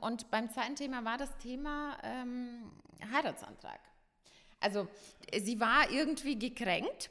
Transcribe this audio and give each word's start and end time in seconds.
Und 0.00 0.30
beim 0.30 0.50
zweiten 0.50 0.76
Thema 0.76 1.04
war 1.04 1.18
das 1.18 1.36
Thema 1.38 1.96
ähm, 2.02 2.70
Heiratsantrag. 3.12 3.80
Also 4.60 4.88
sie 5.42 5.60
war 5.60 5.90
irgendwie 5.90 6.38
gekränkt, 6.38 7.10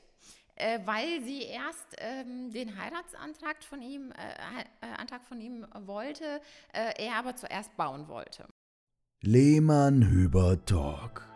äh, 0.55 0.79
weil 0.85 1.21
sie 1.23 1.43
erst 1.43 1.95
ähm, 1.97 2.51
den 2.51 2.77
Heiratsantrag 2.77 3.63
von 3.63 3.81
ihm, 3.81 4.11
äh, 4.11 4.85
äh 4.85 4.93
Antrag 4.97 5.23
von 5.25 5.39
ihm 5.39 5.65
wollte, 5.85 6.41
äh, 6.73 7.05
er 7.05 7.15
aber 7.15 7.35
zuerst 7.35 7.75
bauen 7.77 8.07
wollte. 8.07 8.47
Lehmann 9.21 10.03
Hüber 10.09 10.63
Talk, 10.65 11.27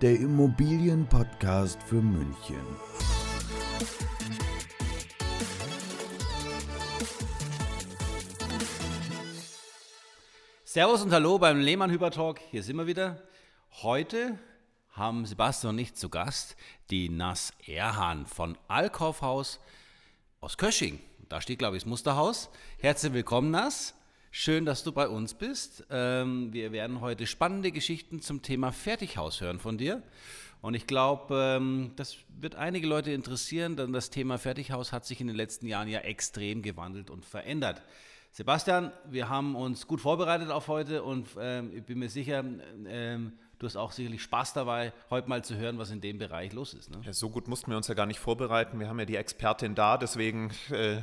der 0.00 0.18
Immobilienpodcast 0.18 1.82
für 1.82 2.02
München. 2.02 3.17
Servus 10.78 11.02
und 11.02 11.10
Hallo 11.10 11.40
beim 11.40 11.58
Lehmann 11.58 11.90
Hüber 11.90 12.12
Talk. 12.12 12.38
Hier 12.52 12.62
sind 12.62 12.76
wir 12.76 12.86
wieder. 12.86 13.20
Heute 13.82 14.38
haben 14.90 15.26
Sebastian 15.26 15.74
und 15.74 15.80
ich 15.80 15.94
zu 15.94 16.08
Gast 16.08 16.54
die 16.90 17.08
Nass 17.08 17.52
Erhan 17.66 18.26
von 18.26 18.56
Alkaufhaus 18.68 19.58
aus 20.40 20.56
Kösching. 20.56 21.00
Da 21.28 21.40
steht, 21.40 21.58
glaube 21.58 21.76
ich, 21.76 21.82
das 21.82 21.88
Musterhaus. 21.88 22.48
Herzlich 22.78 23.12
willkommen, 23.12 23.50
Nass. 23.50 23.96
Schön, 24.30 24.64
dass 24.64 24.84
du 24.84 24.92
bei 24.92 25.08
uns 25.08 25.34
bist. 25.34 25.84
Ähm, 25.90 26.52
wir 26.52 26.70
werden 26.70 27.00
heute 27.00 27.26
spannende 27.26 27.72
Geschichten 27.72 28.22
zum 28.22 28.42
Thema 28.42 28.70
Fertighaus 28.70 29.40
hören 29.40 29.58
von 29.58 29.78
dir. 29.78 30.00
Und 30.60 30.74
ich 30.74 30.86
glaube, 30.86 31.56
ähm, 31.56 31.90
das 31.96 32.18
wird 32.28 32.54
einige 32.54 32.86
Leute 32.86 33.10
interessieren, 33.10 33.74
denn 33.74 33.92
das 33.92 34.10
Thema 34.10 34.38
Fertighaus 34.38 34.92
hat 34.92 35.06
sich 35.06 35.20
in 35.20 35.26
den 35.26 35.34
letzten 35.34 35.66
Jahren 35.66 35.88
ja 35.88 35.98
extrem 35.98 36.62
gewandelt 36.62 37.10
und 37.10 37.24
verändert. 37.24 37.82
Sebastian, 38.30 38.92
wir 39.10 39.28
haben 39.28 39.56
uns 39.56 39.86
gut 39.86 40.00
vorbereitet 40.00 40.50
auf 40.50 40.68
heute 40.68 41.02
und 41.02 41.28
ähm, 41.40 41.72
ich 41.74 41.84
bin 41.84 41.98
mir 41.98 42.08
sicher, 42.08 42.44
ähm, 42.86 43.32
du 43.58 43.66
hast 43.66 43.76
auch 43.76 43.92
sicherlich 43.92 44.22
Spaß 44.22 44.52
dabei, 44.52 44.92
heute 45.10 45.28
mal 45.28 45.42
zu 45.44 45.56
hören, 45.56 45.78
was 45.78 45.90
in 45.90 46.00
dem 46.00 46.18
Bereich 46.18 46.52
los 46.52 46.74
ist. 46.74 46.90
Ne? 46.90 47.00
Ja, 47.04 47.12
so 47.12 47.30
gut 47.30 47.48
mussten 47.48 47.70
wir 47.70 47.76
uns 47.76 47.88
ja 47.88 47.94
gar 47.94 48.06
nicht 48.06 48.20
vorbereiten. 48.20 48.78
Wir 48.78 48.88
haben 48.88 48.98
ja 48.98 49.06
die 49.06 49.16
Expertin 49.16 49.74
da, 49.74 49.98
deswegen 49.98 50.50
äh, 50.70 50.98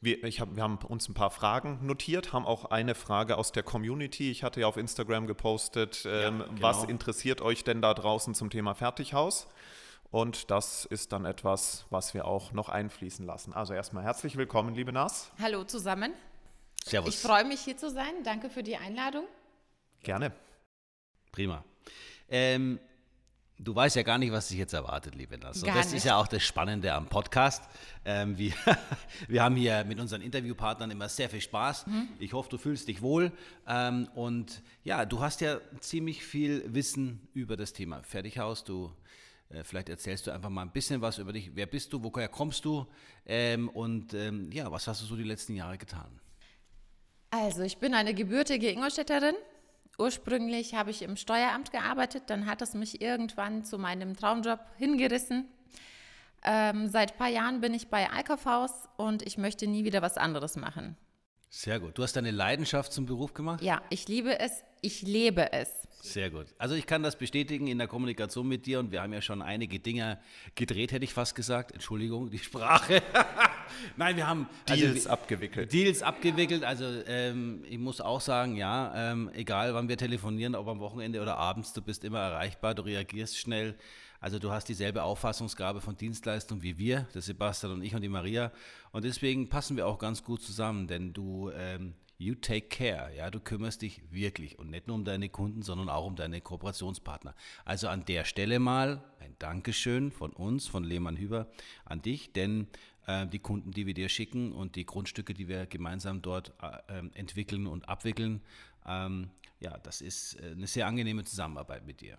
wir, 0.00 0.18
hab, 0.22 0.54
wir 0.54 0.62
haben 0.62 0.76
uns 0.76 1.08
ein 1.08 1.14
paar 1.14 1.30
Fragen 1.30 1.78
notiert, 1.86 2.32
haben 2.32 2.44
auch 2.44 2.66
eine 2.66 2.94
Frage 2.94 3.38
aus 3.38 3.52
der 3.52 3.62
Community. 3.62 4.30
Ich 4.30 4.42
hatte 4.42 4.60
ja 4.60 4.66
auf 4.66 4.76
Instagram 4.76 5.26
gepostet, 5.26 6.04
ähm, 6.06 6.40
ja, 6.40 6.46
genau. 6.46 6.60
was 6.60 6.84
interessiert 6.84 7.40
euch 7.40 7.64
denn 7.64 7.80
da 7.80 7.94
draußen 7.94 8.34
zum 8.34 8.50
Thema 8.50 8.74
Fertighaus? 8.74 9.48
Und 10.10 10.50
das 10.50 10.84
ist 10.84 11.12
dann 11.12 11.24
etwas, 11.24 11.86
was 11.90 12.14
wir 12.14 12.26
auch 12.26 12.52
noch 12.52 12.68
einfließen 12.68 13.26
lassen. 13.26 13.52
Also 13.52 13.72
erstmal 13.72 14.04
herzlich 14.04 14.36
willkommen, 14.36 14.74
liebe 14.74 14.92
Nas. 14.92 15.32
Hallo 15.40 15.64
zusammen. 15.64 16.12
Servus. 16.84 17.14
Ich 17.14 17.20
freue 17.20 17.44
mich 17.44 17.60
hier 17.60 17.78
zu 17.78 17.90
sein. 17.90 18.12
Danke 18.24 18.50
für 18.50 18.62
die 18.62 18.76
Einladung. 18.76 19.24
Gerne. 20.02 20.32
Prima. 21.32 21.64
Ähm, 22.28 22.78
du 23.58 23.74
weißt 23.74 23.96
ja 23.96 24.02
gar 24.02 24.18
nicht, 24.18 24.32
was 24.32 24.48
dich 24.48 24.58
jetzt 24.58 24.74
erwartet, 24.74 25.14
liebe 25.14 25.38
Nass. 25.38 25.62
Und 25.62 25.74
das 25.74 25.86
nicht. 25.86 25.96
ist 25.96 26.04
ja 26.04 26.18
auch 26.18 26.28
das 26.28 26.42
Spannende 26.42 26.92
am 26.92 27.06
Podcast. 27.06 27.62
Ähm, 28.04 28.36
wir, 28.36 28.52
wir 29.28 29.42
haben 29.42 29.56
hier 29.56 29.82
mit 29.84 29.98
unseren 29.98 30.20
Interviewpartnern 30.20 30.90
immer 30.90 31.08
sehr 31.08 31.30
viel 31.30 31.40
Spaß. 31.40 31.86
Mhm. 31.86 32.08
Ich 32.18 32.34
hoffe, 32.34 32.50
du 32.50 32.58
fühlst 32.58 32.86
dich 32.86 33.00
wohl. 33.00 33.32
Ähm, 33.66 34.06
und 34.14 34.62
ja, 34.82 35.06
du 35.06 35.20
hast 35.20 35.40
ja 35.40 35.60
ziemlich 35.80 36.22
viel 36.22 36.64
Wissen 36.74 37.26
über 37.32 37.56
das 37.56 37.72
Thema 37.72 38.02
Fertighaus. 38.02 38.62
Du 38.62 38.92
äh, 39.48 39.64
Vielleicht 39.64 39.88
erzählst 39.88 40.26
du 40.26 40.32
einfach 40.32 40.50
mal 40.50 40.60
ein 40.60 40.70
bisschen 40.70 41.00
was 41.00 41.16
über 41.16 41.32
dich. 41.32 41.52
Wer 41.54 41.66
bist 41.66 41.94
du? 41.94 42.02
Woher 42.02 42.28
kommst 42.28 42.66
du? 42.66 42.86
Ähm, 43.24 43.70
und 43.70 44.12
ähm, 44.12 44.52
ja, 44.52 44.70
was 44.70 44.86
hast 44.86 45.00
du 45.00 45.06
so 45.06 45.16
die 45.16 45.24
letzten 45.24 45.54
Jahre 45.54 45.78
getan? 45.78 46.20
Also, 47.34 47.62
ich 47.62 47.78
bin 47.78 47.94
eine 47.94 48.14
gebürtige 48.14 48.70
Ingolstädterin. 48.70 49.34
Ursprünglich 49.98 50.76
habe 50.76 50.92
ich 50.92 51.02
im 51.02 51.16
Steueramt 51.16 51.72
gearbeitet, 51.72 52.24
dann 52.28 52.46
hat 52.46 52.62
es 52.62 52.74
mich 52.74 53.00
irgendwann 53.00 53.64
zu 53.64 53.76
meinem 53.76 54.16
Traumjob 54.16 54.60
hingerissen. 54.76 55.48
Ähm, 56.44 56.86
seit 56.86 57.12
ein 57.12 57.18
paar 57.18 57.28
Jahren 57.28 57.60
bin 57.60 57.74
ich 57.74 57.88
bei 57.88 58.08
Einkaufhaus 58.08 58.88
und 58.96 59.26
ich 59.26 59.36
möchte 59.36 59.66
nie 59.66 59.84
wieder 59.84 60.00
was 60.00 60.16
anderes 60.16 60.54
machen. 60.54 60.96
Sehr 61.50 61.80
gut. 61.80 61.98
Du 61.98 62.04
hast 62.04 62.14
deine 62.14 62.30
Leidenschaft 62.30 62.92
zum 62.92 63.04
Beruf 63.04 63.34
gemacht? 63.34 63.62
Ja, 63.62 63.82
ich 63.90 64.06
liebe 64.06 64.38
es, 64.38 64.62
ich 64.80 65.02
lebe 65.02 65.52
es. 65.52 65.83
Sehr 66.04 66.28
gut. 66.28 66.46
Also 66.58 66.74
ich 66.74 66.86
kann 66.86 67.02
das 67.02 67.16
bestätigen 67.16 67.66
in 67.66 67.78
der 67.78 67.88
Kommunikation 67.88 68.46
mit 68.46 68.66
dir 68.66 68.78
und 68.78 68.92
wir 68.92 69.00
haben 69.00 69.14
ja 69.14 69.22
schon 69.22 69.40
einige 69.40 69.80
Dinge 69.80 70.20
gedreht, 70.54 70.92
hätte 70.92 71.04
ich 71.04 71.14
fast 71.14 71.34
gesagt. 71.34 71.72
Entschuldigung, 71.72 72.30
die 72.30 72.38
Sprache. 72.38 73.02
Nein, 73.96 74.16
wir 74.16 74.26
haben 74.26 74.46
also 74.68 74.82
Deals 74.82 74.96
also, 75.06 75.10
abgewickelt. 75.10 75.72
Deals 75.72 76.02
abgewickelt. 76.02 76.62
Also 76.62 76.84
ähm, 77.06 77.64
ich 77.68 77.78
muss 77.78 78.02
auch 78.02 78.20
sagen, 78.20 78.54
ja, 78.56 79.12
ähm, 79.12 79.30
egal 79.32 79.72
wann 79.72 79.88
wir 79.88 79.96
telefonieren, 79.96 80.54
ob 80.54 80.68
am 80.68 80.78
Wochenende 80.78 81.22
oder 81.22 81.38
abends, 81.38 81.72
du 81.72 81.80
bist 81.80 82.04
immer 82.04 82.20
erreichbar, 82.20 82.74
du 82.74 82.82
reagierst 82.82 83.38
schnell. 83.38 83.74
Also 84.20 84.38
du 84.38 84.50
hast 84.50 84.68
dieselbe 84.68 85.02
Auffassungsgabe 85.04 85.80
von 85.80 85.96
Dienstleistung 85.96 86.62
wie 86.62 86.76
wir, 86.76 87.08
der 87.14 87.22
Sebastian 87.22 87.72
und 87.72 87.82
ich 87.82 87.94
und 87.94 88.02
die 88.02 88.08
Maria. 88.10 88.52
Und 88.92 89.04
deswegen 89.04 89.48
passen 89.48 89.76
wir 89.76 89.86
auch 89.86 89.98
ganz 89.98 90.22
gut 90.22 90.42
zusammen, 90.42 90.86
denn 90.86 91.14
du, 91.14 91.50
ähm, 91.54 91.94
you 92.18 92.34
take 92.34 92.68
care, 92.68 93.14
ja, 93.16 93.30
du 93.30 93.40
kümmerst 93.40 93.82
dich 93.82 94.00
wirklich 94.10 94.58
und 94.58 94.70
nicht 94.70 94.86
nur 94.86 94.96
um 94.96 95.04
deine 95.04 95.28
Kunden, 95.28 95.62
sondern 95.62 95.88
auch 95.88 96.06
um 96.06 96.16
deine 96.16 96.40
Kooperationspartner. 96.40 97.34
Also 97.64 97.88
an 97.88 98.04
der 98.04 98.24
Stelle 98.24 98.58
mal 98.58 99.02
ein 99.20 99.34
Dankeschön 99.38 100.10
von 100.10 100.32
uns, 100.32 100.66
von 100.66 100.84
Lehmann 100.84 101.16
Hüber, 101.16 101.48
an 101.84 102.02
dich, 102.02 102.32
denn 102.32 102.68
äh, 103.06 103.26
die 103.26 103.38
Kunden, 103.38 103.72
die 103.72 103.86
wir 103.86 103.94
dir 103.94 104.08
schicken 104.08 104.52
und 104.52 104.76
die 104.76 104.86
Grundstücke, 104.86 105.34
die 105.34 105.48
wir 105.48 105.66
gemeinsam 105.66 106.22
dort 106.22 106.52
äh, 106.62 106.98
ähm, 106.98 107.10
entwickeln 107.14 107.66
und 107.66 107.88
abwickeln, 107.88 108.42
ähm, 108.86 109.30
ja, 109.60 109.78
das 109.78 110.00
ist 110.00 110.34
äh, 110.40 110.52
eine 110.52 110.66
sehr 110.66 110.86
angenehme 110.86 111.24
Zusammenarbeit 111.24 111.86
mit 111.86 112.00
dir 112.00 112.18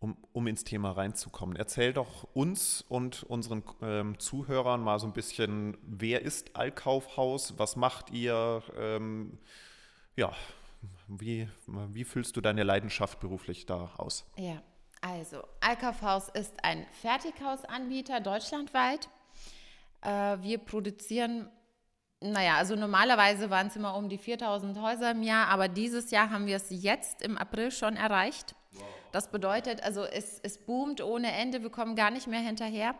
um, 0.00 0.16
um 0.32 0.46
ins 0.46 0.64
Thema 0.64 0.92
reinzukommen. 0.92 1.56
Erzähl 1.56 1.92
doch 1.92 2.24
uns 2.34 2.82
und 2.88 3.24
unseren 3.24 3.62
ähm, 3.82 4.18
Zuhörern 4.18 4.82
mal 4.82 4.98
so 4.98 5.06
ein 5.06 5.12
bisschen, 5.12 5.76
wer 5.82 6.22
ist 6.22 6.56
Allkaufhaus, 6.56 7.58
was 7.58 7.76
macht 7.76 8.10
ihr, 8.10 8.62
ähm, 8.78 9.38
ja, 10.16 10.32
wie, 11.08 11.48
wie 11.66 12.04
füllst 12.04 12.36
du 12.36 12.40
deine 12.40 12.62
Leidenschaft 12.62 13.18
beruflich 13.18 13.66
da 13.66 13.92
aus? 13.96 14.24
Ja, 14.36 14.62
also 15.00 15.42
Allkaufhaus 15.60 16.28
ist 16.28 16.54
ein 16.62 16.86
Fertighausanbieter 17.00 18.20
deutschlandweit. 18.20 19.08
Äh, 20.02 20.38
wir 20.42 20.58
produzieren 20.58 21.48
naja, 22.20 22.56
also 22.56 22.74
normalerweise 22.74 23.48
waren 23.48 23.68
es 23.68 23.76
immer 23.76 23.94
um 23.94 24.08
die 24.08 24.18
4000 24.18 24.80
Häuser 24.80 25.12
im 25.12 25.22
Jahr, 25.22 25.48
aber 25.48 25.68
dieses 25.68 26.10
Jahr 26.10 26.30
haben 26.30 26.46
wir 26.46 26.56
es 26.56 26.66
jetzt 26.70 27.22
im 27.22 27.38
April 27.38 27.70
schon 27.70 27.94
erreicht. 27.94 28.56
Das 29.12 29.30
bedeutet, 29.30 29.82
also 29.82 30.04
es, 30.04 30.38
es 30.42 30.58
boomt 30.58 31.00
ohne 31.00 31.32
Ende, 31.32 31.62
wir 31.62 31.70
kommen 31.70 31.96
gar 31.96 32.10
nicht 32.10 32.26
mehr 32.26 32.40
hinterher. 32.40 32.94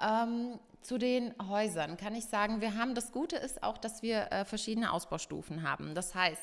Ähm, 0.00 0.58
zu 0.80 0.98
den 0.98 1.34
Häusern 1.48 1.96
kann 1.96 2.14
ich 2.14 2.26
sagen, 2.26 2.60
wir 2.60 2.76
haben, 2.76 2.94
das 2.94 3.10
Gute 3.10 3.36
ist 3.36 3.62
auch, 3.62 3.78
dass 3.78 4.02
wir 4.02 4.30
äh, 4.30 4.44
verschiedene 4.44 4.92
Ausbaustufen 4.92 5.68
haben. 5.68 5.94
Das 5.94 6.14
heißt, 6.14 6.42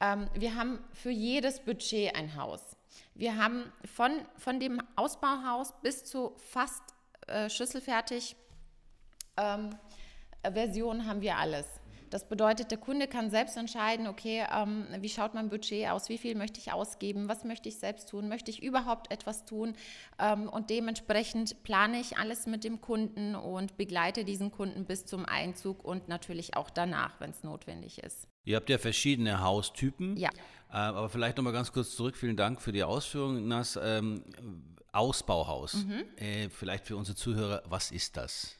ähm, 0.00 0.28
wir 0.34 0.54
haben 0.54 0.78
für 0.92 1.10
jedes 1.10 1.60
Budget 1.60 2.14
ein 2.14 2.36
Haus. 2.36 2.76
Wir 3.14 3.36
haben 3.36 3.72
von, 3.84 4.12
von 4.36 4.60
dem 4.60 4.80
Ausbauhaus 4.94 5.74
bis 5.82 6.04
zu 6.04 6.34
fast 6.38 6.82
äh, 7.26 7.50
schüsselfertig 7.50 8.36
ähm, 9.36 9.70
Version 10.42 11.06
haben 11.06 11.20
wir 11.20 11.36
alles. 11.36 11.66
Das 12.10 12.28
bedeutet, 12.28 12.70
der 12.70 12.78
Kunde 12.78 13.06
kann 13.06 13.30
selbst 13.30 13.56
entscheiden, 13.56 14.06
okay, 14.06 14.44
ähm, 14.54 14.86
wie 15.00 15.08
schaut 15.08 15.34
mein 15.34 15.48
Budget 15.48 15.88
aus, 15.88 16.08
wie 16.08 16.18
viel 16.18 16.34
möchte 16.34 16.60
ich 16.60 16.72
ausgeben, 16.72 17.28
was 17.28 17.44
möchte 17.44 17.68
ich 17.68 17.78
selbst 17.78 18.08
tun, 18.08 18.28
möchte 18.28 18.50
ich 18.50 18.62
überhaupt 18.62 19.10
etwas 19.10 19.44
tun 19.44 19.74
ähm, 20.18 20.48
und 20.48 20.70
dementsprechend 20.70 21.62
plane 21.62 22.00
ich 22.00 22.18
alles 22.18 22.46
mit 22.46 22.64
dem 22.64 22.80
Kunden 22.80 23.34
und 23.34 23.76
begleite 23.76 24.24
diesen 24.24 24.50
Kunden 24.50 24.84
bis 24.84 25.06
zum 25.06 25.26
Einzug 25.26 25.84
und 25.84 26.08
natürlich 26.08 26.56
auch 26.56 26.70
danach, 26.70 27.20
wenn 27.20 27.30
es 27.30 27.42
notwendig 27.42 27.98
ist. 27.98 28.28
Ihr 28.44 28.56
habt 28.56 28.70
ja 28.70 28.78
verschiedene 28.78 29.42
Haustypen. 29.42 30.16
Ja. 30.16 30.30
Äh, 30.70 30.76
aber 30.76 31.08
vielleicht 31.08 31.36
nochmal 31.36 31.52
ganz 31.52 31.72
kurz 31.72 31.96
zurück. 31.96 32.16
Vielen 32.16 32.36
Dank 32.36 32.62
für 32.62 32.72
die 32.72 32.84
Ausführungen, 32.84 33.48
Nas. 33.48 33.78
Ähm, 33.82 34.22
Ausbauhaus. 34.92 35.74
Mhm. 35.74 36.04
Äh, 36.16 36.48
vielleicht 36.48 36.86
für 36.86 36.96
unsere 36.96 37.16
Zuhörer, 37.16 37.62
was 37.66 37.90
ist 37.90 38.16
das? 38.16 38.58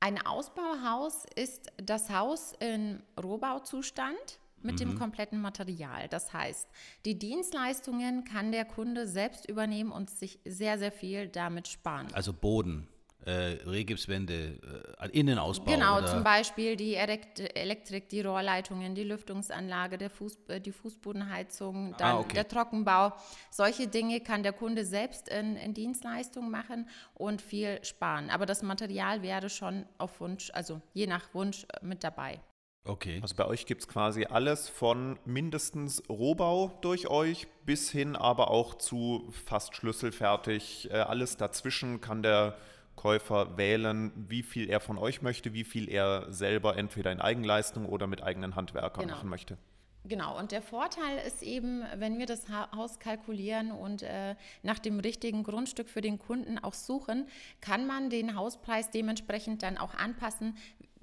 Ein 0.00 0.24
Ausbauhaus 0.24 1.24
ist 1.34 1.72
das 1.76 2.10
Haus 2.10 2.52
in 2.60 3.02
Rohbauzustand 3.20 4.38
mit 4.62 4.74
mhm. 4.74 4.78
dem 4.78 4.98
kompletten 4.98 5.40
Material. 5.40 6.08
Das 6.08 6.32
heißt, 6.32 6.68
die 7.04 7.18
Dienstleistungen 7.18 8.24
kann 8.24 8.52
der 8.52 8.64
Kunde 8.64 9.06
selbst 9.06 9.48
übernehmen 9.48 9.90
und 9.90 10.10
sich 10.10 10.38
sehr, 10.44 10.78
sehr 10.78 10.92
viel 10.92 11.28
damit 11.28 11.68
sparen. 11.68 12.08
Also 12.12 12.32
Boden 12.32 12.88
äh, 13.28 13.58
Rehgipswände, 13.68 14.58
äh, 14.98 15.08
Innenausbau. 15.10 15.70
Genau, 15.70 15.98
oder? 15.98 16.06
zum 16.06 16.24
Beispiel 16.24 16.76
die 16.76 16.94
Elektrik, 16.94 18.08
die 18.08 18.22
Rohrleitungen, 18.22 18.94
die 18.94 19.04
Lüftungsanlage, 19.04 19.98
der 19.98 20.08
Fuß, 20.08 20.38
äh, 20.48 20.60
die 20.60 20.72
Fußbodenheizung, 20.72 21.94
dann 21.98 22.16
ah, 22.16 22.18
okay. 22.20 22.34
der 22.34 22.48
Trockenbau. 22.48 23.12
Solche 23.50 23.86
Dinge 23.86 24.20
kann 24.20 24.42
der 24.42 24.54
Kunde 24.54 24.86
selbst 24.86 25.28
in, 25.28 25.56
in 25.56 25.74
Dienstleistung 25.74 26.50
machen 26.50 26.88
und 27.12 27.42
viel 27.42 27.84
sparen. 27.84 28.30
Aber 28.30 28.46
das 28.46 28.62
Material 28.62 29.22
wäre 29.22 29.50
schon 29.50 29.84
auf 29.98 30.20
Wunsch, 30.20 30.50
also 30.54 30.80
je 30.94 31.06
nach 31.06 31.34
Wunsch 31.34 31.64
äh, 31.64 31.84
mit 31.84 32.02
dabei. 32.04 32.40
Okay. 32.84 33.18
Also 33.20 33.34
bei 33.34 33.44
euch 33.44 33.66
gibt 33.66 33.82
es 33.82 33.88
quasi 33.88 34.24
alles 34.24 34.70
von 34.70 35.18
mindestens 35.26 36.02
Rohbau 36.08 36.78
durch 36.80 37.08
euch 37.08 37.46
bis 37.66 37.90
hin 37.90 38.16
aber 38.16 38.50
auch 38.50 38.76
zu 38.76 39.28
fast 39.44 39.76
schlüsselfertig. 39.76 40.90
Äh, 40.90 41.00
alles 41.00 41.36
dazwischen 41.36 42.00
kann 42.00 42.22
der 42.22 42.56
Käufer 42.98 43.56
wählen, 43.56 44.12
wie 44.28 44.42
viel 44.42 44.68
er 44.68 44.80
von 44.80 44.98
euch 44.98 45.22
möchte, 45.22 45.54
wie 45.54 45.64
viel 45.64 45.88
er 45.88 46.26
selber 46.32 46.76
entweder 46.76 47.12
in 47.12 47.20
Eigenleistung 47.20 47.86
oder 47.86 48.06
mit 48.08 48.22
eigenen 48.22 48.56
Handwerkern 48.56 49.04
Genau. 49.04 49.14
machen 49.16 49.28
möchte. 49.30 49.56
Genau, 50.04 50.38
und 50.38 50.52
der 50.52 50.62
Vorteil 50.62 51.18
ist 51.26 51.42
eben, 51.42 51.82
wenn 51.96 52.18
wir 52.18 52.26
das 52.26 52.48
Ha- 52.48 52.68
Haus 52.74 52.98
kalkulieren 52.98 53.70
und 53.70 54.02
äh, 54.02 54.34
nach 54.62 54.78
dem 54.78 55.00
richtigen 55.00 55.42
Grundstück 55.44 55.88
für 55.88 56.00
den 56.00 56.18
Kunden 56.18 56.58
auch 56.58 56.74
suchen, 56.74 57.26
kann 57.60 57.86
man 57.86 58.10
den 58.10 58.34
Hauspreis 58.34 58.90
dementsprechend 58.90 59.62
dann 59.62 59.76
auch 59.78 59.94
anpassen. 59.94 60.56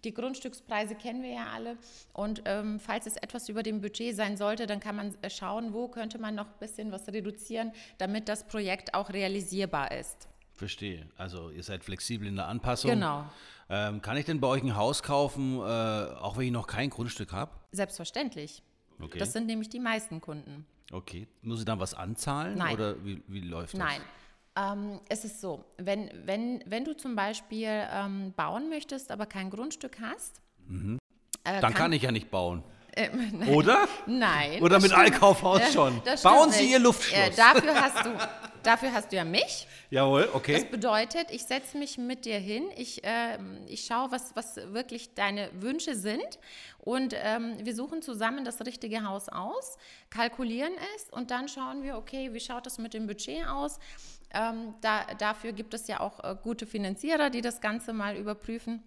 Die 0.04 0.14
Grundstückspreise 0.14 0.96
kennen 0.96 1.24
wir 1.24 1.32
ja 1.34 1.48
alle 1.54 1.78
und 2.14 2.42
ähm, 2.46 2.80
falls 2.80 3.06
es 3.08 3.16
etwas 3.18 3.48
über 3.50 3.64
dem 3.64 3.80
Budget 3.82 4.16
sein 4.16 4.38
sollte, 4.38 4.66
dann 4.68 4.80
kann 4.80 4.96
man 4.96 5.16
äh, 5.22 5.30
schauen, 5.30 5.74
wo 5.74 5.88
könnte 5.88 6.18
man 6.20 6.36
noch 6.36 6.48
ein 6.48 6.60
bisschen 6.60 6.92
was 6.92 7.08
reduzieren, 7.08 7.72
damit 7.98 8.28
das 8.28 8.46
Projekt 8.48 8.94
auch 8.96 9.10
realisierbar 9.12 9.92
ist. 9.92 10.28
Verstehe. 10.56 11.08
Also 11.18 11.50
ihr 11.50 11.64
seid 11.64 11.84
flexibel 11.84 12.28
in 12.28 12.36
der 12.38 12.48
Anpassung. 12.48 12.92
Genau. 12.92 13.26
Ähm, 13.70 14.02
kann 14.02 14.16
ich 14.18 14.26
denn 14.26 14.40
bei 14.40 14.48
euch 14.48 14.64
ein 14.64 14.76
Haus 14.76 15.04
kaufen, 15.04 15.58
äh, 15.58 15.62
auch 15.62 16.38
wenn 16.38 16.46
ich 16.46 16.52
noch 16.52 16.68
kein 16.68 16.90
Grundstück 16.90 17.32
habe? 17.34 17.52
Selbstverständlich. 17.72 18.62
Okay. 19.02 19.18
Das 19.18 19.34
sind 19.34 19.48
nämlich 19.48 19.70
die 19.70 19.80
meisten 19.80 20.22
Kunden. 20.22 20.66
okay. 20.92 21.28
Muss 21.42 21.60
ich 21.60 21.66
dann 21.66 21.80
was 21.80 21.94
anzahlen? 21.94 22.58
Nein. 22.58 22.74
Oder 22.74 23.04
wie, 23.04 23.22
wie 23.28 23.42
läuft 23.42 23.74
das? 23.74 23.80
Nein. 23.80 24.02
Ähm, 24.58 25.02
es 25.10 25.26
ist 25.26 25.42
so, 25.42 25.66
wenn, 25.78 26.10
wenn, 26.24 26.64
wenn 26.66 26.86
du 26.86 26.96
zum 26.96 27.16
Beispiel 27.16 27.68
ähm, 27.68 28.34
bauen 28.38 28.70
möchtest, 28.70 29.12
aber 29.12 29.26
kein 29.26 29.50
Grundstück 29.50 29.98
hast, 30.00 30.42
äh, 31.44 31.60
Dann 31.62 31.74
kann, 31.74 31.92
ich 31.92 32.04
ja 32.04 32.12
nicht 32.12 32.32
bauen. 32.32 32.64
Ähm, 32.96 33.32
nein. 33.40 33.50
Oder? 33.50 33.88
Nein. 34.08 34.62
Oder 34.62 34.80
mit 34.80 34.92
stimmt. 34.92 35.06
Einkaufhaus 35.06 35.60
Ja, 35.60 35.72
schon. 35.72 36.02
Bauen 36.24 36.52
Sie 36.52 36.62
nicht. 36.62 36.72
Ihr 36.72 36.80
Luftschloss. 36.80 37.20
Äh, 37.20 37.36
dafür, 37.36 37.76
hast 37.76 38.06
du, 38.06 38.10
dafür 38.66 38.94
hast 38.94 39.12
du 39.12 39.16
ja 39.16 39.24
mich. 39.24 39.68
Jawohl, 39.90 40.24
Das 40.24 40.36
okay. 40.36 40.68
bedeutet, 40.70 41.32
ich 41.32 41.44
setze 41.44 41.78
mich 41.78 41.98
mit 41.98 42.26
dir 42.26 42.40
hin, 42.40 42.66
ich, 42.76 43.02
ähm, 43.04 43.60
ich 43.68 43.86
schaue, 43.86 44.12
was, 44.12 44.36
was 44.36 44.56
wirklich 44.74 45.14
deine 45.14 45.50
Wünsche 45.54 45.96
sind 45.96 46.40
und 46.80 47.14
ähm, 47.16 47.56
wir 47.64 47.76
suchen 47.76 48.02
zusammen 48.02 48.46
das 48.46 48.60
richtige 48.66 49.06
Haus 49.06 49.30
aus, 49.30 49.78
kalkulieren 50.10 50.74
es 50.96 51.10
und 51.12 51.32
dann 51.32 51.48
schauen 51.48 51.84
wir, 51.84 51.98
okay, 51.98 52.34
wie 52.34 52.40
schaut 52.40 52.66
das 52.66 52.78
mit 52.78 52.94
dem 52.94 53.08
Budget 53.08 53.48
aus? 53.48 53.80
Ähm, 54.34 54.74
da, 54.82 55.06
dafür 55.18 55.54
gibt 55.54 55.74
es 55.74 55.88
ja 55.88 56.00
auch 56.02 56.24
äh, 56.24 56.36
gute 56.42 56.66
Finanzierer, 56.66 57.30
die 57.30 57.42
das 57.42 57.62
Ganze 57.62 57.94
mal 57.94 58.18
überprüfen. 58.18 58.84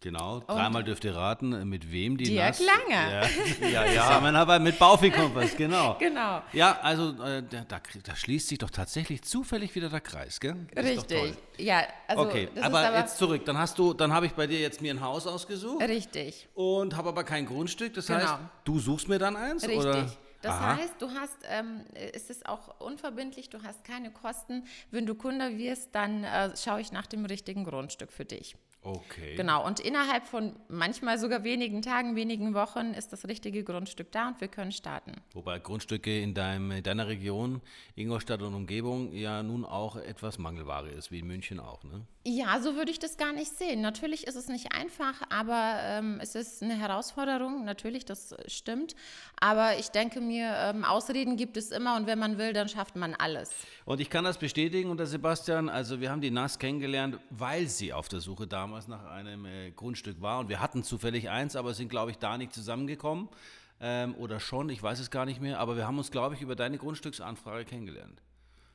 Genau. 0.00 0.40
Dreimal 0.40 0.84
dürft 0.84 1.04
ihr 1.04 1.16
raten, 1.16 1.52
äh, 1.52 1.64
mit 1.64 1.90
wem 1.90 2.16
die 2.16 2.24
Dirk 2.24 2.46
Nass- 2.50 2.60
Lange. 2.60 3.28
Ja, 3.60 3.68
ja, 3.68 3.84
ja. 3.92 4.02
Zusammenarbeit 4.02 4.62
mit 4.62 4.78
Baufikompass, 4.78 5.56
genau. 5.56 5.96
Genau. 5.98 6.40
Ja, 6.52 6.78
also 6.82 7.10
äh, 7.24 7.42
da, 7.42 7.64
da, 7.66 7.80
da 8.04 8.14
schließt 8.16 8.48
sich 8.48 8.58
doch 8.58 8.70
tatsächlich 8.70 9.22
zufällig 9.22 9.74
wieder 9.74 9.88
der 9.88 10.00
Kreis, 10.00 10.38
gell? 10.38 10.54
Das 10.72 10.84
Richtig. 10.84 11.34
Ja, 11.56 11.82
also 12.06 12.22
okay, 12.22 12.48
aber, 12.60 12.78
aber 12.78 12.98
jetzt 12.98 13.18
zurück. 13.18 13.44
Dann 13.44 13.58
hast 13.58 13.76
du, 13.78 13.92
dann 13.92 14.12
habe 14.12 14.26
ich 14.26 14.32
bei 14.32 14.46
dir 14.46 14.60
jetzt 14.60 14.80
mir 14.80 14.94
ein 14.94 15.00
Haus 15.00 15.26
ausgesucht 15.26 15.82
richtig. 15.82 16.48
und 16.54 16.96
habe 16.96 17.08
aber 17.08 17.24
kein 17.24 17.44
Grundstück. 17.46 17.94
Das 17.94 18.06
Genau. 18.06 18.20
heißt, 18.20 18.34
du 18.64 18.78
suchst 18.78 19.08
mir 19.08 19.18
dann 19.18 19.34
eins? 19.34 19.64
Richtig. 19.64 19.78
Oder? 19.78 20.06
Das 20.42 20.52
Aha. 20.52 20.76
heißt, 20.76 20.94
du 21.00 21.10
hast, 21.10 21.36
ähm, 21.50 21.80
es 22.14 22.30
ist 22.30 22.48
auch 22.48 22.78
unverbindlich, 22.80 23.50
du 23.50 23.60
hast 23.64 23.82
keine 23.82 24.12
Kosten. 24.12 24.62
Wenn 24.92 25.04
du 25.04 25.16
Kunde 25.16 25.58
wirst, 25.58 25.88
dann 25.96 26.22
äh, 26.22 26.56
schaue 26.56 26.80
ich 26.80 26.92
nach 26.92 27.06
dem 27.06 27.24
richtigen 27.24 27.64
Grundstück 27.64 28.12
für 28.12 28.24
dich. 28.24 28.54
Okay. 28.88 29.34
Genau, 29.36 29.66
und 29.66 29.80
innerhalb 29.80 30.26
von 30.26 30.54
manchmal 30.68 31.18
sogar 31.18 31.44
wenigen 31.44 31.82
Tagen, 31.82 32.16
wenigen 32.16 32.54
Wochen 32.54 32.94
ist 32.94 33.12
das 33.12 33.28
richtige 33.28 33.62
Grundstück 33.62 34.10
da 34.12 34.28
und 34.28 34.40
wir 34.40 34.48
können 34.48 34.72
starten. 34.72 35.12
Wobei 35.34 35.58
Grundstücke 35.58 36.20
in, 36.20 36.32
deinem, 36.32 36.70
in 36.70 36.82
deiner 36.82 37.06
Region, 37.06 37.60
Ingolstadt 37.96 38.40
und 38.40 38.54
Umgebung, 38.54 39.12
ja 39.12 39.42
nun 39.42 39.66
auch 39.66 39.96
etwas 39.96 40.38
Mangelware 40.38 40.88
ist, 40.88 41.10
wie 41.10 41.18
in 41.18 41.26
München 41.26 41.60
auch, 41.60 41.84
ne? 41.84 42.06
Ja, 42.30 42.60
so 42.60 42.76
würde 42.76 42.90
ich 42.90 42.98
das 42.98 43.16
gar 43.16 43.32
nicht 43.32 43.56
sehen. 43.56 43.80
Natürlich 43.80 44.26
ist 44.26 44.34
es 44.34 44.48
nicht 44.48 44.74
einfach, 44.74 45.14
aber 45.30 45.78
ähm, 45.82 46.18
es 46.20 46.34
ist 46.34 46.62
eine 46.62 46.78
Herausforderung. 46.78 47.64
Natürlich, 47.64 48.04
das 48.04 48.34
stimmt. 48.46 48.94
Aber 49.40 49.78
ich 49.78 49.88
denke 49.88 50.20
mir, 50.20 50.52
ähm, 50.54 50.84
Ausreden 50.84 51.38
gibt 51.38 51.56
es 51.56 51.70
immer 51.70 51.96
und 51.96 52.06
wenn 52.06 52.18
man 52.18 52.36
will, 52.36 52.52
dann 52.52 52.68
schafft 52.68 52.96
man 52.96 53.14
alles. 53.14 53.50
Und 53.86 54.02
ich 54.02 54.10
kann 54.10 54.24
das 54.24 54.36
bestätigen 54.36 54.90
unter 54.90 55.06
Sebastian. 55.06 55.70
Also 55.70 56.02
wir 56.02 56.10
haben 56.10 56.20
die 56.20 56.30
NAS 56.30 56.58
kennengelernt, 56.58 57.18
weil 57.30 57.66
sie 57.66 57.94
auf 57.94 58.10
der 58.10 58.20
Suche 58.20 58.46
damals 58.46 58.88
nach 58.88 59.06
einem 59.06 59.46
äh, 59.46 59.70
Grundstück 59.70 60.20
war. 60.20 60.40
Und 60.40 60.50
wir 60.50 60.60
hatten 60.60 60.82
zufällig 60.82 61.30
eins, 61.30 61.56
aber 61.56 61.72
sind, 61.72 61.88
glaube 61.88 62.10
ich, 62.10 62.18
da 62.18 62.36
nicht 62.36 62.52
zusammengekommen. 62.52 63.30
Ähm, 63.80 64.14
oder 64.16 64.38
schon, 64.38 64.68
ich 64.68 64.82
weiß 64.82 64.98
es 64.98 65.10
gar 65.10 65.24
nicht 65.24 65.40
mehr. 65.40 65.60
Aber 65.60 65.76
wir 65.76 65.86
haben 65.86 65.96
uns, 65.96 66.10
glaube 66.10 66.34
ich, 66.34 66.42
über 66.42 66.56
deine 66.56 66.76
Grundstücksanfrage 66.76 67.64
kennengelernt. 67.64 68.20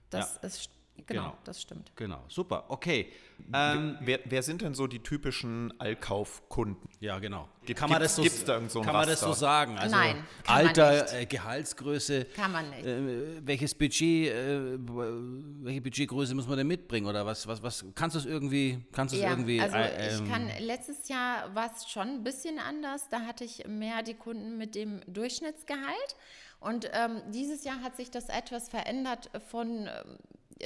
Das 0.09 0.37
ist, 0.37 0.71
genau, 0.95 1.21
Genau. 1.23 1.37
das 1.43 1.61
stimmt. 1.61 1.91
Genau, 1.95 2.23
super, 2.27 2.65
okay. 2.69 3.11
Ähm, 3.53 3.97
Wer, 4.01 4.19
wer 4.25 4.41
sind 4.43 4.61
denn 4.61 4.73
so 4.73 4.87
die 4.87 4.99
typischen 4.99 5.73
Allkaufkunden? 5.79 6.87
ja, 6.99 7.19
genau. 7.19 7.49
Gibt- 7.65 7.79
kann 7.79 7.89
man 7.89 7.99
das 8.01 8.15
so, 8.15 8.21
gibt's 8.23 8.43
da 8.45 8.53
irgend 8.55 8.71
so 8.71 8.81
kann 8.81 8.93
man 8.93 9.07
das 9.07 9.19
so 9.21 9.33
sagen? 9.33 9.77
Also 9.77 9.95
Nein, 9.95 10.23
kann 10.43 10.55
man 10.55 10.67
Alter, 10.67 11.01
nicht. 11.03 11.13
äh, 11.13 11.25
Gehaltsgröße. 11.25 12.25
Kann 12.35 12.51
man 12.51 12.69
nicht. 12.69 12.85
Äh, 12.85 13.45
welches 13.45 13.73
Budget, 13.75 14.27
äh, 14.33 14.77
welche 14.77 15.81
Budgetgröße 15.81 16.35
muss 16.35 16.47
man 16.47 16.57
denn 16.57 16.67
mitbringen 16.67 17.07
oder 17.07 17.25
was, 17.25 17.47
was, 17.47 17.61
was 17.63 17.85
kannst 17.95 18.15
du 18.15 18.19
es 18.19 18.25
irgendwie, 18.25 18.85
kannst 18.91 19.13
du 19.13 19.17
es 19.17 19.23
Ja, 19.23 19.29
irgendwie? 19.31 19.59
also 19.61 19.75
äh, 19.77 20.07
ich 20.13 20.19
ähm, 20.19 20.29
kann, 20.29 20.49
letztes 20.59 21.07
Jahr 21.09 21.53
war 21.55 21.71
es 21.73 21.89
schon 21.89 22.07
ein 22.07 22.23
bisschen 22.23 22.59
anders. 22.59 23.09
Da 23.09 23.21
hatte 23.21 23.43
ich 23.43 23.65
mehr 23.67 24.03
die 24.03 24.13
Kunden 24.15 24.57
mit 24.57 24.75
dem 24.75 25.01
Durchschnittsgehalt. 25.07 26.15
Und 26.59 26.89
ähm, 26.93 27.21
dieses 27.31 27.63
Jahr 27.65 27.81
hat 27.81 27.97
sich 27.97 28.09
das 28.09 28.29
etwas 28.29 28.69
verändert 28.69 29.29
von 29.49 29.87
ähm, 29.87 30.17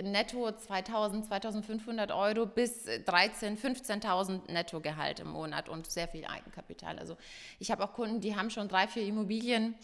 netto 0.03 0.51
2000, 0.51 1.25
2500 1.25 2.11
Euro 2.11 2.45
bis 2.45 2.87
äh, 2.87 2.99
13, 3.01 3.57
15.000 3.57 4.51
Nettogehalt 4.51 5.19
im 5.19 5.29
Monat 5.29 5.69
und 5.69 5.89
sehr 5.89 6.07
viel 6.07 6.25
Eigenkapital. 6.25 6.99
Also 6.99 7.17
ich 7.59 7.71
habe 7.71 7.83
auch 7.83 7.93
Kunden, 7.93 8.21
die 8.21 8.35
haben 8.35 8.49
schon 8.49 8.67
drei, 8.67 8.87
vier 8.87 9.03
Immobilien 9.03 9.75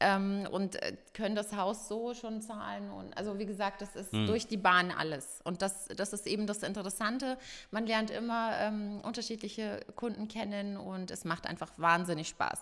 ähm, 0.00 0.48
und 0.50 0.76
äh, 0.82 0.96
können 1.14 1.34
das 1.34 1.54
Haus 1.54 1.88
so 1.88 2.14
schon 2.14 2.40
zahlen. 2.40 2.90
Und 2.90 3.16
also 3.16 3.38
wie 3.38 3.46
gesagt, 3.46 3.82
das 3.82 3.94
ist 3.96 4.12
durch 4.12 4.46
die 4.46 4.56
Bahn 4.56 4.90
alles. 4.90 5.40
Und 5.44 5.62
das, 5.62 5.86
das 5.88 6.12
ist 6.12 6.26
eben 6.26 6.46
das 6.46 6.62
Interessante. 6.62 7.36
Man 7.70 7.86
lernt 7.86 8.10
immer 8.10 8.58
ähm, 8.58 9.00
unterschiedliche 9.02 9.80
Kunden 9.96 10.28
kennen 10.28 10.76
und 10.76 11.10
es 11.10 11.24
macht 11.24 11.46
einfach 11.46 11.70
wahnsinnig 11.76 12.28
Spaß. 12.28 12.60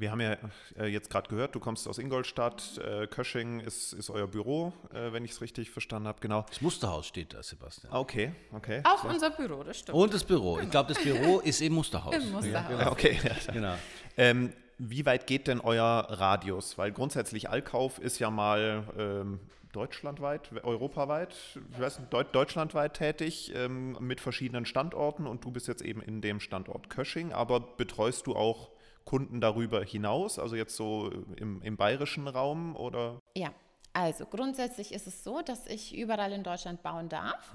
Wir 0.00 0.10
haben 0.10 0.20
ja 0.22 0.38
äh, 0.78 0.86
jetzt 0.86 1.10
gerade 1.10 1.28
gehört, 1.28 1.54
du 1.54 1.60
kommst 1.60 1.86
aus 1.86 1.98
Ingolstadt, 1.98 2.78
äh, 2.78 3.06
Kösching 3.06 3.60
ist, 3.60 3.92
ist 3.92 4.08
euer 4.08 4.26
Büro, 4.26 4.72
äh, 4.94 5.12
wenn 5.12 5.26
ich 5.26 5.32
es 5.32 5.42
richtig 5.42 5.70
verstanden 5.70 6.08
habe, 6.08 6.20
genau. 6.20 6.46
das 6.48 6.62
Musterhaus 6.62 7.06
steht 7.06 7.34
da, 7.34 7.42
Sebastian. 7.42 7.92
Ah, 7.92 7.98
Okay, 8.00 8.32
okay. 8.52 8.80
Auch 8.84 9.04
unser 9.04 9.28
Büro, 9.28 9.62
das 9.62 9.80
stimmt. 9.80 9.98
Und 9.98 10.14
das 10.14 10.24
Büro. 10.24 10.58
Ich 10.58 10.70
glaube, 10.70 10.94
das 10.94 11.02
Büro 11.02 11.40
ist 11.40 11.60
im 11.60 11.74
Musterhaus. 11.74 12.14
Im 12.14 12.32
Musterhaus. 12.32 12.80
Ja, 12.80 12.90
okay. 12.90 13.18
Ja. 13.22 13.30
Genau. 13.52 13.74
Ähm, 14.16 14.52
wie 14.78 15.04
weit 15.04 15.26
geht 15.26 15.46
denn 15.48 15.60
euer 15.60 16.06
Radius? 16.08 16.78
Weil 16.78 16.92
grundsätzlich 16.92 17.50
Allkauf 17.50 17.98
ist 17.98 18.18
ja 18.20 18.30
mal 18.30 18.84
ähm, 18.96 19.40
deutschlandweit, 19.72 20.50
europaweit, 20.62 21.34
ich 21.72 21.80
weiß 21.80 21.98
nicht, 21.98 22.12
Deut 22.12 22.34
deutschlandweit 22.34 22.94
tätig 22.94 23.52
ähm, 23.54 23.98
mit 24.00 24.20
verschiedenen 24.20 24.64
Standorten 24.64 25.26
und 25.26 25.44
du 25.44 25.50
bist 25.50 25.68
jetzt 25.68 25.82
eben 25.82 26.00
in 26.00 26.22
dem 26.22 26.40
Standort 26.40 26.88
Kösching, 26.88 27.32
aber 27.32 27.60
betreust 27.60 28.26
du 28.26 28.34
auch 28.34 28.70
Kunden 29.10 29.40
darüber 29.40 29.82
hinaus, 29.82 30.38
also 30.38 30.54
jetzt 30.54 30.76
so 30.76 31.10
im, 31.34 31.60
im 31.62 31.76
bayerischen 31.76 32.28
Raum 32.28 32.76
oder? 32.76 33.18
Ja, 33.36 33.52
also 33.92 34.24
grundsätzlich 34.24 34.92
ist 34.92 35.08
es 35.08 35.24
so, 35.24 35.42
dass 35.42 35.66
ich 35.66 35.96
überall 35.96 36.30
in 36.32 36.44
Deutschland 36.44 36.82
bauen 36.82 37.08
darf. 37.08 37.52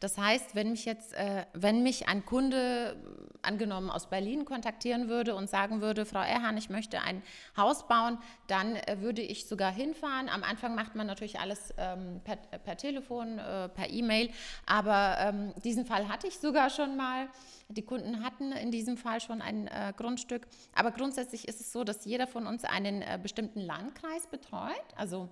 Das 0.00 0.18
heißt, 0.18 0.54
wenn 0.54 0.70
mich 0.70 0.84
jetzt, 0.84 1.14
äh, 1.14 1.46
wenn 1.54 1.82
mich 1.82 2.08
ein 2.08 2.26
Kunde 2.26 2.94
äh, 2.94 3.38
angenommen 3.40 3.88
aus 3.88 4.10
Berlin 4.10 4.44
kontaktieren 4.44 5.08
würde 5.08 5.34
und 5.34 5.48
sagen 5.48 5.80
würde, 5.80 6.04
Frau 6.04 6.20
Erhahn, 6.20 6.58
ich 6.58 6.68
möchte 6.68 7.00
ein 7.00 7.22
Haus 7.56 7.88
bauen, 7.88 8.18
dann 8.48 8.76
äh, 8.76 9.00
würde 9.00 9.22
ich 9.22 9.48
sogar 9.48 9.72
hinfahren. 9.72 10.28
Am 10.28 10.42
Anfang 10.42 10.74
macht 10.74 10.94
man 10.94 11.06
natürlich 11.06 11.40
alles 11.40 11.72
ähm, 11.78 12.20
per, 12.22 12.36
per 12.36 12.76
Telefon, 12.76 13.38
äh, 13.38 13.70
per 13.70 13.88
E-Mail, 13.88 14.30
aber 14.66 15.16
ähm, 15.20 15.54
diesen 15.64 15.86
Fall 15.86 16.08
hatte 16.08 16.26
ich 16.26 16.38
sogar 16.38 16.68
schon 16.68 16.98
mal. 16.98 17.28
Die 17.70 17.82
Kunden 17.82 18.24
hatten 18.24 18.52
in 18.52 18.70
diesem 18.70 18.96
Fall 18.96 19.20
schon 19.20 19.42
ein 19.42 19.68
äh, 19.68 19.92
Grundstück. 19.96 20.46
Aber 20.74 20.90
grundsätzlich 20.90 21.48
ist 21.48 21.60
es 21.60 21.72
so, 21.72 21.84
dass 21.84 22.04
jeder 22.04 22.26
von 22.26 22.46
uns 22.46 22.64
einen 22.64 23.02
äh, 23.02 23.18
bestimmten 23.22 23.60
Landkreis 23.60 24.26
betreut, 24.26 24.84
also 24.96 25.28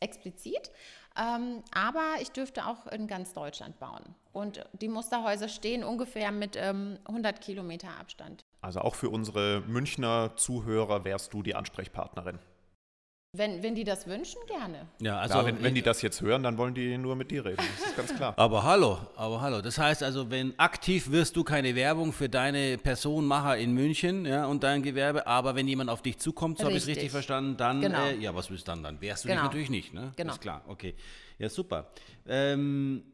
explizit. 0.00 0.70
Ähm, 1.16 1.62
aber 1.72 2.14
ich 2.20 2.30
dürfte 2.30 2.66
auch 2.66 2.86
in 2.86 3.06
ganz 3.06 3.32
Deutschland 3.32 3.78
bauen. 3.78 4.14
Und 4.32 4.64
die 4.72 4.88
Musterhäuser 4.88 5.48
stehen 5.48 5.82
ungefähr 5.82 6.30
mit 6.30 6.56
ähm, 6.56 6.98
100 7.06 7.40
Kilometer 7.40 7.88
Abstand. 7.98 8.44
Also 8.60 8.80
auch 8.80 8.94
für 8.94 9.10
unsere 9.10 9.62
Münchner 9.66 10.36
Zuhörer 10.36 11.04
wärst 11.04 11.32
du 11.32 11.42
die 11.42 11.54
Ansprechpartnerin. 11.54 12.38
Wenn, 13.32 13.62
wenn 13.62 13.76
die 13.76 13.84
das 13.84 14.08
wünschen, 14.08 14.40
gerne. 14.48 14.88
Ja, 15.00 15.20
also 15.20 15.38
ja, 15.38 15.46
wenn, 15.46 15.62
wenn 15.62 15.72
die 15.72 15.82
das 15.82 16.02
jetzt 16.02 16.20
hören, 16.20 16.42
dann 16.42 16.58
wollen 16.58 16.74
die 16.74 16.98
nur 16.98 17.14
mit 17.14 17.30
dir 17.30 17.44
reden. 17.44 17.58
Das 17.78 17.86
ist 17.86 17.96
ganz 17.96 18.12
klar. 18.16 18.34
Aber 18.36 18.64
hallo, 18.64 18.98
aber 19.14 19.40
hallo. 19.40 19.60
Das 19.60 19.78
heißt 19.78 20.02
also, 20.02 20.32
wenn 20.32 20.58
aktiv 20.58 21.12
wirst 21.12 21.36
du 21.36 21.44
keine 21.44 21.76
Werbung 21.76 22.12
für 22.12 22.28
deine 22.28 22.76
Personenmacher 22.76 23.56
in 23.56 23.70
München 23.72 24.26
ja, 24.26 24.46
und 24.46 24.64
dein 24.64 24.82
Gewerbe, 24.82 25.28
aber 25.28 25.54
wenn 25.54 25.68
jemand 25.68 25.90
auf 25.90 26.02
dich 26.02 26.18
zukommt, 26.18 26.58
so 26.58 26.64
habe 26.64 26.72
ich 26.74 26.82
es 26.82 26.88
Richtig. 26.88 27.12
verstanden, 27.12 27.56
dann, 27.56 27.80
Genau. 27.80 28.04
äh, 28.06 28.16
ja, 28.16 28.34
was 28.34 28.50
willst 28.50 28.66
du 28.66 28.72
dann? 28.72 28.82
Dann 28.82 29.00
wärst 29.00 29.22
du 29.22 29.28
Genau. 29.28 29.42
dich 29.42 29.46
natürlich 29.46 29.70
nicht, 29.70 29.94
ne? 29.94 30.12
Genau. 30.16 30.32
Ist 30.32 30.40
klar, 30.40 30.64
okay. 30.66 30.96
Ja, 31.38 31.48
super. 31.48 31.92
Ähm, 32.26 33.04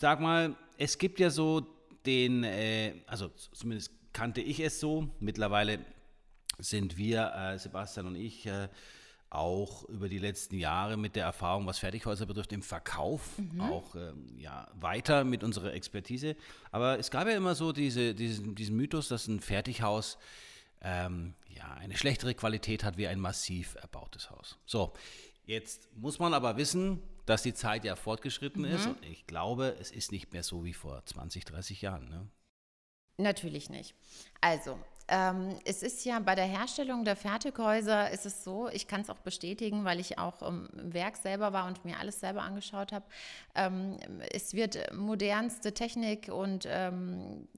sag 0.00 0.18
mal, 0.18 0.56
es 0.78 0.98
gibt 0.98 1.20
ja 1.20 1.30
so 1.30 1.64
den, 2.04 2.42
äh, 2.42 2.94
also 3.06 3.28
zumindest 3.52 3.92
kannte 4.12 4.40
ich 4.40 4.58
es 4.58 4.80
so, 4.80 5.08
mittlerweile 5.20 5.78
sind 6.58 6.96
wir, 6.98 7.32
äh, 7.36 7.56
Sebastian 7.56 8.06
und 8.08 8.16
ich, 8.16 8.44
äh, 8.46 8.68
auch 9.30 9.84
über 9.88 10.08
die 10.08 10.18
letzten 10.18 10.56
Jahre 10.56 10.96
mit 10.96 11.16
der 11.16 11.24
Erfahrung, 11.24 11.66
was 11.66 11.78
Fertighäuser 11.78 12.26
betrifft, 12.26 12.52
im 12.52 12.62
Verkauf 12.62 13.22
auch 13.58 13.94
ähm, 13.94 14.38
ja, 14.38 14.68
weiter 14.80 15.24
mit 15.24 15.44
unserer 15.44 15.74
Expertise. 15.74 16.36
Aber 16.70 16.98
es 16.98 17.10
gab 17.10 17.26
ja 17.26 17.36
immer 17.36 17.54
so 17.54 17.72
diese, 17.72 18.14
diesen, 18.14 18.54
diesen 18.54 18.76
Mythos, 18.76 19.08
dass 19.08 19.26
ein 19.28 19.40
Fertighaus 19.40 20.18
ähm, 20.80 21.34
ja, 21.48 21.74
eine 21.74 21.96
schlechtere 21.96 22.34
Qualität 22.34 22.84
hat 22.84 22.96
wie 22.96 23.06
ein 23.06 23.20
massiv 23.20 23.74
erbautes 23.76 24.30
Haus. 24.30 24.58
So, 24.64 24.92
jetzt 25.44 25.88
muss 25.94 26.18
man 26.18 26.32
aber 26.32 26.56
wissen, 26.56 27.02
dass 27.26 27.42
die 27.42 27.52
Zeit 27.52 27.84
ja 27.84 27.96
fortgeschritten 27.96 28.64
ist 28.64 28.86
und 28.86 29.04
ich 29.04 29.26
glaube, 29.26 29.76
es 29.78 29.90
ist 29.90 30.12
nicht 30.12 30.32
mehr 30.32 30.42
so 30.42 30.64
wie 30.64 30.72
vor 30.72 31.04
20, 31.04 31.44
30 31.44 31.82
Jahren. 31.82 32.08
Ne? 32.08 32.26
Natürlich 33.18 33.68
nicht. 33.68 33.94
Also, 34.40 34.78
ähm, 35.08 35.58
es 35.64 35.82
ist 35.82 36.04
ja 36.04 36.18
bei 36.18 36.34
der 36.34 36.44
Herstellung 36.44 37.04
der 37.04 37.16
Fertighäuser 37.16 38.10
ist 38.10 38.26
es 38.26 38.44
so, 38.44 38.68
ich 38.68 38.86
kann 38.86 39.00
es 39.00 39.08
auch 39.08 39.18
bestätigen, 39.18 39.84
weil 39.84 40.00
ich 40.00 40.18
auch 40.18 40.42
ähm, 40.42 40.68
im 40.78 40.92
Werk 40.92 41.16
selber 41.16 41.52
war 41.52 41.66
und 41.66 41.84
mir 41.84 41.98
alles 41.98 42.20
selber 42.20 42.42
angeschaut 42.42 42.92
habe. 42.92 43.06
Ähm, 43.54 43.96
es 44.32 44.52
wird 44.52 44.92
modernste 44.94 45.72
Technik 45.72 46.28
und 46.30 46.66
ähm, 46.68 47.48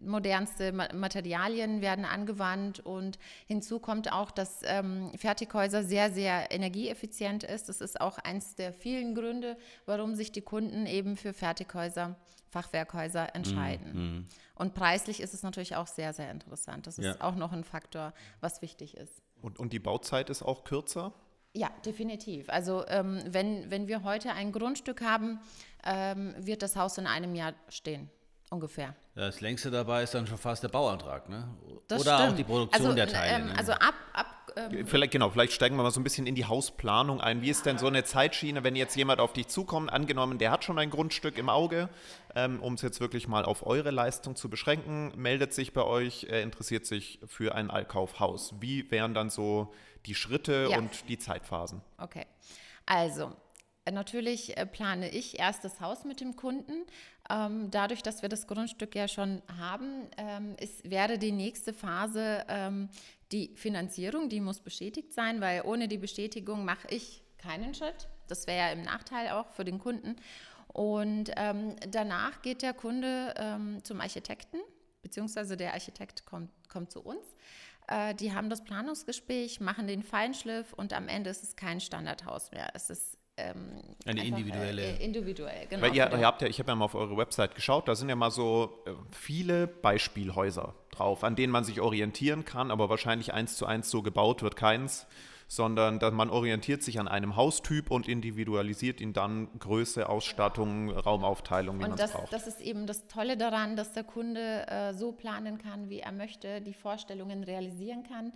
modernste 0.00 0.72
Ma 0.72 0.88
Materialien 0.92 1.80
werden 1.80 2.04
angewandt 2.04 2.80
und 2.80 3.18
hinzu 3.46 3.78
kommt 3.78 4.12
auch, 4.12 4.30
dass 4.32 4.60
ähm, 4.64 5.12
Fertighäuser 5.16 5.84
sehr, 5.84 6.10
sehr 6.10 6.50
energieeffizient 6.50 7.44
ist. 7.44 7.68
Das 7.68 7.80
ist 7.80 8.00
auch 8.00 8.18
eins 8.18 8.56
der 8.56 8.72
vielen 8.72 9.14
Gründe, 9.14 9.56
warum 9.86 10.16
sich 10.16 10.32
die 10.32 10.42
Kunden 10.42 10.86
eben 10.86 11.16
für 11.16 11.32
Fertighäuser, 11.32 12.16
Fachwerkhäuser 12.50 13.34
entscheiden. 13.36 14.26
Und 14.60 14.74
preislich 14.74 15.20
ist 15.20 15.32
es 15.32 15.42
natürlich 15.42 15.74
auch 15.76 15.86
sehr, 15.86 16.12
sehr 16.12 16.30
interessant. 16.30 16.86
Das 16.86 16.98
ist 16.98 17.04
Ja. 17.06 17.16
auch 17.20 17.34
noch 17.34 17.50
ein 17.52 17.64
Faktor, 17.64 18.12
was 18.42 18.60
wichtig 18.60 18.94
ist. 18.94 19.22
Und, 19.40 19.58
und 19.58 19.72
die 19.72 19.78
Bauzeit 19.78 20.28
ist 20.28 20.42
auch 20.42 20.64
kürzer? 20.64 21.14
Ja, 21.54 21.70
definitiv. 21.86 22.50
Also 22.50 22.86
ähm, 22.88 23.22
wenn, 23.26 23.70
wenn 23.70 23.88
wir 23.88 24.02
heute 24.04 24.32
ein 24.32 24.52
Grundstück 24.52 25.00
haben, 25.00 25.40
ähm, 25.82 26.34
wird 26.36 26.60
das 26.60 26.76
Haus 26.76 26.98
in 26.98 27.06
einem 27.06 27.34
Jahr 27.34 27.54
stehen, 27.70 28.10
ungefähr. 28.50 28.94
Das 29.14 29.40
längste 29.40 29.70
dabei 29.70 30.02
ist 30.02 30.12
dann 30.12 30.26
schon 30.26 30.36
fast 30.36 30.62
der 30.62 30.68
Bauantrag, 30.68 31.30
ne? 31.30 31.48
Das 31.88 32.02
Oder 32.02 32.16
auch 32.18 32.22
stimmt. 32.24 32.38
die 32.40 32.44
Produktion 32.44 32.84
also, 32.84 32.94
der 32.94 33.08
Teile. 33.08 33.36
Ähm, 33.42 33.46
ne? 33.46 33.58
Also 33.58 33.72
ab 33.72 33.94
ähm, 34.56 34.86
Vielleicht, 34.86 35.12
genau, 35.12 35.30
vielleicht 35.30 35.52
steigen 35.52 35.76
wir 35.76 35.82
mal 35.82 35.90
so 35.90 36.00
ein 36.00 36.04
bisschen 36.04 36.26
in 36.26 36.34
die 36.34 36.44
Hausplanung 36.44 37.20
ein. 37.20 37.42
Wie 37.42 37.50
ist 37.50 37.66
denn 37.66 37.78
so 37.78 37.86
eine 37.86 38.04
Zeitschiene, 38.04 38.64
wenn 38.64 38.76
jetzt 38.76 38.96
jemand 38.96 39.20
auf 39.20 39.32
dich 39.32 39.48
zukommt, 39.48 39.92
angenommen, 39.92 40.38
der 40.38 40.50
hat 40.50 40.64
schon 40.64 40.78
ein 40.78 40.90
Grundstück 40.90 41.38
im 41.38 41.48
Auge, 41.48 41.88
ähm, 42.34 42.60
um 42.60 42.74
es 42.74 42.82
jetzt 42.82 43.00
wirklich 43.00 43.28
mal 43.28 43.44
auf 43.44 43.66
eure 43.66 43.90
Leistung 43.90 44.36
zu 44.36 44.48
beschränken, 44.48 45.12
meldet 45.16 45.52
sich 45.52 45.72
bei 45.72 45.82
euch, 45.82 46.26
er 46.28 46.42
interessiert 46.42 46.86
sich 46.86 47.20
für 47.26 47.54
ein 47.54 47.70
Allkaufhaus. 47.70 48.54
Wie 48.60 48.90
wären 48.90 49.14
dann 49.14 49.30
so 49.30 49.72
die 50.06 50.14
Schritte 50.14 50.68
Ja. 50.70 50.78
und 50.78 51.08
die 51.08 51.18
Zeitphasen? 51.18 51.80
Okay. 51.98 52.26
Also, 52.86 53.32
äh, 53.84 53.92
natürlich 53.92 54.56
äh, 54.56 54.66
plane 54.66 55.10
ich 55.10 55.38
erst 55.38 55.64
das 55.64 55.80
Haus 55.80 56.04
mit 56.04 56.20
dem 56.20 56.36
Kunden. 56.36 56.84
Ähm, 57.28 57.70
dadurch, 57.70 58.02
dass 58.02 58.22
wir 58.22 58.28
das 58.28 58.46
Grundstück 58.46 58.94
ja 58.94 59.08
schon 59.08 59.42
haben, 59.58 60.08
ähm, 60.16 60.56
ist, 60.58 60.88
wäre 60.88 61.18
die 61.18 61.32
nächste 61.32 61.72
Phase 61.72 62.44
ähm, 62.48 62.88
die 63.32 63.52
Finanzierung. 63.56 64.28
Die 64.28 64.40
muss 64.40 64.60
bestätigt 64.60 65.12
sein, 65.12 65.40
weil 65.40 65.62
ohne 65.62 65.88
die 65.88 65.98
Bestätigung 65.98 66.64
mache 66.64 66.88
ich 66.90 67.22
keinen 67.38 67.74
Schritt. 67.74 68.08
Das 68.28 68.46
wäre 68.46 68.58
ja 68.58 68.72
im 68.72 68.82
Nachteil 68.82 69.30
auch 69.30 69.50
für 69.52 69.64
den 69.64 69.78
Kunden. 69.78 70.16
Und 70.68 71.32
ähm, 71.36 71.76
danach 71.88 72.42
geht 72.42 72.62
der 72.62 72.74
Kunde 72.74 73.34
ähm, 73.36 73.82
zum 73.82 74.00
Architekten, 74.00 74.58
beziehungsweise 75.02 75.56
der 75.56 75.74
Architekt 75.74 76.26
kommt, 76.26 76.50
kommt 76.68 76.92
zu 76.92 77.02
uns. 77.02 77.24
Äh, 77.88 78.14
die 78.14 78.32
haben 78.32 78.50
das 78.50 78.62
Planungsgespräch, 78.62 79.60
machen 79.60 79.88
den 79.88 80.02
Feinschliff 80.02 80.72
und 80.72 80.92
am 80.92 81.08
Ende 81.08 81.30
ist 81.30 81.42
es 81.42 81.56
kein 81.56 81.80
Standardhaus 81.80 82.52
mehr. 82.52 82.70
Es 82.74 82.88
ist 82.88 83.18
ähm, 83.36 83.80
Eine 84.04 84.24
individuelle- 84.24 84.98
Äh, 84.98 85.04
individuell, 85.04 85.66
genau. 85.68 85.82
Weil 85.82 85.94
ihr, 85.96 86.06
den- 86.06 86.20
ihr 86.20 86.26
habt 86.26 86.42
ja, 86.42 86.48
ich 86.48 86.58
habe 86.58 86.70
ja 86.70 86.74
mal 86.74 86.84
auf 86.84 86.94
eure 86.94 87.16
Website 87.16 87.54
geschaut, 87.54 87.88
da 87.88 87.94
sind 87.94 88.08
ja 88.08 88.16
mal 88.16 88.30
so 88.30 88.82
äh, 88.86 88.90
viele 89.12 89.66
Beispielhäuser 89.66 90.74
drauf, 90.90 91.24
an 91.24 91.36
denen 91.36 91.52
man 91.52 91.64
sich 91.64 91.80
orientieren 91.80 92.44
kann, 92.44 92.70
aber 92.70 92.88
wahrscheinlich 92.90 93.32
eins 93.32 93.56
zu 93.56 93.66
eins 93.66 93.90
so 93.90 94.02
gebaut 94.02 94.42
wird 94.42 94.56
keins, 94.56 95.06
sondern 95.48 95.98
dass 95.98 96.12
man 96.12 96.30
orientiert 96.30 96.80
sich 96.82 97.00
an 97.00 97.08
einem 97.08 97.34
Haustyp 97.34 97.90
und 97.90 98.06
individualisiert 98.06 99.00
ihn 99.00 99.12
dann 99.12 99.48
Größe, 99.58 100.08
Ausstattung, 100.08 100.90
Raumaufteilung, 100.90 101.78
wie 101.78 101.88
man 101.88 101.98
es 101.98 102.12
braucht. 102.12 102.32
das 102.32 102.46
ist 102.46 102.60
eben 102.60 102.86
das 102.86 103.08
Tolle 103.08 103.36
daran, 103.36 103.74
dass 103.74 103.92
der 103.92 104.04
Kunde 104.04 104.64
äh, 104.68 104.94
so 104.94 105.10
planen 105.10 105.58
kann, 105.58 105.88
wie 105.90 105.98
er 106.00 106.12
möchte, 106.12 106.60
die 106.60 106.72
Vorstellungen 106.74 107.42
realisieren 107.42 108.04
kann. 108.04 108.32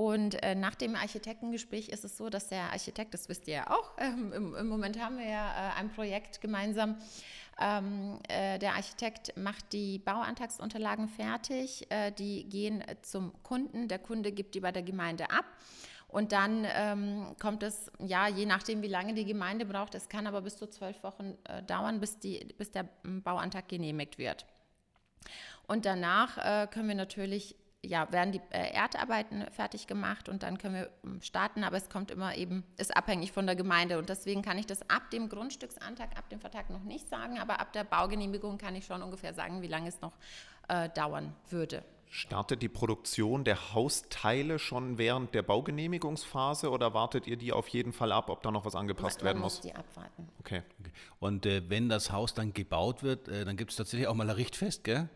Und 0.00 0.42
äh, 0.42 0.54
nach 0.54 0.76
dem 0.76 0.94
Architektengespräch 0.94 1.90
ist 1.90 2.06
es 2.06 2.16
so, 2.16 2.30
dass 2.30 2.48
der 2.48 2.72
Architekt, 2.72 3.12
das 3.12 3.28
wisst 3.28 3.46
ihr 3.48 3.54
ja 3.56 3.70
auch, 3.70 3.90
ähm, 3.98 4.32
im, 4.32 4.54
im 4.54 4.66
Moment 4.66 4.98
haben 4.98 5.18
wir 5.18 5.28
ja 5.28 5.50
äh, 5.50 5.78
ein 5.78 5.90
Projekt 5.90 6.40
gemeinsam. 6.40 6.96
Ähm, 7.60 8.18
äh, 8.30 8.58
der 8.58 8.76
Architekt 8.76 9.36
macht 9.36 9.74
die 9.74 9.98
Bauantragsunterlagen 9.98 11.06
fertig, 11.06 11.86
äh, 11.90 12.12
die 12.12 12.48
gehen 12.48 12.82
zum 13.02 13.34
Kunden, 13.42 13.88
der 13.88 13.98
Kunde 13.98 14.32
gibt 14.32 14.54
die 14.54 14.60
bei 14.60 14.72
der 14.72 14.82
Gemeinde 14.82 15.30
ab. 15.30 15.44
Und 16.08 16.32
dann 16.32 16.66
ähm, 16.74 17.36
kommt 17.38 17.62
es, 17.62 17.92
ja, 17.98 18.26
je 18.26 18.46
nachdem, 18.46 18.80
wie 18.80 18.88
lange 18.88 19.12
die 19.12 19.26
Gemeinde 19.26 19.66
braucht, 19.66 19.94
es 19.94 20.08
kann 20.08 20.26
aber 20.26 20.40
bis 20.40 20.56
zu 20.56 20.66
zwölf 20.66 21.02
Wochen 21.02 21.36
äh, 21.44 21.62
dauern, 21.64 22.00
bis, 22.00 22.18
die, 22.18 22.38
bis 22.56 22.70
der 22.70 22.88
ähm, 23.04 23.22
Bauantrag 23.22 23.68
genehmigt 23.68 24.16
wird. 24.16 24.46
Und 25.68 25.84
danach 25.84 26.38
äh, 26.38 26.66
können 26.68 26.88
wir 26.88 26.94
natürlich, 26.94 27.54
ja, 27.82 28.10
werden 28.12 28.32
die 28.32 28.40
äh, 28.50 28.72
Erdarbeiten 28.74 29.46
fertig 29.52 29.86
gemacht 29.86 30.28
und 30.28 30.42
dann 30.42 30.58
können 30.58 30.74
wir 30.74 30.90
ähm, 31.04 31.20
starten, 31.22 31.64
aber 31.64 31.76
es 31.76 31.88
kommt 31.88 32.10
immer 32.10 32.36
eben, 32.36 32.64
ist 32.76 32.94
abhängig 32.96 33.32
von 33.32 33.46
der 33.46 33.56
Gemeinde 33.56 33.98
und 33.98 34.08
deswegen 34.08 34.42
kann 34.42 34.58
ich 34.58 34.66
das 34.66 34.82
ab 34.90 35.10
dem 35.10 35.28
Grundstücksantrag, 35.28 36.16
ab 36.18 36.28
dem 36.28 36.40
Vertrag 36.40 36.68
noch 36.70 36.82
nicht 36.82 37.08
sagen, 37.08 37.38
aber 37.38 37.60
ab 37.60 37.72
der 37.72 37.84
Baugenehmigung 37.84 38.58
kann 38.58 38.74
ich 38.74 38.84
schon 38.84 39.02
ungefähr 39.02 39.32
sagen, 39.32 39.62
wie 39.62 39.66
lange 39.66 39.88
es 39.88 40.00
noch 40.00 40.12
äh, 40.68 40.90
dauern 40.90 41.34
würde. 41.48 41.82
Startet 42.12 42.60
die 42.60 42.68
Produktion 42.68 43.44
der 43.44 43.72
Hausteile 43.72 44.58
schon 44.58 44.98
während 44.98 45.32
der 45.32 45.42
Baugenehmigungsphase 45.42 46.68
oder 46.70 46.92
wartet 46.92 47.28
ihr 47.28 47.36
die 47.36 47.52
auf 47.52 47.68
jeden 47.68 47.92
Fall 47.92 48.10
ab, 48.10 48.30
ob 48.30 48.42
da 48.42 48.50
noch 48.50 48.64
was 48.64 48.74
angepasst 48.74 49.20
Man 49.20 49.26
werden 49.26 49.38
muss 49.40 49.54
muss? 49.54 49.62
die 49.62 49.74
abwarten. 49.74 50.28
Okay. 50.40 50.62
Und 51.20 51.46
äh, 51.46 51.70
wenn 51.70 51.88
das 51.88 52.10
Haus 52.10 52.34
dann 52.34 52.52
gebaut 52.52 53.04
wird, 53.04 53.28
äh, 53.28 53.44
dann 53.44 53.56
gibt 53.56 53.70
es 53.70 53.76
tatsächlich 53.76 54.08
auch 54.08 54.14
mal 54.14 54.28
ein 54.28 54.34
Richtfest, 54.34 54.82
gell? 54.82 55.08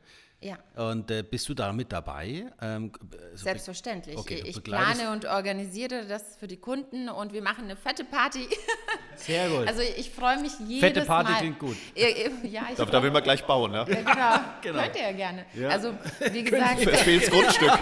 Ja. 0.45 0.59
Und 0.91 1.11
äh, 1.11 1.23
bist 1.23 1.49
du 1.49 1.55
da 1.55 1.73
mit 1.73 1.91
dabei? 1.91 2.45
Ähm, 2.61 2.93
also 3.33 3.45
Selbstverständlich. 3.45 4.19
Okay, 4.19 4.43
ich 4.45 4.63
plane 4.63 5.11
und 5.11 5.25
organisiere 5.25 6.05
das 6.07 6.37
für 6.37 6.47
die 6.47 6.59
Kunden 6.59 7.09
und 7.09 7.33
wir 7.33 7.41
machen 7.41 7.65
eine 7.65 7.77
fette 7.77 8.05
Party. 8.05 8.47
Sehr 9.17 9.49
gut. 9.49 9.67
Also 9.67 9.81
ich 9.81 10.11
freue 10.11 10.39
mich 10.41 10.53
jedes 10.67 10.81
Fette 10.81 11.01
Party 11.07 11.33
Mal. 11.33 11.39
klingt 11.39 11.59
gut. 11.59 11.77
Ja, 11.95 12.67
Da, 12.77 12.85
da 12.85 13.03
will 13.03 13.11
man 13.11 13.23
gleich 13.23 13.43
bauen, 13.45 13.71
ne? 13.73 13.79
Ja, 13.79 13.85
genau. 13.85 14.05
Genau. 14.63 14.83
Könnt 14.83 14.97
ihr 14.97 15.03
ja 15.03 15.13
gerne. 15.13 15.47
Ja. 15.55 15.69
Also, 15.71 15.95
wie 16.31 16.43
gesagt, 16.45 16.87
Es 16.87 17.01
fehlt 17.03 17.23
das 17.23 17.31
Grundstück. 17.31 17.71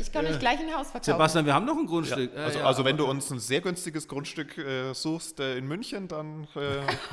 ich 0.00 0.12
kann 0.12 0.26
euch 0.26 0.38
gleich 0.38 0.58
ein 0.60 0.72
Haus 0.74 0.90
verkaufen. 0.90 1.04
Sebastian, 1.12 1.46
wir 1.46 1.54
haben 1.54 1.64
noch 1.66 1.76
ein 1.76 1.86
Grundstück. 1.86 2.34
Äh, 2.34 2.38
Also, 2.40 2.58
ja. 2.58 2.64
also 2.64 2.84
wenn 2.84 2.96
du 2.96 3.06
uns 3.06 3.30
ein 3.30 3.38
sehr 3.40 3.60
günstiges 3.60 4.06
Grundstück 4.08 4.56
äh, 4.58 4.92
suchst 4.92 5.40
äh, 5.40 5.56
in 5.58 5.66
München, 5.66 6.08
dann, 6.08 6.44
äh, 6.54 6.58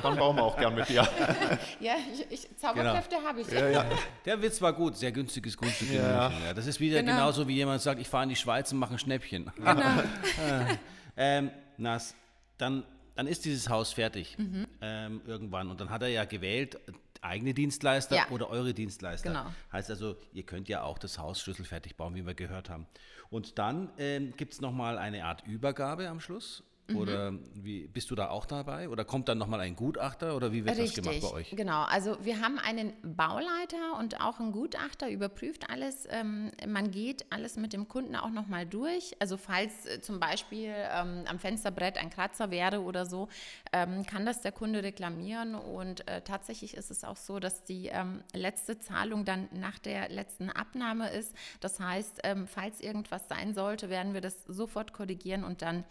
dann 0.02 0.16
bauen 0.16 0.36
wir 0.36 0.44
auch 0.44 0.56
gern 0.56 0.74
mit 0.74 0.88
dir. 0.88 1.06
Ja, 1.80 1.94
ich, 2.12 2.26
ich, 2.30 2.56
Zauberkräfte 2.58 3.16
Genau. 3.16 3.28
habe 3.28 3.40
ich. 3.40 3.46
Der 4.24 4.40
Witz 4.42 4.60
war 4.62 4.72
gut, 4.72 4.96
sehr 4.96 5.12
günstiges 5.12 5.56
Grundstück 5.56 5.90
in 5.90 5.96
Ja. 5.96 6.28
München. 6.28 6.44
Ja, 6.46 6.54
das 6.54 6.66
ist 6.66 6.80
wieder 6.80 7.00
Genau. 7.00 7.12
genauso 7.12 7.46
wie 7.48 7.54
jemand 7.54 7.80
sagt, 7.82 8.00
ich 8.00 8.08
fahre 8.08 8.24
in 8.24 8.28
die 8.30 8.36
Schweiz 8.36 8.72
und 8.72 8.78
mache 8.78 8.92
ein 8.94 8.98
Schnäppchen. 8.98 9.50
ähm, 11.16 11.50
Nas, 11.76 12.14
dann, 12.58 12.84
dann 13.14 13.26
ist 13.26 13.44
dieses 13.44 13.68
Haus 13.68 13.92
fertig 13.92 14.36
Mhm. 14.38 14.66
ähm, 14.80 15.20
irgendwann 15.26 15.70
und 15.70 15.80
dann 15.80 15.90
hat 15.90 16.02
er 16.02 16.08
ja 16.08 16.24
gewählt, 16.24 16.76
äh, 16.76 16.92
eigene 17.20 17.54
Dienstleister 17.54 18.16
Ja. 18.16 18.28
oder 18.30 18.50
eure 18.50 18.74
Dienstleister. 18.74 19.28
Genau. 19.30 19.46
Heißt 19.72 19.90
also, 19.90 20.16
ihr 20.32 20.42
könnt 20.42 20.68
ja 20.68 20.82
auch 20.82 20.98
das 20.98 21.18
Haus 21.18 21.40
schlüsselfertig 21.40 21.96
bauen, 21.96 22.14
wie 22.14 22.26
wir 22.26 22.34
gehört 22.34 22.68
haben. 22.68 22.86
Und 23.30 23.58
dann 23.58 23.90
ähm, 23.96 24.34
gibt 24.36 24.54
es 24.54 24.60
nochmal 24.60 24.98
eine 24.98 25.24
Art 25.24 25.46
Übergabe 25.46 26.08
am 26.08 26.18
Schluss. 26.20 26.62
Oder 26.96 27.32
wie 27.54 27.86
bist 27.86 28.10
du 28.10 28.14
da 28.14 28.30
auch 28.30 28.46
dabei? 28.46 28.88
Oder 28.88 29.04
kommt 29.04 29.28
dann 29.28 29.38
nochmal 29.38 29.60
ein 29.60 29.76
Gutachter 29.76 30.36
oder 30.36 30.52
wie 30.52 30.64
wird 30.64 30.76
Richtig, 30.76 31.02
das 31.02 31.14
gemacht 31.14 31.32
bei 31.32 31.38
euch? 31.38 31.50
genau. 31.50 31.82
Also 31.82 32.16
wir 32.22 32.40
haben 32.40 32.58
einen 32.58 32.92
Bauleiter 33.02 33.98
und 33.98 34.20
auch 34.20 34.40
einen 34.40 34.52
Gutachter, 34.52 35.10
überprüft 35.10 35.70
alles. 35.70 36.06
Ähm, 36.10 36.50
man 36.66 36.90
geht 36.90 37.26
alles 37.30 37.56
mit 37.56 37.72
dem 37.72 37.88
Kunden 37.88 38.16
auch 38.16 38.30
nochmal 38.30 38.66
durch. 38.66 39.14
Also 39.18 39.36
falls 39.36 39.86
äh, 39.86 40.00
zum 40.00 40.20
Beispiel 40.20 40.72
ähm, 40.74 41.24
am 41.26 41.38
Fensterbrett 41.38 41.98
ein 41.98 42.10
Kratzer 42.10 42.50
wäre 42.50 42.80
oder 42.80 43.06
so, 43.06 43.28
ähm, 43.72 44.04
kann 44.06 44.26
das 44.26 44.40
der 44.40 44.52
Kunde 44.52 44.82
reklamieren. 44.82 45.54
Und 45.54 46.08
äh, 46.08 46.22
tatsächlich 46.22 46.74
ist 46.74 46.90
es 46.90 47.04
auch 47.04 47.16
so, 47.16 47.38
dass 47.38 47.64
die 47.64 47.86
ähm, 47.86 48.22
letzte 48.34 48.78
Zahlung 48.78 49.24
dann 49.24 49.48
nach 49.52 49.78
der 49.78 50.08
letzten 50.08 50.50
Abnahme 50.50 51.10
ist. 51.10 51.34
Das 51.60 51.80
heißt, 51.80 52.20
ähm, 52.24 52.46
falls 52.46 52.80
irgendwas 52.80 53.28
sein 53.28 53.54
sollte, 53.54 53.90
werden 53.90 54.14
wir 54.14 54.20
das 54.20 54.44
sofort 54.46 54.92
korrigieren 54.92 55.44
und 55.44 55.62
dann 55.62 55.84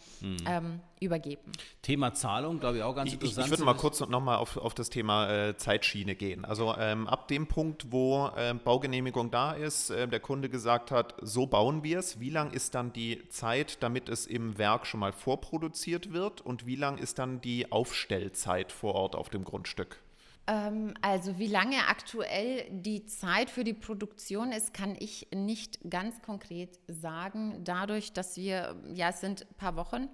ähm, 0.46 0.80
übergeben. 1.02 1.52
Thema 1.82 2.14
Zahlung, 2.14 2.60
glaube 2.60 2.78
ich, 2.78 2.82
auch 2.82 2.94
ganz 2.94 3.08
Ich, 3.08 3.14
interessant. 3.14 3.46
ich 3.46 3.50
würde 3.50 3.64
mal 3.64 3.74
kurz 3.74 4.00
nochmal 4.00 4.36
auf, 4.36 4.56
auf 4.56 4.74
das 4.74 4.90
Thema 4.90 5.30
äh, 5.30 5.56
Zeitschiene 5.56 6.14
gehen. 6.14 6.44
Also 6.44 6.74
ähm, 6.78 7.06
ab 7.06 7.28
dem 7.28 7.46
Punkt, 7.46 7.90
wo 7.90 8.30
ähm, 8.36 8.60
Baugenehmigung 8.64 9.30
da 9.30 9.52
ist, 9.52 9.90
äh, 9.90 10.08
der 10.08 10.20
Kunde 10.20 10.48
gesagt 10.48 10.90
hat, 10.90 11.14
so 11.20 11.46
bauen 11.46 11.82
wir 11.82 11.98
es, 11.98 12.20
wie 12.20 12.30
lang 12.30 12.52
ist 12.52 12.74
dann 12.74 12.92
die 12.92 13.28
Zeit, 13.28 13.82
damit 13.82 14.08
es 14.08 14.26
im 14.26 14.58
Werk 14.58 14.86
schon 14.86 15.00
mal 15.00 15.12
vorproduziert 15.12 16.12
wird 16.12 16.40
und 16.40 16.66
wie 16.66 16.76
lang 16.76 16.98
ist 16.98 17.18
dann 17.18 17.40
die 17.40 17.70
Aufstellzeit 17.72 18.72
vor 18.72 18.94
Ort 18.94 19.16
auf 19.16 19.28
dem 19.28 19.44
Grundstück? 19.44 19.98
Ähm, 20.46 20.94
also 21.02 21.38
wie 21.38 21.46
lange 21.46 21.76
aktuell 21.88 22.66
die 22.70 23.06
Zeit 23.06 23.48
für 23.48 23.64
die 23.64 23.74
Produktion 23.74 24.50
ist, 24.50 24.74
kann 24.74 24.96
ich 24.98 25.28
nicht 25.34 25.78
ganz 25.88 26.20
konkret 26.22 26.80
sagen. 26.88 27.62
Dadurch, 27.64 28.12
dass 28.12 28.36
wir, 28.36 28.76
ja, 28.92 29.10
es 29.10 29.20
sind 29.20 29.42
ein 29.42 29.54
paar 29.54 29.76
Wochen. 29.76 30.08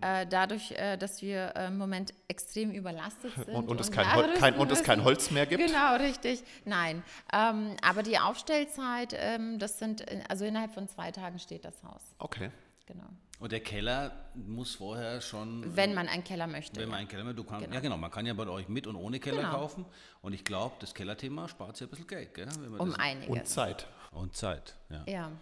Äh, 0.00 0.26
dadurch, 0.26 0.72
äh, 0.72 0.96
dass 0.96 1.22
wir 1.22 1.54
äh, 1.56 1.66
im 1.68 1.78
Moment 1.78 2.14
extrem 2.28 2.70
überlastet 2.70 3.32
sind. 3.46 3.54
Und, 3.54 3.68
und, 3.68 3.80
es, 3.80 3.90
kein, 3.90 4.14
Hol 4.14 4.32
kein, 4.34 4.54
und 4.54 4.70
es 4.70 4.82
kein. 4.82 5.02
Holz 5.02 5.30
mehr 5.30 5.46
gibt? 5.46 5.66
Genau, 5.66 5.96
richtig. 5.96 6.42
Nein. 6.64 7.02
Ähm, 7.32 7.76
aber 7.82 8.02
die 8.02 8.18
Aufstellzeit, 8.18 9.14
ähm, 9.16 9.58
das 9.58 9.78
sind, 9.78 10.08
äh, 10.08 10.22
also 10.28 10.44
innerhalb 10.44 10.72
von 10.72 10.88
zwei 10.88 11.10
Tagen 11.10 11.38
steht 11.38 11.64
das 11.64 11.82
Haus. 11.82 12.02
Okay. 12.18 12.50
Genau. 12.86 13.08
Und 13.40 13.52
der 13.52 13.60
Keller 13.60 14.30
muss 14.34 14.76
vorher 14.76 15.20
schon. 15.20 15.76
Wenn 15.76 15.94
man 15.94 16.08
einen 16.08 16.24
Keller 16.24 16.46
möchte. 16.46 16.80
Wenn 16.80 16.88
man 16.88 16.96
ja. 16.96 17.00
einen 17.00 17.08
Keller 17.08 17.24
möchte, 17.24 17.36
du 17.36 17.44
kannst, 17.44 17.64
Genau. 17.64 17.74
ja 17.74 17.80
genau, 17.80 17.96
man 17.96 18.10
kann 18.10 18.26
ja 18.26 18.34
bei 18.34 18.48
euch 18.48 18.68
mit 18.68 18.86
und 18.86 18.96
ohne 18.96 19.20
Keller 19.20 19.42
Genau. 19.42 19.50
kaufen. 19.52 19.84
Und 20.22 20.32
ich 20.32 20.42
glaube, 20.42 20.76
das 20.80 20.94
Kellerthema 20.94 21.48
spart 21.48 21.76
sich 21.76 21.86
ein 21.86 21.90
bisschen 21.90 22.06
Geld, 22.06 22.34
gell? 22.34 22.48
Wenn 22.60 22.70
man 22.70 22.80
um 22.80 22.90
das, 22.90 22.98
einiges. 22.98 23.28
Und 23.28 23.46
Zeit. 23.46 23.86
und 24.10 24.34
Zeit, 24.34 24.74
ja. 24.90 25.04
Ja. 25.06 25.32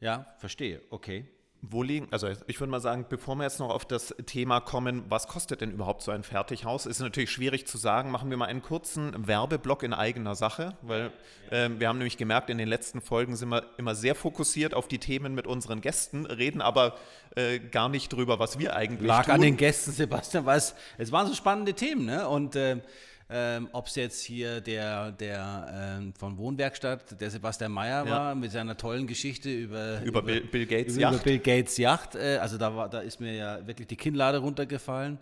Ja, 0.00 0.26
verstehe, 0.38 0.80
okay. 0.90 1.26
Wo 1.60 1.82
liegen, 1.82 2.06
also 2.12 2.28
ich 2.46 2.60
würde 2.60 2.70
mal 2.70 2.80
sagen, 2.80 3.06
bevor 3.08 3.34
wir 3.34 3.42
jetzt 3.42 3.58
noch 3.58 3.70
auf 3.70 3.84
das 3.84 4.14
Thema 4.26 4.60
kommen, 4.60 5.04
was 5.08 5.26
kostet 5.26 5.60
denn 5.60 5.72
überhaupt 5.72 6.02
so 6.02 6.12
ein 6.12 6.22
Fertighaus? 6.22 6.86
Ist 6.86 7.00
natürlich 7.00 7.32
schwierig 7.32 7.66
zu 7.66 7.78
sagen. 7.78 8.12
Machen 8.12 8.30
wir 8.30 8.36
mal 8.36 8.44
einen 8.44 8.62
kurzen 8.62 9.26
Werbeblock 9.26 9.82
in 9.82 9.92
eigener 9.92 10.36
Sache, 10.36 10.76
weil 10.82 11.10
ähm, 11.50 11.80
wir 11.80 11.88
haben 11.88 11.98
nämlich 11.98 12.16
gemerkt, 12.16 12.48
in 12.48 12.58
den 12.58 12.68
letzten 12.68 13.00
Folgen 13.00 13.34
sind 13.34 13.48
wir 13.48 13.64
immer 13.76 13.96
sehr 13.96 14.14
fokussiert 14.14 14.72
auf 14.72 14.86
die 14.86 14.98
Themen 14.98 15.34
mit 15.34 15.48
unseren 15.48 15.80
Gästen, 15.80 16.26
reden 16.26 16.60
aber 16.60 16.96
äh, 17.34 17.58
gar 17.58 17.88
nicht 17.88 18.12
drüber, 18.12 18.38
was 18.38 18.60
wir 18.60 18.76
eigentlich 18.76 19.08
Lag 19.08 19.24
tun. 19.24 19.34
an 19.34 19.40
den 19.40 19.56
Gästen, 19.56 19.90
Sebastian, 19.90 20.46
weil 20.46 20.58
es, 20.58 20.76
es 20.96 21.10
waren 21.10 21.26
so 21.26 21.34
spannende 21.34 21.74
Themen, 21.74 22.04
ne? 22.04 22.28
Und 22.28 22.54
ähm, 22.54 22.82
ähm, 23.30 23.68
ob 23.72 23.86
es 23.86 23.94
jetzt 23.96 24.22
hier 24.24 24.60
der, 24.60 25.12
der 25.12 25.96
ähm, 26.00 26.14
von 26.18 26.38
Wohnwerkstatt, 26.38 27.20
der 27.20 27.30
Sebastian 27.30 27.72
Mayer 27.72 28.04
Ja. 28.06 28.10
war, 28.10 28.34
mit 28.34 28.50
seiner 28.52 28.76
tollen 28.76 29.06
Geschichte 29.06 29.50
über, 29.50 30.00
Über 30.02 30.22
Bill- 30.22 30.40
Bill 30.42 30.66
Gates 30.66 30.96
über, 30.96 31.08
über 31.08 31.12
Yacht. 31.16 31.24
Bill 31.24 31.38
Gates 31.38 31.76
Yacht. 31.76 32.14
Äh, 32.14 32.38
also 32.40 32.56
da, 32.56 32.74
war, 32.74 32.88
da 32.88 33.00
ist 33.00 33.20
mir 33.20 33.34
ja 33.34 33.66
wirklich 33.66 33.86
die 33.88 33.96
Kinnlade 33.96 34.38
runtergefallen. 34.38 35.18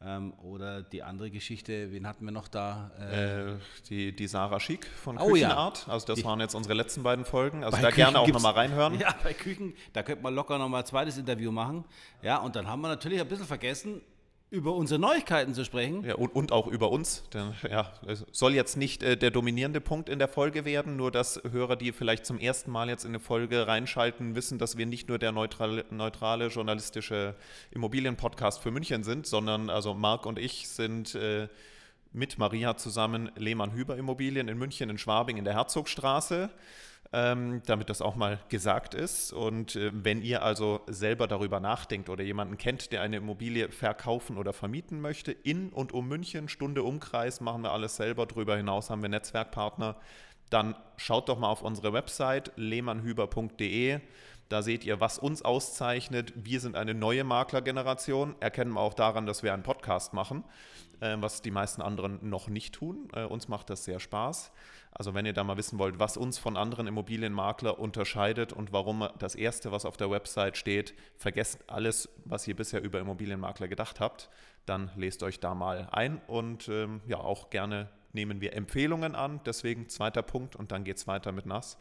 Ähm, 0.00 0.32
oder 0.44 0.82
die 0.82 1.02
andere 1.02 1.28
Geschichte, 1.28 1.90
wen 1.90 2.06
hatten 2.06 2.24
wir 2.24 2.30
noch 2.30 2.46
da? 2.46 2.92
Äh, 3.00 3.50
Äh, 3.50 3.56
die, 3.90 4.14
die 4.14 4.28
Sarah 4.28 4.60
Schick 4.60 4.86
von 4.86 5.18
Oh 5.18 5.34
ja. 5.34 5.48
Küchenart. 5.48 5.88
Also 5.88 6.06
das 6.06 6.20
Die- 6.20 6.24
waren 6.24 6.38
jetzt 6.38 6.54
unsere 6.54 6.74
letzten 6.74 7.02
beiden 7.02 7.24
Folgen. 7.24 7.64
Also 7.64 7.78
da 7.78 7.90
gerne 7.90 8.12
Küchen 8.12 8.16
auch 8.16 8.24
gibt's- 8.26 8.40
nochmal 8.40 8.52
reinhören. 8.60 9.00
Ja, 9.00 9.12
bei 9.24 9.32
Küken, 9.34 9.74
da 9.94 10.04
könnte 10.04 10.22
man 10.22 10.36
locker 10.36 10.56
nochmal 10.58 10.82
ein 10.82 10.86
zweites 10.86 11.18
Interview 11.18 11.50
machen. 11.50 11.84
Ja, 12.22 12.36
und 12.36 12.54
dann 12.54 12.68
haben 12.68 12.80
wir 12.82 12.86
natürlich 12.86 13.20
ein 13.20 13.26
bisschen 13.26 13.46
vergessen, 13.46 14.00
über 14.50 14.74
unsere 14.74 14.98
Neuigkeiten 14.98 15.52
zu 15.52 15.64
sprechen. 15.64 16.04
Ja, 16.04 16.14
und, 16.14 16.34
und 16.34 16.52
auch 16.52 16.66
über 16.66 16.90
uns. 16.90 17.24
Denn, 17.34 17.52
ja, 17.70 17.92
soll 18.32 18.54
jetzt 18.54 18.76
nicht 18.76 19.02
äh, 19.02 19.16
der 19.16 19.30
dominierende 19.30 19.80
Punkt 19.80 20.08
in 20.08 20.18
der 20.18 20.28
Folge 20.28 20.64
werden, 20.64 20.96
nur 20.96 21.10
dass 21.10 21.40
Hörer, 21.50 21.76
die 21.76 21.92
vielleicht 21.92 22.24
zum 22.24 22.38
ersten 22.38 22.70
Mal 22.70 22.88
jetzt 22.88 23.04
in 23.04 23.10
eine 23.10 23.20
Folge 23.20 23.66
reinschalten, 23.66 24.34
wissen, 24.34 24.58
dass 24.58 24.78
wir 24.78 24.86
nicht 24.86 25.08
nur 25.08 25.18
der 25.18 25.32
neutrale, 25.32 25.84
neutrale 25.90 26.48
journalistische 26.48 27.34
Immobilienpodcast 27.72 28.60
für 28.62 28.70
München 28.70 29.04
sind, 29.04 29.26
sondern 29.26 29.68
also 29.68 29.92
Marc 29.92 30.24
und 30.24 30.38
ich 30.38 30.68
sind 30.68 31.14
äh, 31.14 31.48
mit 32.12 32.38
Maria 32.38 32.76
zusammen 32.76 33.30
Lehmann 33.36 33.72
Hüber 33.72 33.98
Immobilien 33.98 34.48
in 34.48 34.56
München, 34.56 34.88
in 34.88 34.96
Schwabing, 34.96 35.36
in 35.36 35.44
der 35.44 35.54
Herzogstraße. 35.54 36.50
Ähm, 37.10 37.62
damit 37.64 37.88
das 37.88 38.02
auch 38.02 38.16
mal 38.16 38.38
gesagt 38.50 38.94
ist. 38.94 39.32
Und 39.32 39.76
äh, 39.76 39.90
wenn 39.94 40.20
ihr 40.20 40.42
also 40.42 40.82
selber 40.88 41.26
darüber 41.26 41.58
nachdenkt 41.58 42.10
oder 42.10 42.22
jemanden 42.22 42.58
kennt, 42.58 42.92
der 42.92 43.00
eine 43.00 43.16
Immobilie 43.16 43.70
verkaufen 43.70 44.36
oder 44.36 44.52
vermieten 44.52 45.00
möchte, 45.00 45.32
in 45.32 45.70
und 45.70 45.92
um 45.92 46.06
München, 46.06 46.50
Stunde 46.50 46.82
Umkreis, 46.82 47.40
machen 47.40 47.62
wir 47.62 47.72
alles 47.72 47.96
selber. 47.96 48.26
Darüber 48.26 48.58
hinaus 48.58 48.90
haben 48.90 49.00
wir 49.00 49.08
Netzwerkpartner. 49.08 49.96
Dann 50.50 50.74
schaut 50.98 51.30
doch 51.30 51.38
mal 51.38 51.48
auf 51.48 51.62
unsere 51.62 51.94
Website 51.94 52.52
lehmannhüber.de. 52.56 54.00
Da 54.48 54.62
seht 54.62 54.84
ihr, 54.84 55.00
was 55.00 55.18
uns 55.18 55.42
auszeichnet. 55.42 56.32
Wir 56.36 56.60
sind 56.60 56.74
eine 56.74 56.94
neue 56.94 57.24
Maklergeneration. 57.24 58.34
Erkennen 58.40 58.72
wir 58.72 58.80
auch 58.80 58.94
daran, 58.94 59.26
dass 59.26 59.42
wir 59.42 59.52
einen 59.52 59.62
Podcast 59.62 60.14
machen, 60.14 60.44
äh, 61.00 61.16
was 61.20 61.42
die 61.42 61.50
meisten 61.50 61.82
anderen 61.82 62.18
noch 62.28 62.48
nicht 62.48 62.74
tun. 62.74 63.08
Äh, 63.12 63.24
uns 63.24 63.48
macht 63.48 63.68
das 63.68 63.84
sehr 63.84 64.00
Spaß. 64.00 64.50
Also 64.92 65.14
wenn 65.14 65.26
ihr 65.26 65.32
da 65.32 65.44
mal 65.44 65.56
wissen 65.56 65.78
wollt, 65.78 65.98
was 65.98 66.16
uns 66.16 66.38
von 66.38 66.56
anderen 66.56 66.86
Immobilienmakler 66.86 67.78
unterscheidet 67.78 68.52
und 68.52 68.72
warum 68.72 69.08
das 69.18 69.34
Erste, 69.34 69.70
was 69.70 69.84
auf 69.84 69.96
der 69.96 70.10
Website 70.10 70.56
steht, 70.56 70.94
vergesst 71.16 71.64
alles, 71.68 72.08
was 72.24 72.48
ihr 72.48 72.56
bisher 72.56 72.82
über 72.82 72.98
Immobilienmakler 72.98 73.68
gedacht 73.68 74.00
habt, 74.00 74.28
dann 74.66 74.90
lest 74.96 75.22
euch 75.22 75.40
da 75.40 75.54
mal 75.54 75.88
ein 75.92 76.20
und 76.26 76.68
ähm, 76.68 77.00
ja, 77.06 77.18
auch 77.18 77.50
gerne 77.50 77.88
nehmen 78.12 78.40
wir 78.40 78.54
Empfehlungen 78.54 79.14
an. 79.14 79.40
Deswegen 79.46 79.88
zweiter 79.88 80.22
Punkt 80.22 80.56
und 80.56 80.72
dann 80.72 80.84
geht 80.84 80.96
es 80.96 81.06
weiter 81.06 81.32
mit 81.32 81.46
Nass. 81.46 81.78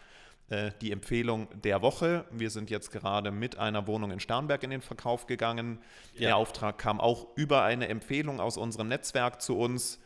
Äh, 0.49 0.71
Die 0.81 0.91
Empfehlung 0.91 1.47
der 1.63 1.81
Woche. 1.81 2.25
Wir 2.31 2.49
sind 2.49 2.69
jetzt 2.69 2.91
gerade 2.91 3.31
mit 3.31 3.57
einer 3.57 3.87
Wohnung 3.87 4.11
in 4.11 4.19
Starnberg 4.19 4.63
in 4.63 4.69
den 4.69 4.81
Verkauf 4.81 5.25
gegangen. 5.25 5.79
Der 6.19 6.37
Auftrag 6.37 6.77
kam 6.77 6.99
auch 7.01 7.27
über 7.35 7.63
eine 7.63 7.87
Empfehlung 7.87 8.39
aus 8.39 8.57
unserem 8.57 8.87
Netzwerk 8.87 9.41
zu 9.41 9.57
uns. 9.57 9.99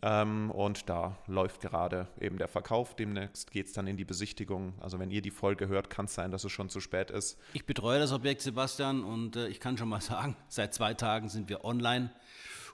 Ähm, 0.00 0.50
und 0.52 0.88
da 0.88 1.18
läuft 1.26 1.60
gerade 1.60 2.06
eben 2.20 2.38
der 2.38 2.46
Verkauf. 2.48 2.94
Demnächst 2.94 3.50
geht 3.50 3.66
es 3.66 3.72
dann 3.72 3.86
in 3.86 3.96
die 3.96 4.04
Besichtigung. 4.04 4.74
Also 4.80 4.98
wenn 4.98 5.10
ihr 5.10 5.22
die 5.22 5.32
Folge 5.32 5.66
hört, 5.66 5.90
kann 5.90 6.04
es 6.04 6.14
sein, 6.14 6.30
dass 6.30 6.44
es 6.44 6.52
schon 6.52 6.68
zu 6.68 6.80
spät 6.80 7.10
ist. 7.10 7.36
Ich 7.52 7.66
betreue 7.66 7.98
das 7.98 8.12
Objekt, 8.12 8.42
Sebastian, 8.42 9.02
und 9.02 9.36
äh, 9.36 9.48
ich 9.48 9.58
kann 9.58 9.76
schon 9.76 9.88
mal 9.88 10.00
sagen, 10.02 10.36
seit 10.48 10.74
zwei 10.74 10.94
Tagen 10.94 11.28
sind 11.28 11.48
wir 11.48 11.64
online. 11.64 12.12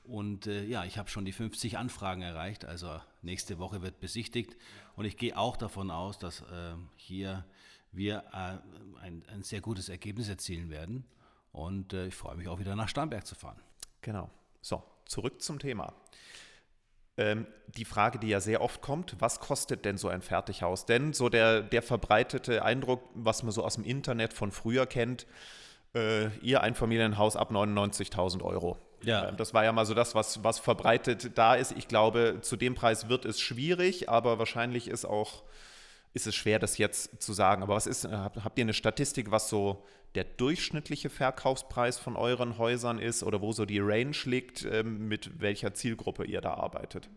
Und 0.05 0.47
äh, 0.47 0.65
ja, 0.65 0.85
ich 0.85 0.99
habe 0.99 1.09
schon 1.09 1.25
die 1.25 1.33
50 1.33 1.79
Anfragen 1.79 2.21
erreicht. 2.21 2.67
Also 2.67 3.01
nächste 3.23 3.59
Woche 3.59 3.81
wird 3.81 4.01
besichtigt. 4.01 4.57
Und 4.95 5.07
ich 5.07 5.17
gehe 5.17 5.37
auch 5.39 5.57
davon 5.57 5.91
aus, 5.91 6.19
dass 6.19 6.43
äh, 6.43 6.75
hier 6.97 7.47
wir 7.91 8.25
äh, 8.33 8.59
ein, 9.01 9.25
ein 9.29 9.43
sehr 9.43 9.63
gutes 9.63 9.89
Ergebnis 9.89 10.29
erzielen 10.29 10.69
werden. 10.69 11.07
Und 11.53 11.95
äh, 11.95 12.09
ich 12.09 12.15
freue 12.15 12.37
mich 12.37 12.49
auch 12.49 12.59
wieder 12.59 12.77
nach 12.77 12.89
Starnberg 12.89 13.27
zu 13.27 13.35
fahren. 13.35 13.61
Genau. 14.03 14.29
So, 14.61 14.83
zurück 15.07 15.41
zum 15.41 15.59
Thema. 15.59 15.95
Ähm, 17.17 17.47
die 17.69 17.85
Frage, 17.85 18.19
die 18.19 18.29
ja 18.29 18.41
sehr 18.41 18.61
oft 18.61 18.83
kommt, 18.83 19.17
was 19.21 19.39
kostet 19.41 19.85
denn 19.85 19.99
so 19.99 20.09
ein 20.09 20.21
Fertighaus? 20.21 20.85
Denn 20.87 21.13
so 21.13 21.29
der, 21.29 21.63
der 21.63 21.83
verbreitete 21.83 22.65
Eindruck, 22.65 23.03
was 23.15 23.43
man 23.43 23.53
so 23.53 23.65
aus 23.65 23.75
dem 23.75 23.85
Internet 23.85 24.33
von 24.33 24.51
früher 24.51 24.87
kennt, 24.87 25.27
äh, 25.95 26.29
ihr 26.39 26.63
Einfamilienhaus 26.63 27.37
ab 27.37 27.53
99.000 27.53 28.43
Euro. 28.43 28.79
Ja. 29.03 29.29
Ähm, 29.29 29.37
Das 29.37 29.55
war 29.55 29.65
ja 29.65 29.73
mal 29.73 29.87
so 29.87 29.95
das, 29.95 30.15
was, 30.15 30.43
was 30.43 30.59
verbreitet 30.59 31.39
da 31.39 31.55
ist. 31.55 31.73
Ich 31.73 31.87
glaube, 31.87 32.39
zu 32.41 32.57
dem 32.57 32.75
Preis 32.75 33.09
wird 33.09 33.25
es 33.25 33.41
schwierig, 33.41 34.09
aber 34.09 34.39
wahrscheinlich 34.39 34.89
ist 34.89 35.05
auch 35.05 35.45
ist 36.15 36.29
es 36.29 36.35
schwer, 36.37 36.61
das 36.61 36.79
jetzt 36.79 37.21
zu 37.21 37.33
sagen. 37.33 37.63
Aber 37.63 37.75
was 37.75 37.87
ist, 37.87 38.05
äh, 38.05 38.11
habt 38.11 38.45
habt 38.45 38.59
ihr 38.59 38.65
eine 38.65 38.73
Statistik, 38.73 39.31
was 39.31 39.49
so 39.49 39.85
der 40.15 40.25
durchschnittliche 40.25 41.11
Verkaufspreis 41.11 41.99
von 41.99 42.17
euren 42.17 42.59
Häusern 42.59 42.99
ist 42.99 43.23
oder 43.23 43.41
wo 43.41 43.53
so 43.53 43.65
die 43.65 43.81
Range 43.81 44.17
liegt, 44.25 44.65
ähm, 44.65 45.09
mit 45.09 45.41
welcher 45.41 45.75
Zielgruppe 45.75 46.25
ihr 46.25 46.41
da 46.41 46.55
arbeitet? 46.55 47.09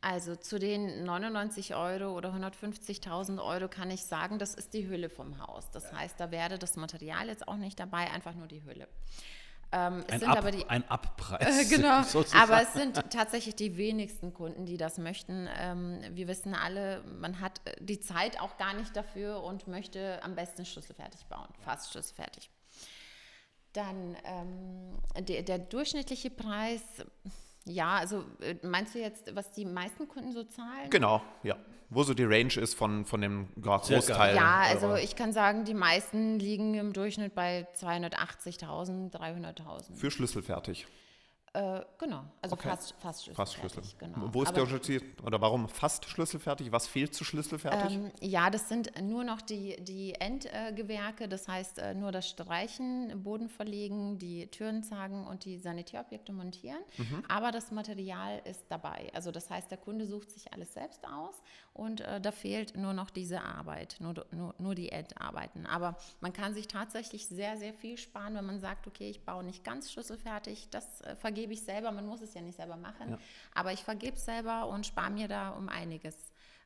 Also 0.00 0.36
zu 0.36 0.58
den 0.58 1.04
99 1.04 1.74
Euro 1.74 2.16
oder 2.16 2.32
150.000 2.32 3.42
Euro 3.44 3.68
kann 3.68 3.90
ich 3.90 4.04
sagen, 4.04 4.38
das 4.38 4.54
ist 4.54 4.72
die 4.74 4.86
Hülle 4.88 5.08
vom 5.08 5.44
Haus. 5.44 5.70
Das 5.72 5.92
heißt, 5.92 6.20
da 6.20 6.30
wäre 6.30 6.58
das 6.58 6.76
Material 6.76 7.26
jetzt 7.26 7.48
auch 7.48 7.56
nicht 7.56 7.80
dabei, 7.80 8.10
einfach 8.10 8.34
nur 8.34 8.46
die 8.46 8.62
Hülle. 8.62 8.86
Ähm, 9.72 10.04
es 10.06 10.14
Ein, 10.14 10.20
sind 10.20 10.28
Ab, 10.28 10.38
aber 10.38 10.50
die 10.50 10.68
ein 10.68 10.88
Abpreis. 10.88 11.72
Äh, 11.72 11.76
genau, 11.76 12.02
sozusagen. 12.02 12.42
aber 12.42 12.62
es 12.62 12.72
sind 12.72 13.02
tatsächlich 13.10 13.56
die 13.56 13.76
wenigsten 13.76 14.32
Kunden, 14.32 14.66
die 14.66 14.76
das 14.76 14.98
möchten. 14.98 15.48
Ähm, 15.58 16.00
wir 16.10 16.28
wissen 16.28 16.54
alle, 16.54 17.02
man 17.18 17.40
hat 17.40 17.60
äh, 17.64 17.74
die 17.80 18.00
Zeit 18.00 18.40
auch 18.40 18.56
gar 18.58 18.74
nicht 18.74 18.94
dafür 18.96 19.42
und 19.42 19.66
möchte 19.66 20.22
am 20.22 20.34
besten 20.34 20.64
schlüsselfertig 20.64 21.26
bauen, 21.26 21.48
fast 21.64 21.92
schlüsselfertig. 21.92 22.50
Dann 23.72 24.16
ähm, 24.24 25.24
der, 25.26 25.42
der 25.42 25.58
durchschnittliche 25.58 26.30
Preis, 26.30 26.82
ja, 27.66 27.96
also 27.96 28.24
äh, 28.40 28.54
meinst 28.62 28.94
du 28.94 29.00
jetzt, 29.00 29.34
was 29.34 29.52
die 29.52 29.64
meisten 29.64 30.08
Kunden 30.08 30.32
so 30.32 30.44
zahlen? 30.44 30.90
Genau, 30.90 31.22
ja. 31.42 31.56
Wo 31.88 32.02
so 32.02 32.14
die 32.14 32.24
Range 32.24 32.52
ist 32.54 32.74
von, 32.74 33.04
von 33.04 33.20
dem 33.20 33.48
Großteil. 33.60 34.34
Ja, 34.34 34.62
also 34.62 34.96
ich 34.96 35.14
kann 35.14 35.32
sagen, 35.32 35.64
die 35.64 35.74
meisten 35.74 36.38
liegen 36.40 36.74
im 36.74 36.92
Durchschnitt 36.92 37.34
bei 37.34 37.68
280.000, 37.76 39.12
300.000. 39.12 39.94
Für 39.94 40.10
schlüsselfertig. 40.10 40.86
Äh, 41.56 41.86
genau, 41.96 42.22
also 42.42 42.54
Okay. 42.54 42.68
fast, 42.68 42.94
fast 42.98 43.24
schlüsselfertig. 43.24 43.36
Fast 43.36 43.54
Schlüssel. 43.54 43.98
Genau. 43.98 44.28
Wo 44.30 44.42
ist 44.42 44.48
Aber, 44.48 44.56
der 44.56 44.64
Unterschied? 44.64 45.22
Oder 45.22 45.40
warum 45.40 45.70
fast 45.70 46.04
schlüsselfertig? 46.04 46.70
Was 46.70 46.86
fehlt 46.86 47.14
zu 47.14 47.24
schlüsselfertig? 47.24 47.94
Ähm, 47.94 48.12
ja, 48.20 48.50
das 48.50 48.68
sind 48.68 48.92
nur 49.00 49.24
noch 49.24 49.40
die, 49.40 49.82
die 49.82 50.12
Endgewerke, 50.14 51.28
das 51.28 51.48
heißt 51.48 51.78
äh, 51.78 51.94
nur 51.94 52.12
das 52.12 52.28
Streichen, 52.28 53.22
Boden 53.22 53.48
verlegen, 53.48 54.18
die 54.18 54.48
Türen 54.48 54.82
zagen 54.82 55.26
und 55.26 55.46
die 55.46 55.56
Sanitärobjekte 55.56 56.30
montieren. 56.34 56.80
Mhm. 56.98 57.22
Aber 57.26 57.52
das 57.52 57.70
Material 57.70 58.42
ist 58.44 58.66
dabei. 58.68 59.10
Also 59.14 59.30
das 59.30 59.48
heißt, 59.48 59.70
der 59.70 59.78
Kunde 59.78 60.06
sucht 60.06 60.32
sich 60.32 60.52
alles 60.52 60.74
selbst 60.74 61.06
aus 61.06 61.36
und 61.76 62.00
äh, 62.00 62.20
da 62.22 62.32
fehlt 62.32 62.74
nur 62.74 62.94
noch 62.94 63.10
diese 63.10 63.42
Arbeit, 63.42 63.96
nur, 64.00 64.26
nur, 64.30 64.54
nur 64.58 64.74
die 64.74 64.90
Endarbeiten. 64.90 65.66
Aber 65.66 65.96
man 66.20 66.32
kann 66.32 66.54
sich 66.54 66.68
tatsächlich 66.68 67.26
sehr, 67.26 67.58
sehr 67.58 67.74
viel 67.74 67.98
sparen, 67.98 68.34
wenn 68.34 68.46
man 68.46 68.60
sagt, 68.60 68.86
okay, 68.86 69.10
ich 69.10 69.24
baue 69.26 69.44
nicht 69.44 69.62
ganz 69.62 69.92
schlüsselfertig, 69.92 70.68
das 70.70 71.02
äh, 71.02 71.16
vergebe 71.16 71.52
ich 71.52 71.62
selber. 71.62 71.92
Man 71.92 72.06
muss 72.06 72.22
es 72.22 72.32
ja 72.32 72.40
nicht 72.40 72.56
selber 72.56 72.76
machen, 72.76 73.10
Ja. 73.10 73.18
aber 73.54 73.72
ich 73.72 73.84
vergebe 73.84 74.16
es 74.16 74.24
selber 74.24 74.68
und 74.68 74.86
spare 74.86 75.10
mir 75.10 75.28
da 75.28 75.50
um 75.50 75.68
einiges 75.68 76.16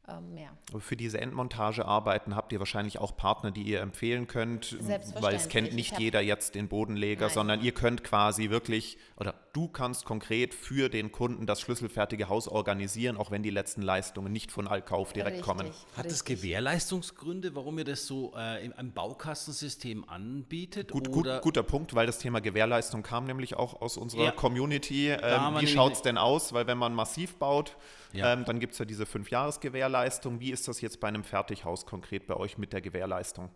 ähm, 0.08 0.32
mehr. 0.34 0.50
Aber 0.70 0.80
Für 0.80 0.96
diese 0.96 1.20
Endmontagearbeiten 1.20 2.36
habt 2.36 2.52
ihr 2.52 2.58
wahrscheinlich 2.60 2.98
auch 2.98 3.16
Partner, 3.16 3.50
die 3.50 3.62
ihr 3.62 3.80
empfehlen 3.80 4.28
könnt, 4.28 4.76
weil 5.20 5.34
es 5.34 5.48
kennt 5.48 5.68
Ich 5.68 5.74
nicht 5.74 5.98
jeder 5.98 6.20
jetzt 6.20 6.54
den 6.54 6.68
Bodenleger, 6.68 7.26
Nein. 7.26 7.34
sondern 7.34 7.62
ihr 7.62 7.72
könnt 7.72 8.04
quasi 8.04 8.48
wirklich, 8.50 8.96
oder 9.16 9.34
du 9.52 9.68
kannst 9.68 10.04
konkret 10.04 10.54
für 10.54 10.88
den 10.88 11.12
Kunden 11.12 11.46
das 11.46 11.60
schlüsselfertige 11.60 12.28
Haus 12.28 12.48
organisieren, 12.48 13.16
auch 13.16 13.30
wenn 13.30 13.42
die 13.42 13.50
letzten 13.50 13.82
Leistungen 13.82 14.32
nicht 14.32 14.52
von 14.52 14.68
Allkauf 14.68 15.12
direkt 15.12 15.38
Richtig, 15.38 15.46
kommen. 15.46 15.66
Hat 15.96 16.06
das 16.06 16.20
richtig. 16.20 16.42
Gewährleistungsgründe, 16.42 17.54
warum 17.54 17.78
ihr 17.78 17.84
das 17.84 18.06
so 18.06 18.32
äh, 18.36 18.64
im, 18.64 18.72
im 18.78 18.92
Baukastensystem 18.92 20.08
anbietet? 20.08 20.90
Gut, 20.90 21.08
gut, 21.08 21.26
oder 21.26 21.40
guter 21.40 21.62
Punkt, 21.62 21.94
weil 21.94 22.06
das 22.06 22.18
Thema 22.18 22.40
Gewährleistung 22.40 23.02
kam 23.02 23.24
nämlich 23.24 23.54
auch 23.56 23.80
aus 23.80 23.96
unserer 23.96 24.24
Ja. 24.26 24.30
Community. 24.32 25.08
Ähm, 25.10 25.56
wie 25.58 25.66
schaut 25.66 25.94
es 25.94 26.02
denn 26.02 26.18
aus? 26.18 26.52
Weil 26.52 26.66
wenn 26.66 26.78
man 26.78 26.94
massiv 26.94 27.36
baut, 27.36 27.76
Ja. 28.12 28.32
ähm, 28.32 28.44
dann 28.44 28.60
gibt 28.60 28.74
es 28.74 28.78
ja 28.78 28.84
diese 28.84 29.06
Fünf-Jahres-Gewährleistung. 29.06 30.40
Wie 30.40 30.50
ist 30.50 30.68
das 30.68 30.80
jetzt 30.80 31.00
bei 31.00 31.08
einem 31.08 31.24
Fertighaus 31.24 31.86
konkret 31.86 32.26
bei 32.26 32.36
euch 32.36 32.58
mit 32.58 32.72
der 32.72 32.80
Gewährleistung? 32.80 33.50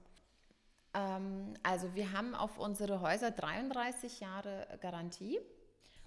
Ähm, 0.94 1.54
also 1.62 1.94
wir 1.94 2.12
haben 2.12 2.34
auf 2.34 2.58
unsere 2.58 3.00
Häuser 3.00 3.30
33 3.30 4.20
Jahre 4.20 4.66
Garantie 4.80 5.40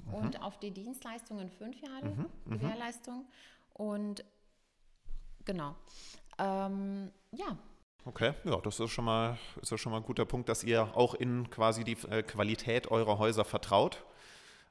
Mhm. 0.07 0.13
und 0.13 0.41
auf 0.41 0.59
die 0.59 0.71
Dienstleistungen 0.71 1.49
fünf 1.49 1.79
Jahre 1.81 2.29
Gewährleistung. 2.45 3.25
Und 3.73 4.23
genau. 5.45 5.75
Ähm, 6.39 7.11
ja, 7.31 7.57
Okay, 8.07 8.33
ja, 8.45 8.55
das 8.61 8.79
ist 8.79 8.91
schon 8.91 9.03
mal, 9.03 9.37
ist 9.61 9.69
ja 9.69 9.77
schon 9.77 9.91
mal 9.91 9.97
ein 9.97 10.03
guter 10.03 10.23
Punkt, 10.23 10.47
dass 10.47 10.63
ihr 10.63 10.95
auch 10.95 11.13
in 11.13 11.49
quasi 11.49 11.83
die 11.83 11.97
äh, 12.09 12.23
Qualität 12.23 12.89
eurer 12.89 13.17
Häuser 13.17 13.43
vertraut. 13.43 14.05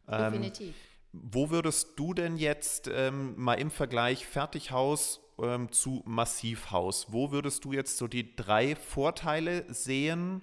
Ähm, 0.08 0.32
definitiv. 0.32 0.74
Wo 1.12 1.50
würdest 1.50 1.98
du 1.98 2.14
denn 2.14 2.38
jetzt 2.38 2.88
ähm, 2.88 3.34
mal 3.36 3.54
im 3.54 3.70
Vergleich 3.70 4.26
Fertighaus 4.26 5.20
ähm, 5.38 5.70
zu 5.70 6.02
Massivhaus, 6.06 7.12
wo 7.12 7.30
würdest 7.30 7.66
du 7.66 7.74
jetzt 7.74 7.98
so 7.98 8.08
die 8.08 8.34
drei 8.36 8.74
Vorteile 8.74 9.66
sehen, 9.72 10.40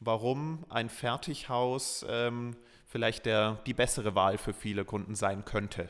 warum 0.00 0.66
ein 0.68 0.90
Fertighaus 0.90 2.04
ähm, 2.06 2.56
vielleicht 2.94 3.26
der, 3.26 3.58
die 3.66 3.74
bessere 3.74 4.14
Wahl 4.14 4.38
für 4.38 4.52
viele 4.54 4.84
Kunden 4.84 5.16
sein 5.16 5.44
könnte? 5.44 5.88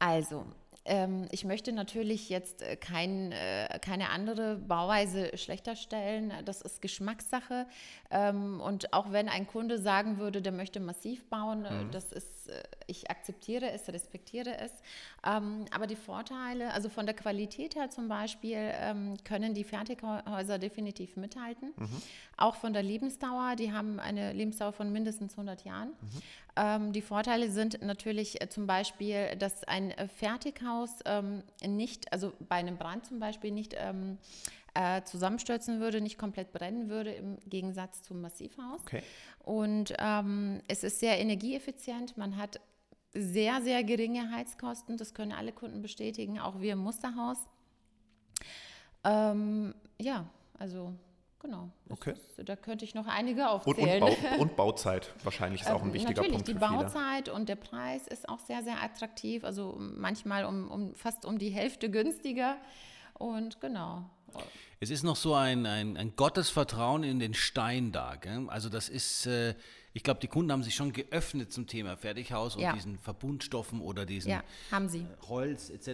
Also, 0.00 0.44
ich 1.30 1.44
möchte 1.44 1.72
natürlich 1.72 2.28
jetzt 2.28 2.62
äh, 2.62 2.76
kein, 2.76 3.32
äh, 3.32 3.78
keine 3.80 4.10
andere 4.10 4.56
Bauweise 4.56 5.36
schlechter 5.36 5.76
stellen. 5.76 6.32
Das 6.44 6.62
ist 6.62 6.80
Geschmackssache. 6.80 7.66
Ähm, 8.10 8.60
und 8.60 8.92
auch 8.92 9.12
wenn 9.12 9.28
ein 9.28 9.46
Kunde 9.46 9.78
sagen 9.78 10.18
würde, 10.18 10.40
der 10.40 10.52
möchte 10.52 10.80
massiv 10.80 11.28
bauen, 11.28 11.64
äh, 11.64 11.84
das 11.90 12.12
ist, 12.12 12.50
ich 12.86 13.10
akzeptiere 13.10 13.70
es, 13.70 13.88
respektiere 13.88 14.56
es. 14.58 14.72
Ähm, 15.26 15.66
aber 15.70 15.86
die 15.86 15.96
Vorteile, 15.96 16.72
also 16.72 16.88
von 16.88 17.04
der 17.04 17.14
Qualität 17.14 17.74
her 17.74 17.90
zum 17.90 18.08
Beispiel, 18.08 18.56
ähm, 18.56 19.16
können 19.24 19.54
die 19.54 19.64
Fertighäuser 19.64 20.58
definitiv 20.58 21.16
mithalten. 21.16 21.74
Auch 22.36 22.54
von 22.54 22.72
der 22.72 22.82
Lebensdauer, 22.82 23.56
die 23.56 23.72
haben 23.72 24.00
eine 24.00 24.32
Lebensdauer 24.32 24.72
von 24.72 24.90
mindestens 24.92 25.32
100 25.32 25.64
Jahren. 25.64 25.90
Ähm, 26.56 26.92
die 26.92 27.02
Vorteile 27.02 27.50
sind 27.50 27.82
natürlich 27.82 28.38
zum 28.48 28.66
Beispiel, 28.66 29.36
dass 29.36 29.64
ein 29.64 29.92
äh, 29.92 30.08
Fertighaus 30.78 31.00
ähm, 31.04 31.42
nicht, 31.66 32.12
also 32.12 32.32
bei 32.48 32.56
einem 32.56 32.76
Brand 32.76 33.06
zum 33.06 33.18
Beispiel 33.18 33.50
nicht 33.50 33.74
ähm, 33.76 34.18
äh, 34.74 35.02
zusammenstürzen 35.02 35.80
würde, 35.80 36.00
nicht 36.00 36.18
komplett 36.18 36.52
brennen 36.52 36.88
würde, 36.88 37.12
im 37.12 37.38
Gegensatz 37.46 38.02
zum 38.02 38.20
Massivhaus. 38.20 38.80
Okay. 38.82 39.02
Und 39.44 39.94
ähm, 39.98 40.60
es 40.68 40.84
ist 40.84 41.00
sehr 41.00 41.18
energieeffizient. 41.18 42.16
Man 42.16 42.36
hat 42.36 42.60
sehr, 43.14 43.62
sehr 43.62 43.82
geringe 43.84 44.30
Heizkosten. 44.30 44.96
Das 44.96 45.14
können 45.14 45.32
alle 45.32 45.52
Kunden 45.52 45.82
bestätigen, 45.82 46.38
auch 46.38 46.60
wir 46.60 46.74
im 46.74 46.80
Musterhaus. 46.80 47.38
Ähm, 49.04 49.74
ja, 50.00 50.26
also 50.58 50.92
genau. 51.40 51.70
Okay. 51.88 52.12
Ist, 52.12 52.48
da 52.48 52.56
könnte 52.56 52.84
ich 52.84 52.94
noch 52.94 53.06
einige 53.06 53.42
Und, 53.42 53.48
aufzählen. 53.48 54.02
und, 54.02 54.22
Bau, 54.22 54.36
und 54.38 54.56
Bauzeit 54.56 55.12
wahrscheinlich 55.24 55.62
ist 55.62 55.70
auch 55.70 55.82
ein 55.82 55.88
Ähm, 55.88 55.94
wichtiger 55.94 56.22
Natürlich, 56.22 56.32
Punkt 56.32 56.48
die 56.48 56.54
für 56.54 56.60
viele. 56.60 56.82
Bauzeit 56.84 57.28
und 57.28 57.48
der 57.48 57.56
Preis 57.56 58.06
ist 58.06 58.28
auch 58.28 58.40
sehr, 58.40 58.62
sehr 58.62 58.82
attraktiv. 58.82 59.44
Also 59.44 59.76
manchmal 59.78 60.44
um, 60.44 60.70
um 60.70 60.94
fast 60.94 61.24
um 61.24 61.38
die 61.38 61.50
Hälfte 61.50 61.90
günstiger. 61.90 62.56
Und 63.14 63.60
genau. 63.60 64.08
Es 64.80 64.90
ist 64.90 65.02
noch 65.02 65.16
so 65.16 65.34
ein, 65.34 65.66
ein, 65.66 65.96
ein 65.96 66.14
Gottesvertrauen 66.14 67.02
in 67.02 67.18
den 67.18 67.34
Stein 67.34 67.90
da. 67.92 68.14
Gell? 68.16 68.48
Also 68.48 68.68
das 68.68 68.88
ist, 68.88 69.26
äh, 69.26 69.54
ich 69.94 70.02
glaube, 70.02 70.20
die 70.20 70.28
Kunden 70.28 70.52
haben 70.52 70.62
sich 70.62 70.74
schon 70.74 70.92
geöffnet 70.92 71.52
zum 71.52 71.66
Thema 71.66 71.96
Fertighaus 71.96 72.54
und 72.56 72.62
Ja. 72.62 72.72
diesen 72.74 72.98
Verbundstoffen 72.98 73.80
oder 73.80 74.04
diesen 74.06 74.30
Ja, 74.30 74.44
haben 74.70 74.88
sie. 74.88 75.06
Holz 75.28 75.70
etc. 75.70 75.88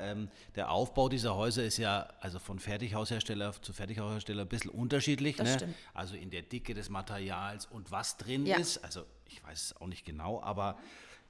Ähm, 0.00 0.28
der 0.54 0.70
Aufbau 0.70 1.08
dieser 1.08 1.34
Häuser 1.34 1.64
ist 1.64 1.78
ja 1.78 2.08
also 2.20 2.38
von 2.38 2.58
Fertighaushersteller 2.58 3.52
zu 3.60 3.72
Fertighaushersteller 3.72 4.42
ein 4.42 4.48
bisschen 4.48 4.70
unterschiedlich. 4.70 5.36
Das 5.36 5.48
ne? 5.48 5.54
stimmt. 5.56 5.74
Also 5.94 6.14
in 6.14 6.30
der 6.30 6.42
Dicke 6.42 6.74
des 6.74 6.88
Materials 6.90 7.66
und 7.66 7.90
was 7.90 8.16
drin 8.16 8.46
Ja. 8.46 8.58
ist. 8.58 8.78
Also 8.84 9.04
ich 9.26 9.42
weiß 9.44 9.62
es 9.62 9.76
auch 9.80 9.86
nicht 9.86 10.04
genau, 10.04 10.40
aber 10.42 10.78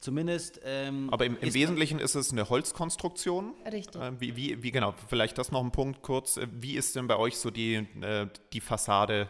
zumindest. 0.00 0.61
Ähm, 0.64 1.09
Aber 1.11 1.24
im, 1.24 1.37
im 1.40 1.48
ist- 1.48 1.54
Wesentlichen 1.54 1.98
ist 1.98 2.14
es 2.14 2.31
eine 2.33 2.48
Holzkonstruktion. 2.48 3.54
Richtig. 3.70 4.00
Äh, 4.00 4.20
wie, 4.20 4.37
wie, 4.37 4.62
wie 4.62 4.70
genau, 4.70 4.92
vielleicht 5.09 5.38
das 5.38 5.50
noch 5.50 5.62
ein 5.62 5.72
Punkt 5.72 6.02
kurz. 6.02 6.37
Äh, 6.37 6.46
Wie 6.52 6.76
ist 6.76 6.94
denn 6.96 7.07
bei 7.07 7.16
euch 7.16 7.38
so 7.38 7.50
die, 7.50 7.87
äh, 8.00 8.26
die 8.52 8.61
Fassade 8.61 9.28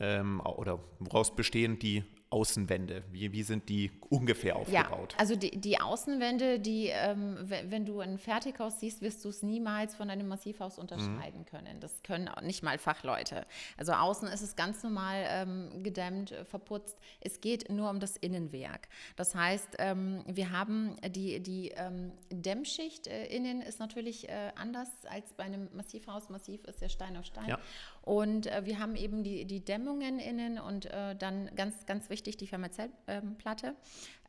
ähm, 0.00 0.40
oder 0.40 0.78
woraus 0.98 1.34
bestehen 1.34 1.78
die 1.78 2.04
Außenwände? 2.28 3.04
Wie, 3.12 3.30
wie 3.32 3.44
sind 3.44 3.68
die 3.68 3.92
ungefähr 4.10 4.56
aufgebaut? 4.56 5.12
Ja, 5.12 5.18
also 5.18 5.36
die, 5.36 5.52
die 5.60 5.80
Außenwände, 5.80 6.58
die, 6.58 6.88
ähm, 6.88 7.36
we- 7.48 7.64
wenn 7.68 7.86
du 7.86 8.00
ein 8.00 8.18
Fertighaus 8.18 8.80
siehst, 8.80 9.00
wirst 9.00 9.24
du 9.24 9.28
es 9.28 9.44
niemals 9.44 9.94
von 9.94 10.10
einem 10.10 10.26
Massivhaus 10.26 10.76
unterscheiden 10.78 11.46
können. 11.46 11.78
Das 11.78 12.02
können 12.02 12.28
auch 12.28 12.42
nicht 12.42 12.64
mal 12.64 12.78
Fachleute. 12.78 13.46
Also 13.76 13.92
außen 13.92 14.26
ist 14.28 14.42
es 14.42 14.56
ganz 14.56 14.82
normal 14.82 15.24
ähm, 15.28 15.82
gedämmt, 15.84 16.32
äh, 16.32 16.44
verputzt. 16.44 16.98
Es 17.20 17.40
geht 17.40 17.70
nur 17.70 17.88
um 17.90 18.00
das 18.00 18.16
Innenwerk. 18.16 18.88
Das 19.14 19.36
heißt, 19.36 19.76
ähm, 19.78 20.24
wir 20.26 20.50
haben 20.50 20.96
die, 21.10 21.40
die 21.40 21.68
ähm, 21.76 22.10
Dämmschicht 22.30 23.06
äh, 23.06 23.26
innen 23.26 23.62
ist 23.62 23.78
natürlich 23.78 24.28
äh, 24.28 24.50
anders 24.56 24.90
als 25.08 25.32
bei 25.32 25.44
einem 25.44 25.68
Massivhaus. 25.74 26.28
Massiv 26.28 26.64
ist 26.64 26.80
ja 26.82 26.88
Stein 26.88 27.16
auf 27.16 27.24
Stein. 27.24 27.48
Ja. 27.48 27.58
Und 28.06 28.46
äh, 28.46 28.64
wir 28.64 28.78
haben 28.78 28.94
eben 28.94 29.24
die, 29.24 29.44
die 29.46 29.64
Dämmungen 29.64 30.20
innen 30.20 30.60
und 30.60 30.86
äh, 30.86 31.16
dann 31.16 31.50
ganz, 31.56 31.86
ganz 31.86 32.08
wichtig 32.08 32.36
die 32.36 32.46
Fermazellplatte. 32.46 33.74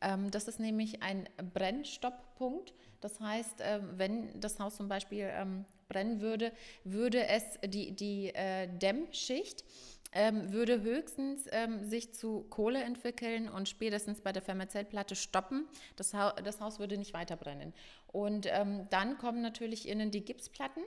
Ähm, 0.02 0.32
das 0.32 0.48
ist 0.48 0.58
nämlich 0.58 1.00
ein 1.04 1.28
Brennstopppunkt. 1.54 2.74
Das 3.00 3.20
heißt, 3.20 3.60
äh, 3.60 3.78
wenn 3.96 4.40
das 4.40 4.58
Haus 4.58 4.76
zum 4.76 4.88
Beispiel 4.88 5.30
ähm, 5.30 5.64
brennen 5.88 6.20
würde, 6.20 6.50
würde 6.82 7.28
es 7.28 7.44
die, 7.64 7.92
die 7.92 8.34
äh, 8.34 8.66
Dämmschicht 8.66 9.64
ähm, 10.10 10.52
würde 10.52 10.82
höchstens 10.82 11.46
ähm, 11.52 11.84
sich 11.84 12.12
zu 12.14 12.46
Kohle 12.50 12.82
entwickeln 12.82 13.48
und 13.48 13.68
spätestens 13.68 14.20
bei 14.20 14.32
der 14.32 14.42
Fermazellplatte 14.42 15.14
stoppen. 15.14 15.68
Das, 15.94 16.14
ha 16.14 16.32
das 16.32 16.60
Haus 16.60 16.80
würde 16.80 16.98
nicht 16.98 17.14
weiter 17.14 17.36
brennen. 17.36 17.72
Und 18.08 18.46
ähm, 18.50 18.88
dann 18.90 19.18
kommen 19.18 19.40
natürlich 19.40 19.86
innen 19.86 20.10
die 20.10 20.24
Gipsplatten 20.24 20.82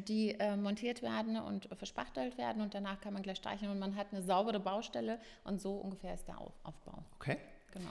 die 0.00 0.38
äh, 0.38 0.56
montiert 0.56 1.02
werden 1.02 1.36
und 1.36 1.70
äh, 1.70 1.76
verspachtelt 1.76 2.38
werden 2.38 2.62
und 2.62 2.74
danach 2.74 3.00
kann 3.00 3.12
man 3.12 3.22
gleich 3.22 3.38
streichen 3.38 3.68
und 3.68 3.78
man 3.78 3.96
hat 3.96 4.08
eine 4.12 4.22
saubere 4.22 4.60
Baustelle 4.60 5.18
und 5.44 5.60
so 5.60 5.76
ungefähr 5.76 6.14
ist 6.14 6.26
der 6.26 6.40
Auf 6.40 6.52
Aufbau. 6.62 7.04
Okay. 7.16 7.36
Genau. 7.72 7.90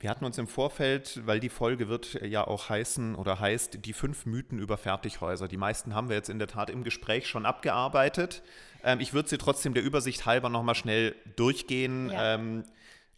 Wir 0.00 0.10
hatten 0.10 0.24
uns 0.24 0.38
im 0.38 0.46
Vorfeld, 0.46 1.26
weil 1.26 1.40
die 1.40 1.48
Folge 1.48 1.88
wird 1.88 2.22
ja 2.22 2.46
auch 2.46 2.68
heißen 2.68 3.16
oder 3.16 3.40
heißt, 3.40 3.84
die 3.84 3.92
fünf 3.92 4.26
Mythen 4.26 4.60
über 4.60 4.76
Fertighäuser. 4.76 5.48
Die 5.48 5.56
meisten 5.56 5.92
haben 5.92 6.08
wir 6.08 6.14
jetzt 6.14 6.28
in 6.28 6.38
der 6.38 6.46
Tat 6.46 6.70
im 6.70 6.84
Gespräch 6.84 7.26
schon 7.26 7.44
abgearbeitet. 7.44 8.42
Ähm, 8.84 9.00
ich 9.00 9.12
würde 9.12 9.28
sie 9.28 9.38
trotzdem 9.38 9.74
der 9.74 9.82
Übersicht 9.82 10.24
halber 10.24 10.50
nochmal 10.50 10.76
schnell 10.76 11.16
durchgehen. 11.34 12.10
Ja. 12.10 12.34
Ähm, 12.34 12.64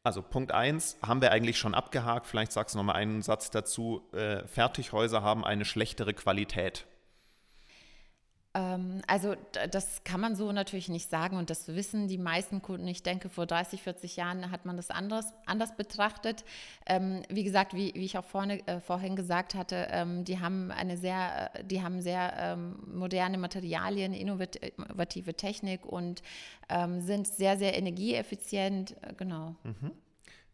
also 0.03 0.23
Punkt 0.23 0.53
1 0.53 0.97
haben 1.03 1.21
wir 1.21 1.33
eigentlich 1.33 1.59
schon 1.59 1.75
abgehakt. 1.75 2.27
Vielleicht 2.27 2.53
sagst 2.53 2.75
du 2.75 2.79
nochmal 2.79 2.97
einen 2.97 3.21
Satz 3.21 3.51
dazu. 3.51 4.09
Äh, 4.15 4.47
Fertighäuser 4.47 5.23
haben 5.23 5.45
eine 5.45 5.67
schlechtere 5.67 6.15
Qualität. 6.15 6.87
Ähm, 8.53 9.01
also 9.07 9.35
das 9.71 10.03
kann 10.03 10.21
man 10.21 10.35
so 10.35 10.51
natürlich 10.51 10.89
nicht 10.89 11.09
sagen 11.09 11.37
und 11.37 11.51
das 11.51 11.69
wissen 11.69 12.09
die 12.09 12.19
meisten 12.19 12.63
Kunden. 12.63 12.89
Ich 12.89 13.03
denke, 13.03 13.29
vor 13.29 13.47
30, 13.47 13.83
40 13.83 14.17
Jahren 14.17 14.51
hat 14.51 14.65
man 14.67 14.77
das 14.77 14.91
anders, 14.91 15.33
anders 15.47 15.77
betrachtet. 15.77 16.45
Ähm, 16.87 17.23
wie 17.29 17.45
gesagt, 17.45 17.75
wie, 17.75 17.93
wie 17.95 18.05
ich 18.05 18.19
auch 18.19 18.25
vorne, 18.25 18.67
äh, 18.67 18.81
vorhin 18.81 19.15
gesagt 19.15 19.55
hatte, 19.55 19.89
ähm, 19.91 20.25
die 20.25 20.41
haben 20.41 20.71
eine 20.73 20.97
sehr, 20.97 21.51
äh, 21.55 21.65
die 21.65 21.83
haben 21.83 22.01
sehr 22.03 22.35
ähm, 22.37 22.77
moderne 22.93 23.39
Materialien, 23.39 24.13
innovative 24.13 25.35
Technik 25.35 25.87
und 25.87 26.23
ähm, 26.69 27.01
sind 27.01 27.29
sehr, 27.29 27.57
sehr 27.57 27.79
energieeffizient. 27.79 28.97
Äh, 29.03 29.15
genau. 29.17 29.55
Mhm. 29.63 29.93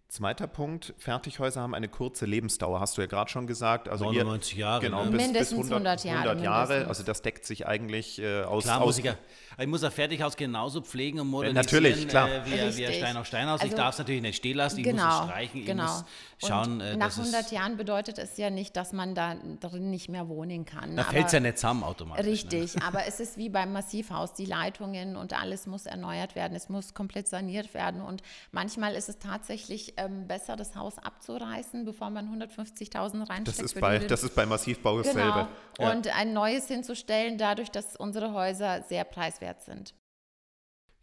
Zweiter 0.09 0.47
Punkt, 0.47 0.95
Fertighäuser 0.99 1.61
haben 1.61 1.75
eine 1.75 1.89
kurze 1.89 2.27
Lebensdauer, 2.27 2.79
hast 2.79 2.97
du 2.97 3.01
ja 3.01 3.09
gerade 3.09 3.29
schon 3.29 3.49
gesagt. 3.49 3.89
Also 3.89 4.05
99 4.05 4.53
hier, 4.53 4.61
Jahre. 4.61 4.81
Genau, 4.83 5.05
ne? 5.05 5.11
bis, 5.11 5.23
mindestens 5.23 5.59
bis 5.59 5.73
100, 5.73 6.05
100 6.05 6.05
Jahre. 6.05 6.31
100 6.31 6.45
Jahre. 6.45 6.87
Also 6.87 7.03
das 7.03 7.23
deckt 7.23 7.45
sich 7.45 7.67
eigentlich 7.67 8.21
äh, 8.21 8.45
aus. 8.45 8.65
Klar, 8.65 8.83
aus 8.83 8.87
muss 8.87 8.99
ich, 8.99 9.05
ja, 9.05 9.17
ich 9.59 9.67
muss 9.67 9.83
ein 9.83 9.91
Fertighaus 9.91 10.37
genauso 10.37 10.81
pflegen 10.81 11.19
und 11.19 11.27
modernisieren. 11.27 11.83
Natürlich, 11.83 12.09
klar. 12.09 12.31
Äh, 12.31 12.47
wie, 12.47 12.77
wie 12.77 12.87
ein 12.87 12.93
Stein 12.93 13.17
auf 13.17 13.27
Steinhaus. 13.27 13.61
Also, 13.61 13.73
ich 13.73 13.77
darf 13.77 13.95
es 13.95 13.99
natürlich 13.99 14.23
nicht 14.23 14.37
stehen 14.37 14.57
lassen, 14.57 14.79
ich 14.79 14.85
genau, 14.85 15.05
muss 15.05 15.15
es 15.15 15.27
streichen, 15.27 15.61
ich 15.61 15.67
genau. 15.67 15.83
muss 15.83 16.05
schauen. 16.39 16.81
Äh, 16.81 16.97
nach 16.97 17.19
100 17.19 17.51
Jahren 17.51 17.77
bedeutet 17.77 18.19
es 18.19 18.37
ja 18.37 18.51
nicht, 18.51 18.77
dass 18.77 18.93
man 18.93 19.17
da 19.17 19.35
drin 19.59 19.91
nicht 19.91 20.09
mehr 20.09 20.29
wohnen 20.29 20.65
kann. 20.67 20.95
Da 20.95 21.03
fällt 21.03 21.27
es 21.27 21.33
ja 21.33 21.41
nicht 21.41 21.59
zusammen 21.59 21.83
automatisch. 21.83 22.25
Ne? 22.25 22.31
Richtig, 22.31 22.77
ne? 22.77 22.83
aber 22.87 23.07
es 23.07 23.19
ist 23.19 23.39
wie 23.39 23.49
beim 23.49 23.73
Massivhaus. 23.73 24.35
Die 24.35 24.47
Leitungen 24.47 25.17
und 25.17 25.33
alles 25.33 25.67
muss 25.67 25.87
erneuert 25.87 26.37
werden, 26.37 26.55
es 26.55 26.69
muss 26.69 26.95
komplett 26.95 27.27
saniert 27.27 27.75
werden 27.75 28.03
und 28.03 28.23
manchmal 28.53 28.95
ist 28.95 29.09
es 29.09 29.19
tatsächlich 29.19 29.96
ähm, 29.97 30.27
besser, 30.27 30.57
das 30.57 30.75
Haus 30.77 30.99
abzureißen, 30.99 31.85
bevor 31.85 32.11
man 32.11 32.29
150.000 32.29 33.29
reinsteckt. 33.29 33.49
Das 33.49 33.59
ist, 33.59 33.81
bei, 33.81 33.99
das 33.99 34.23
ist 34.23 34.35
bei 34.35 34.47
Massivbau 34.47 34.97
genau. 34.97 35.05
dasselbe. 35.05 35.49
Ja. 35.79 35.93
Und 35.93 36.09
ein 36.09 36.33
neues 36.33 36.69
hinzustellen, 36.69 37.39
dadurch, 37.39 37.71
dass 37.71 37.97
unsere 37.97 38.33
Häuser 38.33 38.83
sehr 38.83 39.05
preiswert 39.05 39.63
sind. 39.63 39.95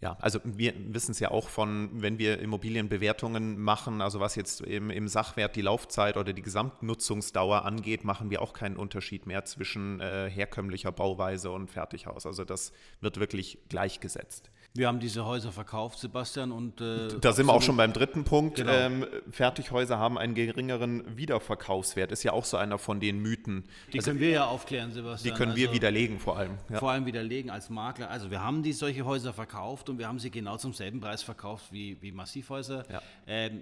Ja, 0.04 0.18
also 0.20 0.42
wir 0.44 0.74
wissen 0.94 1.12
es 1.12 1.22
ja 1.22 1.32
auch 1.32 1.48
von, 1.48 2.02
wenn 2.02 2.20
wir 2.20 2.40
Immobilienbewertungen 2.40 3.58
machen, 3.58 4.02
also 4.02 4.20
was 4.20 4.36
jetzt 4.36 4.60
im, 4.60 4.90
im, 4.90 5.08
Sachwert 5.08 5.56
die 5.56 5.62
Laufzeit 5.62 6.18
oder 6.18 6.34
die 6.34 6.42
Gesamtnutzungsdauer 6.42 7.64
angeht, 7.64 8.04
machen 8.04 8.30
wir 8.30 8.42
auch 8.42 8.52
keinen 8.52 8.76
Unterschied 8.76 9.26
mehr 9.28 9.46
zwischen 9.46 10.02
äh, 10.02 10.30
herkömmlicher 10.30 10.92
Bauweise 10.92 11.52
und 11.52 11.72
Fertighaus. 11.72 12.26
Also 12.26 12.44
das 12.44 12.74
wird 13.00 13.18
wirklich 13.18 13.60
gleichgesetzt. 13.70 14.52
Wir 14.76 14.88
haben 14.88 15.00
diese 15.00 15.24
Häuser 15.24 15.52
verkauft, 15.52 16.00
Sebastian, 16.00 16.52
und 16.52 16.82
äh, 16.82 17.20
da 17.22 17.32
sind 17.32 17.46
wir 17.46 17.54
auch 17.54 17.62
schon 17.62 17.78
beim 17.78 17.94
dritten 17.94 18.24
Punkt. 18.24 18.56
Genau. 18.56 18.72
Ähm, 18.72 19.06
Fertighäuser 19.30 20.00
haben 20.00 20.18
einen 20.18 20.34
geringeren 20.34 21.16
Wiederverkaufswert. 21.16 22.12
Ist 22.12 22.24
ja 22.24 22.34
auch 22.34 22.44
so 22.44 22.58
einer 22.58 22.80
von 22.80 23.00
den 23.00 23.20
Mythen. 23.20 23.66
Die 23.92 24.00
also, 24.00 24.10
können 24.10 24.20
wir 24.20 24.32
ja 24.32 24.46
aufklären, 24.46 24.92
Sebastian. 24.92 25.32
Die 25.32 25.38
können 25.38 25.52
also, 25.52 25.62
wir 25.62 25.74
widerlegen 25.74 26.18
vor 26.18 26.38
allem. 26.38 26.58
Ja. 26.72 26.80
Vor 26.80 26.90
allem 26.90 27.06
widerlegen 27.06 27.52
als 27.52 27.70
Makler. 27.70 28.10
Also 28.10 28.32
wir 28.32 28.42
haben 28.42 28.64
die 28.64 28.74
solche 28.74 29.06
Häuser 29.06 29.32
verkauft 29.32 29.90
und 29.90 30.00
wir 30.00 30.08
haben 30.08 30.18
sie 30.18 30.32
genau 30.32 30.58
zum 30.58 30.74
selben 30.74 31.02
Preis 31.02 31.22
verkauft 31.22 31.66
wie, 31.70 32.02
wie 32.02 32.12
Massivhäuser. 32.12 32.86
Ja. 32.92 33.02
Ähm, 33.28 33.62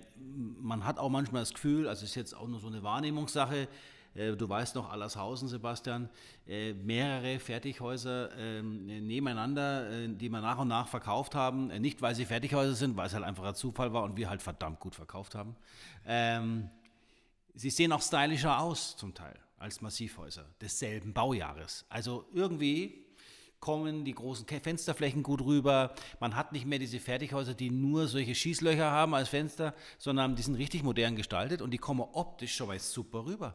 man 0.62 0.86
hat 0.86 0.98
auch 0.98 1.10
manchmal 1.10 1.42
das 1.42 1.54
Gefühl, 1.54 1.90
also 1.90 2.06
ist 2.06 2.16
jetzt 2.16 2.34
auch 2.34 2.48
nur 2.48 2.62
so 2.62 2.68
eine 2.68 2.84
Wahrnehmungssache, 2.84 3.68
du 4.14 4.50
weißt 4.50 4.76
noch 4.76 4.92
Allershausen, 4.92 5.48
Sebastian, 5.48 6.10
äh, 6.48 6.74
mehrere 6.74 7.40
Fertighäuser 7.40 8.30
ähm, 8.38 8.86
nebeneinander, 8.86 9.90
äh, 9.90 10.08
die 10.10 10.30
wir 10.30 10.42
nach 10.42 10.60
und 10.60 10.68
nach 10.68 10.88
verkauft 10.88 11.36
haben. 11.36 11.68
Nicht, 11.68 12.02
weil 12.02 12.16
sie 12.16 12.26
Fertighäuser 12.26 12.76
sind, 12.76 12.98
weil 12.98 13.08
es 13.08 13.14
halt 13.14 13.24
einfach 13.24 13.44
ein 13.44 13.56
Zufall 13.56 13.94
war 13.94 14.04
und 14.04 14.18
wir 14.18 14.30
halt 14.30 14.42
verdammt 14.42 14.80
gut 14.80 14.96
verkauft 14.96 15.36
haben. 15.36 15.56
Ähm, 16.06 16.70
sie 17.54 17.70
sehen 17.70 17.92
auch 17.92 18.02
stylischer 18.02 18.60
aus 18.60 18.98
zum 18.98 19.14
Teil 19.14 19.40
als 19.58 19.82
Massivhäuser 19.82 20.46
desselben 20.60 21.14
Baujahres. 21.14 21.86
Also 21.88 22.26
irgendwie 22.34 23.06
kommen 23.62 24.04
die 24.04 24.16
großen 24.16 24.46
Fensterflächen 24.48 25.22
gut 25.22 25.42
rüber. 25.42 25.94
Man 26.20 26.36
hat 26.36 26.52
nicht 26.52 26.66
mehr 26.66 26.80
diese 26.80 27.00
Fertighäuser, 27.00 27.54
die 27.54 27.70
nur 27.70 28.08
solche 28.08 28.34
Schießlöcher 28.34 28.90
haben 28.90 29.14
als 29.14 29.30
Fenster, 29.30 29.76
sondern 30.00 30.36
die 30.36 30.42
sind 30.42 30.56
richtig 30.56 30.82
modern 30.84 31.16
gestaltet 31.16 31.62
und 31.62 31.72
die 31.72 31.78
kommen 31.78 32.02
optisch 32.02 32.56
schon 32.56 32.68
mal 32.68 32.80
super 32.80 33.24
rüber. 33.26 33.54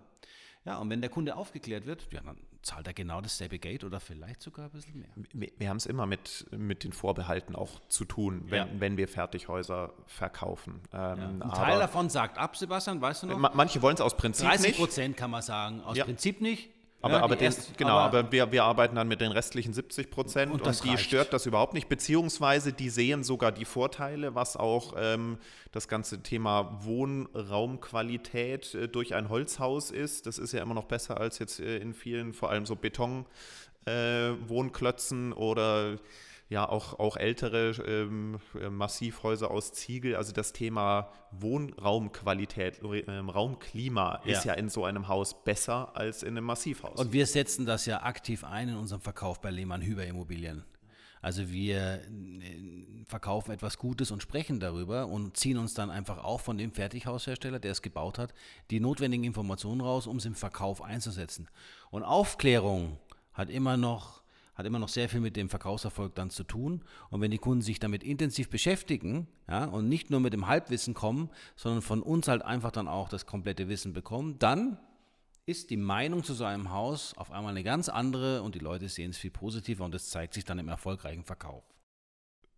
Ja, 0.66 0.79
und 0.79 0.90
wenn 0.90 1.00
der 1.00 1.11
Kunde 1.11 1.37
aufgeklärt 1.37 1.87
wird, 1.87 2.09
ja, 2.12 2.20
dann 2.20 2.37
zahlt 2.62 2.88
er 2.88 2.92
genau 2.92 3.20
dasselbe 3.20 3.61
Geld 3.61 3.85
oder 3.85 4.00
vielleicht 4.00 4.42
sogar 4.42 4.64
ein 4.64 4.72
bisschen 4.72 4.98
mehr. 4.98 5.09
Wir, 5.33 5.52
wir 5.57 5.68
haben 5.68 5.76
es 5.76 5.87
immer 5.87 6.07
mit, 6.07 6.44
mit 6.50 6.83
den 6.83 6.92
Vorbehalten 6.92 7.55
auch 7.55 7.81
zu 7.88 8.05
tun, 8.05 8.42
wenn, 8.46 8.59
ja. 8.59 8.68
wenn 8.81 8.96
wir 8.96 9.07
Fertighäuser 9.07 9.92
verkaufen. 10.07 10.81
Ähm, 10.92 11.38
ja. 11.40 11.46
Ein 11.46 11.52
Teil 11.52 11.79
davon 11.79 12.11
sagt 12.11 12.37
ab, 12.37 12.57
Sebastian, 12.57 13.00
weißt 13.00 13.22
du 13.22 13.26
noch? 13.29 13.55
Manche 13.55 13.81
wollen 13.81 13.94
es 13.94 14.00
aus 14.00 14.16
Prinzip 14.16 14.48
30 14.48 14.66
nicht. 14.66 14.79
30 14.79 14.85
Prozent 14.85 15.16
kann 15.16 15.31
man 15.31 15.42
sagen, 15.42 15.83
aus 15.83 15.96
Prinzip 16.00 16.40
nicht. 16.40 16.70
Aber, 17.02 17.14
ja, 17.14 17.22
aber, 17.22 17.37
den, 17.37 17.54
genau, 17.76 17.98
aber, 17.98 18.20
aber 18.20 18.32
wir, 18.32 18.50
wir, 18.50 18.64
arbeiten 18.64 18.96
dann 18.96 19.06
mit 19.06 19.20
den 19.20 19.30
restlichen 19.30 19.74
70 19.74 20.11
Prozent 20.11 20.50
und, 20.50 20.62
und 20.62 20.85
die 20.85 20.88
reicht. 20.90 21.04
stört 21.04 21.32
das 21.32 21.46
überhaupt 21.46 21.74
nicht, 21.74 21.88
beziehungsweise 21.88 22.72
die 22.72 22.88
sehen 22.88 23.22
sogar 23.22 23.52
die 23.52 23.66
Vorteile, 23.66 24.35
was 24.35 24.56
auch 24.56 24.94
ähm, 24.96 25.38
das 25.72 25.88
ganze 25.88 26.22
Thema 26.22 26.78
Wohnraumqualität 26.82 28.74
äh, 28.74 28.88
durch 28.88 29.14
ein 29.14 29.28
Holzhaus 29.28 29.90
ist. 29.90 30.24
Das 30.26 30.38
ist 30.38 30.52
ja 30.52 30.62
immer 30.62 30.72
noch 30.74 30.87
besser 30.87 31.20
als 31.20 31.38
jetzt 31.38 31.61
äh, 31.61 31.76
in 31.78 31.92
vielen, 31.92 32.32
vor 32.32 32.48
allem 32.50 32.64
so 32.64 32.76
Betonwohnklötzen 32.76 35.32
äh, 35.32 35.35
oder 35.35 35.98
ja 36.48 36.68
auch, 36.68 36.98
auch 36.98 37.16
ältere 37.16 37.70
ähm, 37.87 38.38
äh, 38.61 38.68
Massivhäuser 38.68 39.50
aus 39.50 39.72
Ziegel. 39.72 40.16
Also 40.16 40.32
das 40.32 40.52
Thema 40.52 41.11
Wohnraumqualität, 41.32 42.80
ähm, 42.82 43.28
Raumklima 43.28 44.20
ja. 44.24 44.32
ist 44.32 44.44
ja 44.44 44.54
in 44.54 44.68
so 44.68 44.85
einem 44.85 45.09
Haus 45.09 45.42
besser 45.42 45.96
als 45.96 46.22
in 46.22 46.30
einem 46.30 46.44
Massivhaus. 46.44 46.98
Und 46.98 47.12
wir 47.12 47.26
setzen 47.26 47.66
das 47.66 47.87
ja 47.87 48.02
aktiv 48.02 48.44
ein 48.44 48.68
in 48.68 48.76
unserem 48.76 49.00
Verkauf 49.00 49.40
bei 49.40 49.50
Lehmann 49.50 49.82
Hüber 49.82 50.06
Immobilien. 50.06 50.64
Also 51.20 51.50
wir 51.50 52.02
äh, 52.02 52.04
verkaufen 53.06 53.50
etwas 53.50 53.78
Gutes 53.78 54.12
und 54.12 54.22
sprechen 54.22 54.61
darüber 54.61 55.09
und 55.09 55.37
ziehen 55.37 55.59
uns 55.59 55.74
dann 55.74 55.90
einfach 55.90 56.22
auch 56.22 56.40
von 56.40 56.56
dem 56.56 56.70
Fertighaushersteller, 56.70 57.59
der 57.59 57.72
es 57.72 57.82
gebaut 57.82 58.18
hat, 58.18 58.32
die 58.70 58.78
notwendigen 58.78 59.24
Informationen 59.24 59.80
raus, 59.80 60.06
um 60.06 60.18
es 60.18 60.24
im 60.24 60.37
Verkauf 60.37 60.82
einzusetzen. 60.82 61.48
Und 61.90 62.04
Aufklärung 62.04 62.98
hat 63.32 63.50
immer 63.50 63.76
noch 63.76 64.22
hat 64.57 64.66
immer 64.66 64.79
noch 64.79 64.88
sehr 64.88 65.09
viel 65.09 65.21
mit 65.21 65.37
dem 65.37 65.49
Verkaufserfolg 65.49 66.14
dann 66.14 66.31
zu 66.31 66.42
tun. 66.42 66.83
Und 67.11 67.21
wenn 67.21 67.31
die 67.31 67.38
Kunden 67.38 67.62
sich 67.62 67.79
damit 67.79 68.03
intensiv 68.03 68.49
beschäftigen 68.49 69.29
ja, 69.49 69.66
und 69.66 69.88
nicht 69.88 70.11
nur 70.11 70.21
mit 70.21 70.33
dem 70.33 70.49
Halbwissen 70.49 70.95
kommen, 70.95 71.31
sondern 71.55 71.83
von 71.83 72.03
uns 72.03 72.27
halt 72.27 72.42
einfach 72.42 72.73
dann 72.73 72.88
auch 72.88 73.09
das 73.09 73.27
komplette 73.27 73.69
Wissen 73.69 73.92
bekommen, 73.92 74.38
dann 74.38 74.79
ist 75.45 75.71
die 75.71 75.77
Meinung 75.77 76.25
zu 76.25 76.35
so 76.35 76.45
einem 76.45 76.73
Haus 76.73 77.14
auf 77.16 77.31
einmal 77.31 77.53
eine 77.53 77.62
ganz 77.62 77.88
andere 77.88 78.42
und 78.42 78.55
die 78.55 78.61
Leute 78.61 78.88
sehen 78.88 79.11
es 79.11 79.19
viel 79.19 79.31
positiver 79.31 79.85
und 79.85 79.95
es 79.95 80.11
zeigt 80.11 80.35
sich 80.35 80.45
dann 80.45 80.59
im 80.59 80.69
erfolgreichen 80.69 81.23
Verkauf. 81.23 81.62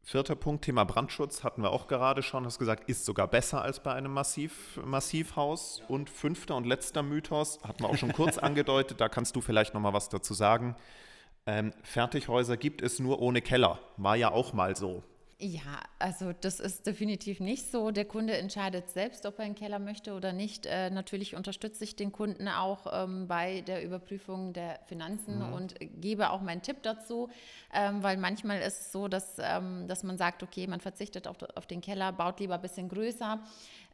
Vierter 0.03 0.37
Punkt, 0.37 0.65
Thema 0.65 0.85
Brandschutz, 0.85 1.45
hatten 1.45 1.61
wir 1.61 1.71
auch 1.71 1.87
gerade 1.87 2.23
schon, 2.23 2.47
hast 2.47 2.59
gesagt, 2.59 2.89
ist 2.89 3.05
sogar 3.05 3.29
besser 3.29 3.61
als 3.61 3.83
bei 3.83 3.93
einem 3.93 4.15
Massiv, 4.15 4.81
Massivhaus. 4.83 5.83
Und 5.87 6.09
fünfter 6.09 6.57
und 6.57 6.65
letzter 6.65 7.03
Mythos, 7.03 7.59
hatten 7.63 7.83
wir 7.83 7.91
auch 7.91 7.99
schon 7.99 8.15
kurz 8.15 8.39
angedeutet, 8.39 9.03
da 9.03 9.11
kannst 9.11 9.37
du 9.37 9.43
vielleicht 9.43 9.75
nochmal 9.75 9.93
was 9.93 10.09
dazu 10.09 10.33
sagen. 10.33 10.77
Ähm, 11.49 11.73
Fertighäuser 11.83 12.59
gibt 12.59 12.83
es 12.83 12.99
nur 12.99 13.23
ohne 13.23 13.41
Keller. 13.41 13.79
War 13.97 14.17
ja 14.17 14.31
auch 14.31 14.53
mal 14.53 14.77
so. 14.77 15.03
Ja, 15.41 15.81
also 15.99 16.33
das 16.39 16.61
ist 16.61 16.85
definitiv 16.85 17.41
nicht 17.41 17.71
so. 17.71 17.91
Der 17.91 18.05
Kunde 18.05 18.37
entscheidet 18.37 18.91
selbst, 18.91 19.25
ob 19.25 19.39
er 19.39 19.47
einen 19.47 19.55
Keller 19.55 19.79
möchte 19.79 20.13
oder 20.13 20.35
nicht. 20.35 20.67
Äh, 20.67 20.91
natürlich 20.91 21.37
unterstütze 21.37 21.85
ich 21.85 21.97
den 21.97 22.13
Kunden 22.13 22.49
auch 22.49 22.87
ähm, 22.93 23.29
bei 23.29 23.63
der 23.63 23.83
Überprüfung 23.83 24.53
der 24.53 24.81
Finanzen 24.89 25.39
mhm. 25.39 25.53
und 25.55 25.75
gebe 26.01 26.31
auch 26.31 26.43
meinen 26.43 26.61
Tipp 26.61 26.83
dazu, 26.83 27.31
ähm, 27.73 28.03
weil 28.03 28.19
manchmal 28.19 28.61
ist 28.61 28.81
es 28.81 28.93
so, 28.93 29.09
dass, 29.09 29.37
ähm, 29.39 29.87
dass 29.87 30.03
man 30.03 30.19
sagt, 30.19 30.43
okay, 30.43 30.67
man 30.67 30.81
verzichtet 30.81 31.27
auf, 31.27 31.37
auf 31.55 31.67
den 31.67 31.81
Keller, 31.81 32.13
baut 32.13 32.41
lieber 32.41 32.57
ein 32.57 32.63
bisschen 32.63 32.91
größer 32.91 33.41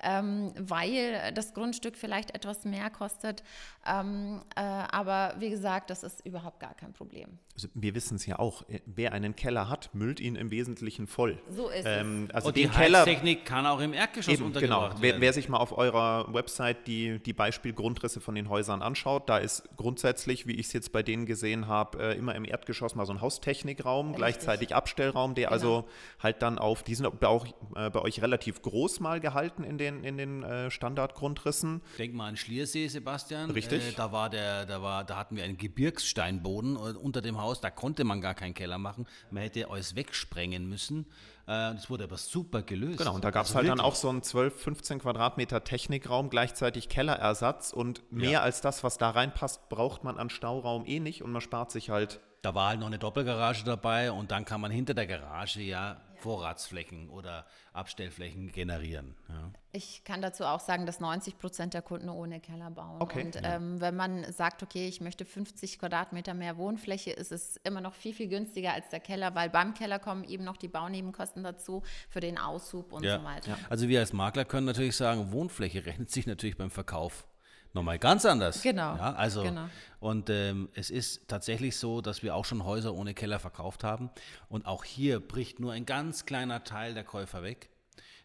ähm, 0.02 0.52
weil 0.58 1.32
das 1.34 1.54
Grundstück 1.54 1.96
vielleicht 1.96 2.34
etwas 2.34 2.64
mehr 2.64 2.90
kostet. 2.90 3.42
Ähm, 3.86 4.42
äh, 4.56 4.60
aber 4.60 5.34
wie 5.38 5.50
gesagt, 5.50 5.90
das 5.90 6.02
ist 6.02 6.24
überhaupt 6.26 6.60
gar 6.60 6.74
kein 6.74 6.92
Problem. 6.92 7.38
Also 7.54 7.68
wir 7.74 7.94
wissen 7.94 8.16
es 8.16 8.26
ja 8.26 8.38
auch, 8.38 8.64
wer 8.86 9.12
einen 9.12 9.36
Keller 9.36 9.68
hat, 9.68 9.90
müllt 9.94 10.18
ihn 10.18 10.34
im 10.34 10.50
Wesentlichen 10.50 11.06
voll. 11.06 11.38
So 11.50 11.68
ist 11.68 11.84
ähm, 11.86 12.26
es. 12.28 12.34
Also 12.34 12.48
Und 12.48 12.56
den 12.56 12.70
die 12.70 12.76
Keller, 12.76 12.98
Heiztechnik 13.00 13.44
kann 13.44 13.64
auch 13.66 13.80
im 13.80 13.92
Erdgeschoss 13.92 14.34
Eben, 14.34 14.46
untergebracht 14.46 14.90
genau. 14.90 15.02
Wer, 15.02 15.10
werden. 15.10 15.20
wer 15.20 15.32
sich 15.32 15.48
mal 15.48 15.58
auf 15.58 15.76
eurer 15.76 16.32
Website 16.34 16.86
die, 16.86 17.20
die 17.20 17.32
Beispielgrundrisse 17.32 18.20
von 18.20 18.34
den 18.34 18.48
Häusern 18.48 18.82
anschaut, 18.82 19.28
da 19.28 19.38
ist 19.38 19.62
grundsätzlich, 19.76 20.46
wie 20.46 20.54
ich 20.54 20.66
es 20.66 20.72
jetzt 20.72 20.90
bei 20.92 21.02
denen 21.02 21.26
gesehen 21.26 21.68
habe, 21.68 22.02
äh, 22.02 22.18
immer 22.18 22.34
im 22.34 22.44
Erdgeschoss 22.44 22.96
mal 22.96 23.06
so 23.06 23.12
ein 23.12 23.20
Haustechnikraum, 23.20 24.06
Richtig. 24.08 24.18
gleichzeitig 24.18 24.74
Abstellraum, 24.74 25.34
der 25.34 25.44
Genau. 25.44 25.52
also 25.52 25.88
halt 26.20 26.42
dann 26.42 26.58
auf, 26.58 26.82
die 26.82 26.94
sind 26.94 27.06
auch 27.24 27.46
äh, 27.76 27.90
bei 27.90 28.00
euch 28.00 28.20
relativ 28.20 28.62
groß 28.62 29.00
mal 29.00 29.20
gehalten 29.20 29.62
in 29.62 29.78
den, 29.84 30.04
in 30.04 30.16
den 30.16 30.42
äh, 30.42 30.70
Standardgrundrissen. 30.70 31.82
Denk 31.98 32.14
mal 32.14 32.28
an 32.28 32.36
Schliersee, 32.36 32.88
Sebastian. 32.88 33.50
Richtig. 33.50 33.88
Äh, 33.88 33.92
da 33.96 34.12
war 34.12 34.30
der, 34.30 34.66
da 34.66 34.82
war, 34.82 35.04
da 35.04 35.16
hatten 35.16 35.36
wir 35.36 35.44
einen 35.44 35.56
Gebirgssteinboden 35.58 36.76
äh, 36.76 36.78
unter 36.98 37.20
dem 37.22 37.40
Haus. 37.40 37.60
Da 37.60 37.70
konnte 37.70 38.04
man 38.04 38.20
gar 38.20 38.34
keinen 38.34 38.54
Keller 38.54 38.78
machen. 38.78 39.06
Man 39.30 39.42
hätte 39.42 39.70
alles 39.70 39.94
wegsprengen 39.96 40.68
müssen. 40.68 41.06
Äh, 41.46 41.74
das 41.74 41.90
wurde 41.90 42.04
aber 42.04 42.16
super 42.16 42.62
gelöst. 42.62 42.98
Genau, 42.98 43.14
und 43.14 43.24
da 43.24 43.30
gab 43.30 43.44
es 43.44 43.50
Also 43.50 43.56
halt 43.58 43.68
dann 43.68 43.78
wirklich. 43.78 43.92
auch 43.92 43.96
so 43.96 44.08
einen 44.08 44.22
12, 44.22 44.60
15 44.62 44.98
Quadratmeter 45.00 45.62
Technikraum, 45.64 46.30
gleichzeitig 46.30 46.88
Kellerersatz 46.88 47.72
und 47.72 48.10
mehr 48.12 48.30
Ja. 48.30 48.40
als 48.40 48.60
das, 48.60 48.82
was 48.84 48.98
da 48.98 49.10
reinpasst, 49.10 49.68
braucht 49.68 50.04
man 50.04 50.18
an 50.18 50.30
Stauraum 50.30 50.86
eh 50.86 51.00
nicht 51.00 51.22
und 51.22 51.32
man 51.32 51.40
spart 51.42 51.70
sich 51.70 51.90
halt 51.90 52.20
Da 52.42 52.54
war 52.54 52.68
halt 52.68 52.80
noch 52.80 52.88
eine 52.88 52.98
Doppelgarage 52.98 53.64
dabei 53.64 54.12
und 54.12 54.30
dann 54.30 54.44
kann 54.44 54.60
man 54.60 54.70
hinter 54.70 54.92
der 54.94 55.06
Garage 55.06 55.62
ja 55.62 55.96
Vorratsflächen 56.24 57.10
oder 57.10 57.44
Abstellflächen 57.74 58.50
generieren. 58.50 59.14
Ja. 59.28 59.50
Ich 59.72 60.04
kann 60.04 60.22
dazu 60.22 60.44
auch 60.44 60.60
sagen, 60.60 60.86
dass 60.86 60.98
90 60.98 61.36
Prozent 61.36 61.74
der 61.74 61.82
Kunden 61.82 62.08
ohne 62.08 62.40
Keller 62.40 62.70
bauen. 62.70 63.02
Okay. 63.02 63.24
Und 63.24 63.38
ähm, 63.42 63.78
wenn 63.82 63.94
man 63.94 64.32
sagt, 64.32 64.62
okay, 64.62 64.88
ich 64.88 65.02
möchte 65.02 65.26
50 65.26 65.78
Quadratmeter 65.78 66.32
mehr 66.32 66.56
Wohnfläche, 66.56 67.10
ist 67.10 67.30
es 67.30 67.56
immer 67.58 67.82
noch 67.82 67.92
viel, 67.92 68.14
viel 68.14 68.28
günstiger 68.28 68.72
als 68.72 68.88
der 68.88 69.00
Keller, 69.00 69.34
weil 69.34 69.50
beim 69.50 69.74
Keller 69.74 69.98
kommen 69.98 70.24
eben 70.24 70.44
noch 70.44 70.56
die 70.56 70.68
Baunebenkosten 70.68 71.44
dazu 71.44 71.82
für 72.08 72.20
den 72.20 72.38
Aushub 72.38 72.92
und 72.94 73.04
Ja. 73.04 73.18
so 73.18 73.24
weiter. 73.24 73.58
Also 73.68 73.88
wir 73.88 74.00
als 74.00 74.14
Makler 74.14 74.46
können 74.46 74.66
natürlich 74.66 74.96
sagen, 74.96 75.30
Wohnfläche 75.30 75.84
rechnet 75.86 76.10
sich 76.10 76.26
natürlich 76.26 76.56
beim 76.56 76.70
Verkauf 76.70 77.26
nochmal 77.74 77.98
ganz 77.98 78.24
anders. 78.24 78.62
Genau, 78.62 78.96
Ja, 78.96 79.12
also 79.14 79.42
genau. 79.42 79.66
und 80.00 80.30
ähm, 80.30 80.68
es 80.74 80.90
ist 80.90 81.28
tatsächlich 81.28 81.76
so, 81.76 82.00
dass 82.00 82.22
wir 82.22 82.34
auch 82.34 82.44
schon 82.44 82.64
Häuser 82.64 82.94
ohne 82.94 83.14
Keller 83.14 83.38
verkauft 83.38 83.84
haben 83.84 84.10
und 84.48 84.66
auch 84.66 84.84
hier 84.84 85.20
bricht 85.20 85.60
nur 85.60 85.72
ein 85.72 85.84
ganz 85.86 86.24
kleiner 86.26 86.64
Teil 86.64 86.94
der 86.94 87.04
Käufer 87.04 87.42
weg, 87.42 87.68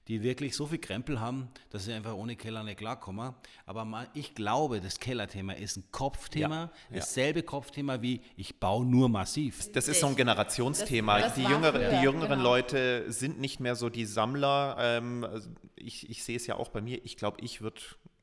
die 0.07 0.23
wirklich 0.23 0.55
so 0.55 0.65
viel 0.65 0.79
Krempel 0.79 1.19
haben, 1.19 1.49
dass 1.69 1.85
sie 1.85 1.93
einfach 1.93 2.13
ohne 2.15 2.35
Keller 2.35 2.63
nicht 2.63 2.77
klarkommen. 2.79 3.35
Aber 3.67 3.85
mal, 3.85 4.07
ich 4.15 4.33
glaube, 4.33 4.81
das 4.81 4.99
Kellerthema 4.99 5.53
ist 5.53 5.77
ein 5.77 5.83
Kopfthema, 5.91 6.55
Ja, 6.55 6.61
ja. 6.63 6.95
dasselbe 6.97 7.43
Kopfthema 7.43 8.01
wie 8.01 8.21
ich 8.35 8.59
baue 8.59 8.85
nur 8.87 9.07
massiv. 9.07 9.71
Das 9.71 9.87
ist 9.87 9.99
so 9.99 10.07
ein 10.07 10.15
Generationsthema. 10.15 11.19
Das- 11.19 11.27
das 11.27 11.35
die, 11.35 11.43
jüngere, 11.43 11.89
die 11.91 12.03
jüngeren 12.03 12.29
genau. 12.39 12.43
Leute 12.43 13.11
sind 13.11 13.39
nicht 13.39 13.59
mehr 13.59 13.75
so 13.75 13.89
die 13.89 14.05
Sammler. 14.05 14.77
Ähm, 14.79 15.23
also 15.23 15.49
ich, 15.75 16.09
ich 16.09 16.23
sehe 16.23 16.37
es 16.37 16.47
ja 16.47 16.55
auch 16.55 16.69
bei 16.69 16.81
mir. 16.81 17.05
Ich 17.05 17.15
glaube, 17.15 17.37
ich 17.41 17.61
würde 17.61 17.79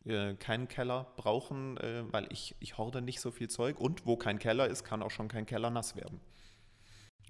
äh, 0.07 0.35
keinen 0.35 0.69
Keller 0.69 1.07
brauchen, 1.16 1.77
äh, 1.79 2.05
weil 2.12 2.27
ich, 2.31 2.55
ich 2.61 2.79
horde 2.79 3.03
nicht 3.03 3.21
so 3.21 3.31
viel 3.31 3.49
Zeug. 3.49 3.79
Und 3.81 4.07
wo 4.07 4.16
kein 4.16 4.38
Keller 4.38 4.69
ist, 4.69 4.85
kann 4.85 5.03
auch 5.03 5.11
schon 5.11 5.29
kein 5.29 5.47
Keller 5.47 5.71
nass 5.71 5.97
werden. 5.97 6.21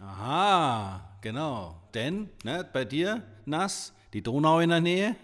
Aha, 0.00 1.18
genau. 1.22 1.80
Denn 1.94 2.28
ne, 2.44 2.68
bei 2.70 2.84
dir 2.84 3.22
nass, 3.46 3.94
die 4.12 4.22
Donau 4.22 4.60
in 4.60 4.68
der 4.70 4.80
Nähe, 4.80 5.16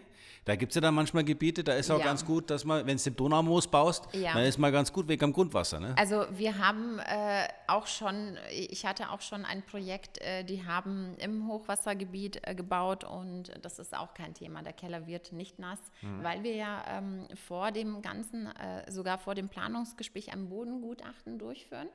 da 0.45 0.57
gibt 0.57 0.73
es 0.73 0.75
ja 0.75 0.81
dann 0.81 0.95
manchmal 0.95 1.23
Gebiete, 1.25 1.63
da 1.63 1.75
ist 1.75 1.91
auch 1.91 1.99
Ja. 1.99 2.05
ganz 2.05 2.25
gut, 2.25 2.51
dass 2.51 2.65
man, 2.65 2.85
wenn 2.87 2.97
du 2.97 3.03
den 3.03 3.15
Donaumoos 3.17 3.69
baust, 3.69 4.09
Ja. 4.13 4.35
dann 4.35 4.43
ist 4.45 4.59
mal 4.59 4.73
ganz 4.73 4.93
gut 4.93 5.07
wegen 5.09 5.25
am 5.25 5.33
Grundwasser. 5.33 5.79
Ne? 5.79 5.95
Also 5.97 6.25
wir 6.33 6.59
haben 6.59 6.99
äh, 6.99 7.47
auch 7.69 7.87
schon, 7.87 8.37
ich 8.51 8.85
hatte 8.85 9.11
auch 9.11 9.21
schon 9.21 9.45
ein 9.45 9.63
Projekt, 9.63 10.19
äh, 10.19 10.43
die 10.45 10.65
haben 10.67 11.15
im 11.19 11.47
Hochwassergebiet 11.49 12.41
äh, 12.47 12.55
gebaut 12.55 13.05
und 13.05 13.53
das 13.63 13.79
ist 13.79 13.97
auch 13.97 14.15
kein 14.15 14.35
Thema. 14.35 14.63
Der 14.63 14.73
Keller 14.73 15.07
wird 15.07 15.33
nicht 15.33 15.59
nass, 15.61 15.79
weil 16.23 16.43
wir 16.43 16.55
ja 16.57 16.83
ähm, 16.89 17.29
vor 17.47 17.71
dem 17.71 18.03
ganzen, 18.03 18.47
äh, 18.47 18.91
sogar 18.91 19.19
vor 19.19 19.35
dem 19.35 19.49
Planungsgespräch 19.49 20.33
ein 20.33 20.49
Bodengutachten 20.49 21.39
durchführen 21.39 21.89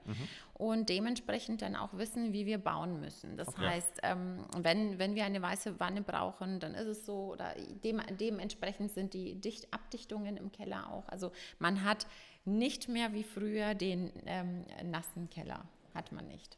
und 0.53 0.89
dementsprechend 0.89 1.61
dann 1.61 1.75
auch 1.75 1.89
wissen, 1.93 2.33
wie 2.33 2.45
wir 2.45 2.57
bauen 2.57 2.99
müssen. 3.01 3.35
Das 3.37 3.57
heißt, 3.57 3.99
ähm, 4.03 4.45
wenn, 4.57 4.99
wenn 4.99 5.15
wir 5.15 5.25
eine 5.25 5.41
weiße 5.41 5.79
Wanne 5.79 6.01
brauchen, 6.01 6.59
dann 6.59 6.73
ist 6.73 6.87
es 6.87 7.05
so, 7.05 7.33
oder 7.33 7.53
dem, 7.83 8.01
dementsprechend 8.37 8.91
sind 8.91 9.13
die 9.13 9.35
Dicht 9.35 9.73
Abdichtungen 9.73 10.37
im 10.37 10.51
Keller 10.51 10.91
auch. 10.91 11.07
Also 11.09 11.31
man 11.59 11.83
hat 11.83 12.05
nicht 12.45 12.87
mehr 12.87 13.13
wie 13.13 13.23
früher 13.23 13.73
den 13.73 14.11
ähm, 14.25 14.65
nassen 14.83 15.29
Keller. 15.29 15.65
Hat 15.93 16.11
man 16.11 16.27
nicht. 16.27 16.57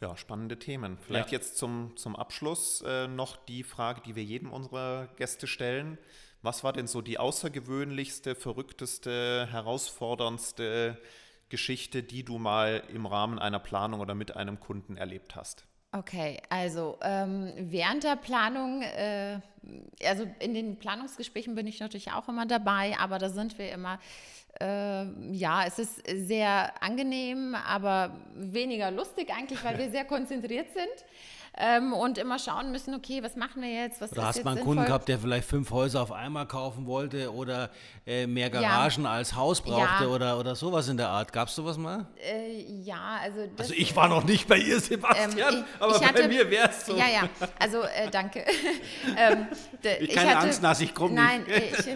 Ja, 0.00 0.16
spannende 0.16 0.58
Themen. 0.58 0.98
Vielleicht 0.98 1.32
Ja. 1.32 1.38
jetzt 1.38 1.56
zum, 1.56 1.96
zum 1.96 2.14
Abschluss 2.14 2.82
äh, 2.86 3.08
noch 3.08 3.36
die 3.36 3.62
Frage, 3.62 4.02
die 4.02 4.14
wir 4.14 4.22
jedem 4.22 4.52
unserer 4.52 5.08
Gäste 5.16 5.46
stellen. 5.46 5.96
Was 6.42 6.62
war 6.62 6.74
denn 6.74 6.86
so 6.86 7.00
die 7.00 7.18
außergewöhnlichste, 7.18 8.34
verrückteste, 8.34 9.48
herausforderndste 9.50 11.00
Geschichte, 11.48 12.02
die 12.02 12.22
du 12.22 12.38
mal 12.38 12.82
im 12.92 13.06
Rahmen 13.06 13.38
einer 13.38 13.60
Planung 13.60 14.00
oder 14.00 14.14
mit 14.14 14.36
einem 14.36 14.60
Kunden 14.60 14.98
erlebt 14.98 15.36
hast? 15.36 15.64
Okay, 15.96 16.40
also 16.48 16.98
ähm, 17.02 17.52
während 17.56 18.02
der 18.02 18.16
Planung, 18.16 18.82
äh, 18.82 19.38
also 20.04 20.26
in 20.40 20.52
den 20.52 20.76
Planungsgesprächen 20.76 21.54
bin 21.54 21.68
ich 21.68 21.78
natürlich 21.78 22.10
auch 22.10 22.28
immer 22.28 22.46
dabei, 22.46 22.96
aber 22.98 23.20
da 23.20 23.28
sind 23.28 23.56
wir 23.58 23.70
immer, 23.70 24.00
äh, 24.60 25.04
ja, 25.32 25.64
es 25.66 25.78
ist 25.78 26.02
sehr 26.26 26.72
angenehm, 26.82 27.54
aber 27.54 28.10
weniger 28.34 28.90
lustig 28.90 29.30
eigentlich, 29.36 29.62
weil 29.64 29.78
wir 29.78 29.90
sehr 29.92 30.04
konzentriert 30.04 30.66
sind 30.72 31.04
ähm, 31.56 31.92
und 31.92 32.18
immer 32.18 32.40
schauen 32.40 32.72
müssen, 32.72 32.94
okay, 32.96 33.22
was 33.22 33.36
machen 33.36 33.62
wir 33.62 33.70
jetzt, 33.72 34.00
was 34.00 34.10
Oder 34.10 34.24
hast 34.26 34.36
jetzt 34.36 34.44
mal 34.44 34.50
einen 34.52 34.56
sinnvoll? 34.58 34.74
Kunden 34.74 34.86
gehabt, 34.88 35.06
der 35.08 35.20
vielleicht 35.20 35.48
fünf 35.48 35.70
Häuser 35.70 36.02
auf 36.02 36.10
einmal 36.10 36.46
kaufen 36.46 36.84
wollte 36.86 37.32
oder 37.32 37.70
äh, 38.06 38.26
mehr 38.26 38.50
Garagen 38.50 39.06
als 39.06 39.36
Haus 39.36 39.60
brauchte 39.60 40.02
Ja. 40.04 40.10
oder, 40.10 40.36
oder 40.40 40.56
sowas 40.56 40.88
in 40.88 40.96
der 40.96 41.10
Art? 41.10 41.32
Gab 41.32 41.46
es 41.46 41.54
sowas 41.54 41.76
mal? 41.78 42.06
Äh, 42.16 42.60
ja, 42.82 43.18
also 43.22 43.46
das, 43.56 43.66
Also 43.70 43.74
ich 43.74 43.94
war 43.94 44.08
noch 44.08 44.24
nicht 44.24 44.48
bei 44.48 44.56
ihr, 44.58 44.80
Sebastian, 44.80 45.30
Ähm, 45.32 45.38
ich- 45.38 45.80
aber 45.82 45.92
ich 45.94 46.00
bei 46.00 46.06
hatte- 46.08 46.28
mir 46.28 46.50
wäre 46.50 46.70
es 46.70 46.86
so. 46.86 46.96
Ja, 46.96 47.06
ja, 47.08 47.28
also 47.60 47.82
äh, 47.82 48.10
danke. 48.10 48.44
ähm, 49.16 49.46
Ich- 50.00 50.12
keine 50.12 50.36
Angst, 50.36 50.60
Nass, 50.60 50.80
ich 50.80 50.92
komm 50.92 51.14
nicht. 51.14 51.22
Nein, 51.22 51.44
ich, 51.46 51.86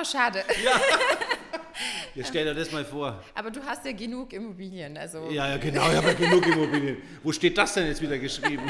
oh, 0.00 0.04
schade. 0.04 0.44
Jetzt 2.18 2.28
stell 2.30 2.44
dir 2.44 2.54
das 2.54 2.72
mal 2.72 2.84
vor. 2.84 3.22
Aber 3.34 3.50
du 3.50 3.60
hast 3.64 3.84
ja 3.86 3.92
genug 3.92 4.32
Immobilien, 4.32 4.96
also 4.98 5.28
Ja, 5.30 5.48
ja, 5.50 5.56
genau, 5.56 5.88
ich 5.88 5.96
habe 5.96 6.08
ja 6.08 6.12
genug 6.14 6.44
Immobilien. 6.46 6.96
Wo 7.22 7.30
steht 7.30 7.56
das 7.56 7.74
denn 7.74 7.86
jetzt 7.86 8.02
wieder 8.02 8.18
geschrieben? 8.18 8.64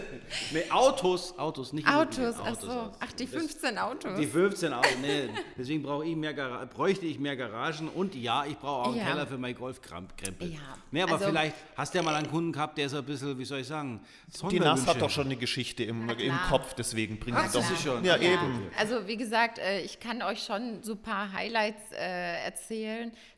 nee, 0.50 0.64
Autos, 0.70 1.38
Autos, 1.38 1.72
nicht 1.72 1.86
Immobilien, 1.86 2.34
Autos, 2.34 2.42
ach 2.44 2.60
so. 2.60 2.70
Autos. 2.70 2.96
Ach, 2.98 3.12
die 3.12 3.24
Das- 3.26 3.34
15 3.34 3.78
Autos. 3.78 4.18
Die 4.18 4.26
15 4.26 4.72
Autos, 4.72 4.90
nee, 5.00 5.28
deswegen 5.56 5.82
brauche 5.84 6.04
ich 6.06 6.16
mehr 6.16 6.34
Gara 6.34 6.64
bräuchte 6.64 7.06
ich 7.06 7.20
mehr 7.20 7.36
Garagen 7.36 7.88
und 7.88 8.16
ja, 8.16 8.44
ich 8.46 8.58
brauche 8.58 8.82
auch 8.88 8.92
einen 8.92 8.96
Ja. 8.98 9.04
Keller 9.10 9.26
für 9.28 9.38
mein 9.38 9.54
Golfkrempel. 9.54 10.52
Ja, 10.52 10.58
Nee, 10.90 11.02
aber 11.02 11.12
also- 11.12 11.26
vielleicht 11.26 11.54
hast 11.76 11.94
du 11.94 11.98
ja 11.98 12.02
mal 12.04 12.16
einen 12.16 12.28
Kunden 12.30 12.50
gehabt, 12.52 12.78
der 12.78 12.88
so 12.88 12.98
ein 12.98 13.04
bisschen, 13.04 13.38
wie 13.38 13.44
soll 13.44 13.60
ich 13.60 13.66
sagen, 13.68 14.00
Die 14.50 14.58
NAS 14.58 14.86
hat 14.88 15.00
doch 15.00 15.10
schon 15.10 15.26
eine 15.26 15.36
Geschichte 15.36 15.84
im, 15.84 16.08
im. 16.10 16.38
Kopf, 16.48 16.74
deswegen 16.74 17.18
bringt 17.18 17.38
sie 17.52 17.58
doch. 17.58 17.76
schon? 17.80 18.04
Ja, 18.04 18.16
Ja. 18.16 18.32
eben. 18.32 18.70
Also 18.76 19.06
wie 19.06 19.16
gesagt, 19.16 19.58
äh, 19.58 19.82
ich 19.82 20.00
kann 20.00 20.20
euch 20.22 20.42
schon 20.42 20.82
so 20.82 20.92
ein 20.92 20.98
paar 21.02 21.32
Highlights 21.32 21.92
äh, 21.92 22.44
erzählen. 22.44 22.87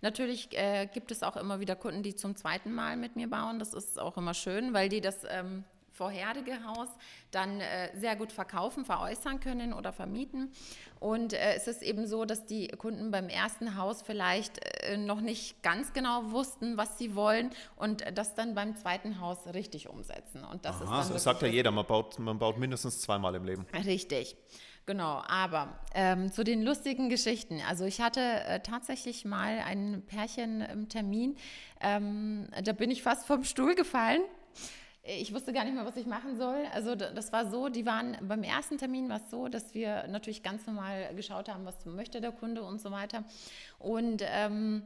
Natürlich 0.01 0.57
äh, 0.57 0.87
gibt 0.87 1.11
es 1.11 1.23
auch 1.23 1.37
immer 1.37 1.61
wieder 1.61 1.77
Kunden, 1.77 2.03
die 2.03 2.15
zum 2.15 2.37
zweiten 2.37 2.73
Mal 2.73 2.97
mit 2.97 3.17
mir 3.17 3.29
bauen. 3.29 3.59
Das 3.59 3.75
ist 3.75 3.99
auch 3.99 4.17
immer 4.17 4.35
schön, 4.35 4.73
weil 4.73 4.89
die 4.89 5.01
das 5.01 5.25
ähm, 5.29 5.65
vorherige 6.01 6.65
Haus 6.65 6.89
dann 7.31 7.61
äh, 7.61 7.95
sehr 7.95 8.17
gut 8.17 8.33
verkaufen, 8.33 8.87
veräußern 8.87 9.39
können 9.39 9.75
oder 9.75 9.93
vermieten. 9.93 10.51
Und 10.99 11.35
äh, 11.35 11.55
es 11.55 11.69
ist 11.69 11.83
eben 11.83 12.07
so, 12.07 12.25
dass 12.25 12.47
die 12.47 12.69
Kunden 12.69 13.11
beim 13.11 13.29
ersten 13.29 13.77
Haus 13.77 14.01
vielleicht 14.01 14.65
äh, 14.85 14.97
noch 14.97 15.21
nicht 15.21 15.63
ganz 15.63 15.93
genau 15.93 16.31
wussten, 16.31 16.79
was 16.79 16.97
sie 16.97 17.15
wollen 17.15 17.51
und 17.77 18.03
das 18.15 18.35
dann 18.35 18.55
beim 18.55 18.77
zweiten 18.77 19.21
Haus 19.21 19.47
richtig 19.53 19.91
umsetzen. 19.91 20.43
Und 20.43 20.65
das 20.65 20.77
ist 20.81 20.89
dann 20.89 21.05
wirklich 21.05 21.23
sagt 21.23 21.43
ja 21.43 21.49
jeder, 21.49 21.71
man 21.71 21.85
baut, 21.85 22.19
man 22.19 22.39
baut 22.39 22.57
mindestens 22.57 23.01
zweimal 23.01 23.35
im 23.35 23.45
Leben. 23.45 23.67
Richtig, 23.85 24.37
genau. 24.91 25.23
Aber 25.29 25.69
ähm, 25.95 26.33
zu 26.33 26.43
den 26.43 26.63
lustigen 26.63 27.09
Geschichten. 27.09 27.61
Also 27.69 27.85
ich 27.85 28.01
hatte 28.01 28.21
äh, 28.21 28.59
tatsächlich 28.59 29.25
mal 29.25 29.61
ein 29.65 30.03
Pärchen 30.05 30.63
im 30.63 30.89
Termin, 30.89 31.37
ähm, 31.81 32.49
da 32.65 32.73
bin 32.73 32.91
ich 32.91 33.05
fast 33.05 33.25
vom 33.25 33.45
Stuhl 33.45 33.77
gefallen. 33.77 34.23
Ich 35.05 35.33
wusste 35.33 35.53
gar 35.53 35.65
nicht 35.65 35.75
mehr, 35.75 35.87
was 35.87 35.97
ich 35.97 36.07
machen 36.07 36.37
soll. 36.37 36.65
Also 36.75 36.97
das 36.97 37.33
war 37.33 37.49
so, 37.49 37.69
die 37.69 37.87
waren 37.87 38.17
beim 38.21 38.43
ersten 38.43 38.79
Termin 38.79 39.09
war 39.09 39.19
es 39.19 39.31
so, 39.31 39.49
dass 39.49 39.75
wir 39.75 40.09
natürlich 40.09 40.43
ganz 40.43 40.67
normal 40.67 41.15
geschaut 41.15 41.49
haben, 41.49 41.65
was 41.65 41.87
möchte 41.87 42.21
der 42.21 42.33
Kunde 42.33 42.63
und 42.63 42.81
so 42.81 42.91
weiter. 42.91 43.25
Und 43.79 44.23
ähm, 44.27 44.83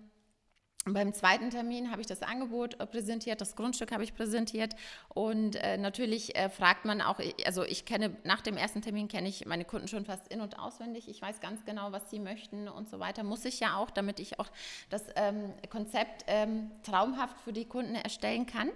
beim 0.84 1.14
zweiten 1.14 1.50
Termin 1.50 1.90
habe 1.90 2.02
ich 2.02 2.06
das 2.06 2.22
Angebot 2.22 2.78
äh, 2.78 2.86
präsentiert, 2.86 3.40
das 3.40 3.56
Grundstück 3.56 3.90
habe 3.90 4.04
ich 4.04 4.14
präsentiert 4.14 4.76
und 5.08 5.56
äh, 5.56 5.78
natürlich 5.78 6.36
äh, 6.36 6.50
fragt 6.50 6.84
man 6.84 7.00
auch, 7.00 7.18
also 7.46 7.64
ich 7.64 7.86
kenne, 7.86 8.16
nach 8.24 8.42
dem 8.42 8.56
ersten 8.56 8.82
Termin 8.82 9.08
kenne 9.08 9.28
ich 9.28 9.46
meine 9.46 9.64
Kunden 9.64 9.88
schon 9.88 10.04
fast 10.04 10.28
in- 10.28 10.42
und 10.42 10.58
auswendig, 10.58 11.08
ich 11.08 11.22
weiß 11.22 11.40
ganz 11.40 11.64
genau, 11.64 11.92
was 11.92 12.10
sie 12.10 12.18
möchten 12.18 12.68
und 12.68 12.88
so 12.90 13.00
weiter, 13.00 13.24
muss 13.24 13.44
ich 13.46 13.60
ja 13.60 13.76
auch, 13.76 13.90
damit 13.90 14.20
ich 14.20 14.38
auch 14.38 14.48
das 14.90 15.04
ähm, 15.16 15.54
Konzept 15.70 16.24
ähm, 16.26 16.70
traumhaft 16.82 17.40
für 17.40 17.52
die 17.52 17.64
Kunden 17.64 17.94
erstellen 17.94 18.46
kann. 18.46 18.68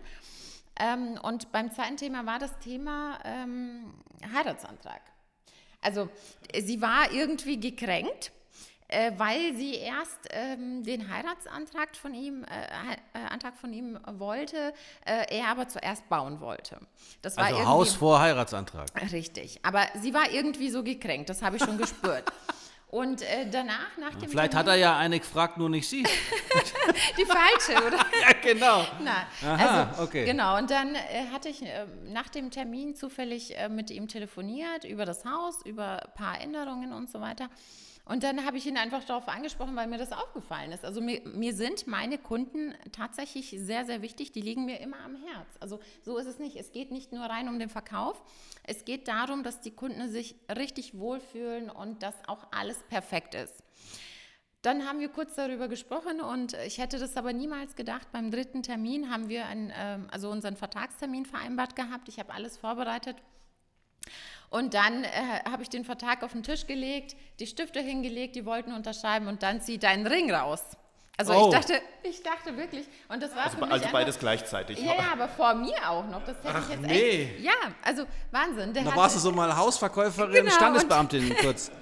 Ähm, 0.81 1.18
und 1.23 1.53
beim 1.53 1.71
zweiten 1.73 1.97
Thema 1.97 2.25
war 2.25 2.38
das 2.38 2.59
Thema 2.61 3.18
ähm, 3.25 3.92
Heiratsantrag. 4.33 5.03
Also 5.81 6.09
sie 6.59 6.81
war 6.81 7.12
irgendwie 7.12 7.61
gekränkt, 7.61 8.33
äh, 8.88 9.12
weil 9.16 9.55
sie 9.55 9.74
erst 9.74 10.18
ähm, 10.31 10.83
den 10.83 11.12
Heiratsantrag 11.12 11.96
von 11.96 12.14
ihm, 12.14 12.44
äh, 12.44 12.46
äh, 12.46 13.27
Antrag 13.31 13.57
von 13.57 13.73
ihm 13.73 13.98
wollte, 14.06 14.73
äh, 15.04 15.37
er 15.38 15.48
aber 15.48 15.69
zuerst 15.69 16.08
bauen 16.08 16.40
wollte. 16.40 16.79
Das 17.23 17.37
war 17.37 17.46
also 17.46 17.67
Haus 17.67 17.94
vor 17.94 18.21
Heiratsantrag. 18.21 18.88
Richtig, 19.13 19.60
aber 19.63 19.87
sie 20.00 20.15
war 20.15 20.31
irgendwie 20.31 20.71
so 20.71 20.83
gekränkt, 20.83 21.29
das 21.29 21.42
habe 21.42 21.56
ich 21.56 21.65
schon 21.65 21.79
gespürt. 21.79 22.25
Und 22.90 23.21
äh, 23.21 23.46
danach, 23.50 23.98
nach 23.98 24.15
dem 24.15 24.31
Vielleicht 24.31 24.52
Termin, 24.52 24.67
hat 24.67 24.75
er 24.75 24.77
ja 24.77 24.96
eine 24.96 25.19
gefragt, 25.19 25.58
nur 25.58 25.69
nicht 25.69 25.87
sie. 25.87 26.04
die 27.19 27.27
falsche, 27.27 27.87
oder? 27.87 27.98
ja, 28.23 28.33
genau. 28.42 28.87
Na, 29.02 29.27
Aha, 29.46 29.90
also, 29.90 30.02
okay. 30.04 30.25
Genau, 30.25 30.56
und 30.56 30.71
dann 30.71 30.94
äh, 30.94 31.27
hatte 31.31 31.50
ich 31.50 31.60
äh, 31.60 31.87
nach 32.06 32.31
dem 32.31 32.50
Termin 32.50 32.94
zufällig 32.94 33.58
äh, 33.58 33.69
mit 33.69 33.90
ihm 33.90 34.08
telefoniert 34.08 34.85
über 34.85 35.04
das 35.04 35.27
Haus, 35.27 35.60
über 35.67 36.02
ein 36.02 36.15
paar 36.15 36.40
Änderungen 36.40 36.94
und 36.94 37.10
so 37.10 37.21
weiter. 37.21 37.50
Und 38.09 38.23
dann 38.23 38.46
habe 38.46 38.56
ich 38.56 38.67
ihn 38.67 38.79
einfach 38.79 39.04
darauf 39.04 39.29
angesprochen, 39.29 39.77
weil 39.77 39.87
mir 39.87 39.98
das 39.98 40.13
aufgefallen 40.13 40.73
ist. 40.73 40.83
Also 40.83 41.02
mir, 41.02 41.21
mir, 41.27 41.54
sind 41.54 41.87
meine 41.87 42.17
Kunden 42.17 42.75
tatsächlich 42.90 43.50
sehr, 43.50 43.85
sehr 43.85 44.00
wichtig. 44.00 44.33
Die 44.33 44.40
liegen 44.40 44.65
mir 44.65 44.81
immer 44.81 44.98
am 45.04 45.15
Herz. 45.15 45.46
Also 45.61 45.79
so 46.02 46.17
ist 46.17 46.27
es 46.27 46.38
nicht. 46.38 46.56
Es 46.56 46.73
geht 46.73 46.90
nicht 46.90 47.13
nur 47.13 47.27
rein 47.27 47.48
um 47.48 47.59
den 47.59 47.69
Verkauf. 47.69 48.23
Es 48.65 48.87
geht 48.87 49.09
darum, 49.09 49.42
dass 49.42 49.61
die 49.61 49.73
Kunden 49.73 50.09
sich 50.11 50.37
richtig 50.56 50.98
wohlfühlen 50.98 51.69
und 51.69 52.02
dass 52.02 52.15
auch 52.27 52.46
alles 52.50 52.83
perfekt 52.88 53.35
ist. 53.35 53.63
Dann 54.63 54.88
haben 54.88 55.00
wir 55.00 55.11
kurz 55.11 55.35
darüber 55.35 55.69
gesprochen 55.69 56.21
und 56.21 56.54
ich 56.67 56.79
hätte 56.79 56.98
das 56.98 57.17
aber 57.17 57.35
niemals 57.35 57.77
gedacht. 57.77 58.11
Beim 58.11 58.31
dritten 58.31 58.63
Termin 58.63 59.11
haben 59.11 59.29
wir 59.29 59.46
einen, 59.46 59.71
ähm, 59.77 60.09
also 60.11 60.31
unseren 60.31 60.56
Vertragstermin 60.56 61.27
vereinbart 61.27 61.77
gehabt. 61.77 62.09
Ich 62.09 62.19
habe 62.19 62.33
alles 62.33 62.56
vorbereitet. 62.56 63.17
Und 64.51 64.75
dann 64.75 65.05
äh, 65.05 65.09
habe 65.51 65.63
ich 65.63 65.69
den 65.69 65.85
Vertrag 65.85 66.23
auf 66.23 66.33
den 66.33 66.42
Tisch 66.42 66.67
gelegt, 66.67 67.17
die 67.38 67.46
Stifte 67.46 67.81
hingelegt, 67.81 68.35
die 68.35 68.46
wollten 68.46 68.73
unterschreiben 68.73 69.29
und 69.29 69.42
dann 69.42 69.61
zieht 69.61 69.83
dein 69.83 70.07
Ring 70.07 70.33
raus. 70.33 70.63
Also 71.19 71.33
oh. 71.35 71.49
ich 71.49 71.55
dachte, 71.55 71.83
ich 72.05 72.23
dachte 72.23 72.57
wirklich, 72.57 72.87
und 73.09 73.21
das 73.21 73.35
war 73.35 73.46
also, 73.46 73.61
also 73.61 73.88
beides 73.90 74.15
einfach, 74.15 74.21
gleichzeitig. 74.21 74.79
Ja, 74.79 74.94
ja, 74.94 75.13
aber 75.13 75.29
vor 75.29 75.53
mir 75.55 75.77
auch 75.88 76.07
noch. 76.07 76.25
Das 76.25 76.37
hätte 76.38 76.55
Ach, 76.55 76.63
ich 76.63 76.69
jetzt 76.77 76.83
nee. 76.83 77.23
echt. 77.23 77.40
Ja, 77.40 77.53
also 77.83 78.05
Wahnsinn. 78.31 78.73
da 78.73 78.94
warst 78.94 79.17
du 79.17 79.21
so 79.21 79.33
mal 79.33 79.55
Hausverkäuferin, 79.57 80.33
genau, 80.33 80.51
Standesbeamtin 80.53 81.37
kurz. 81.38 81.73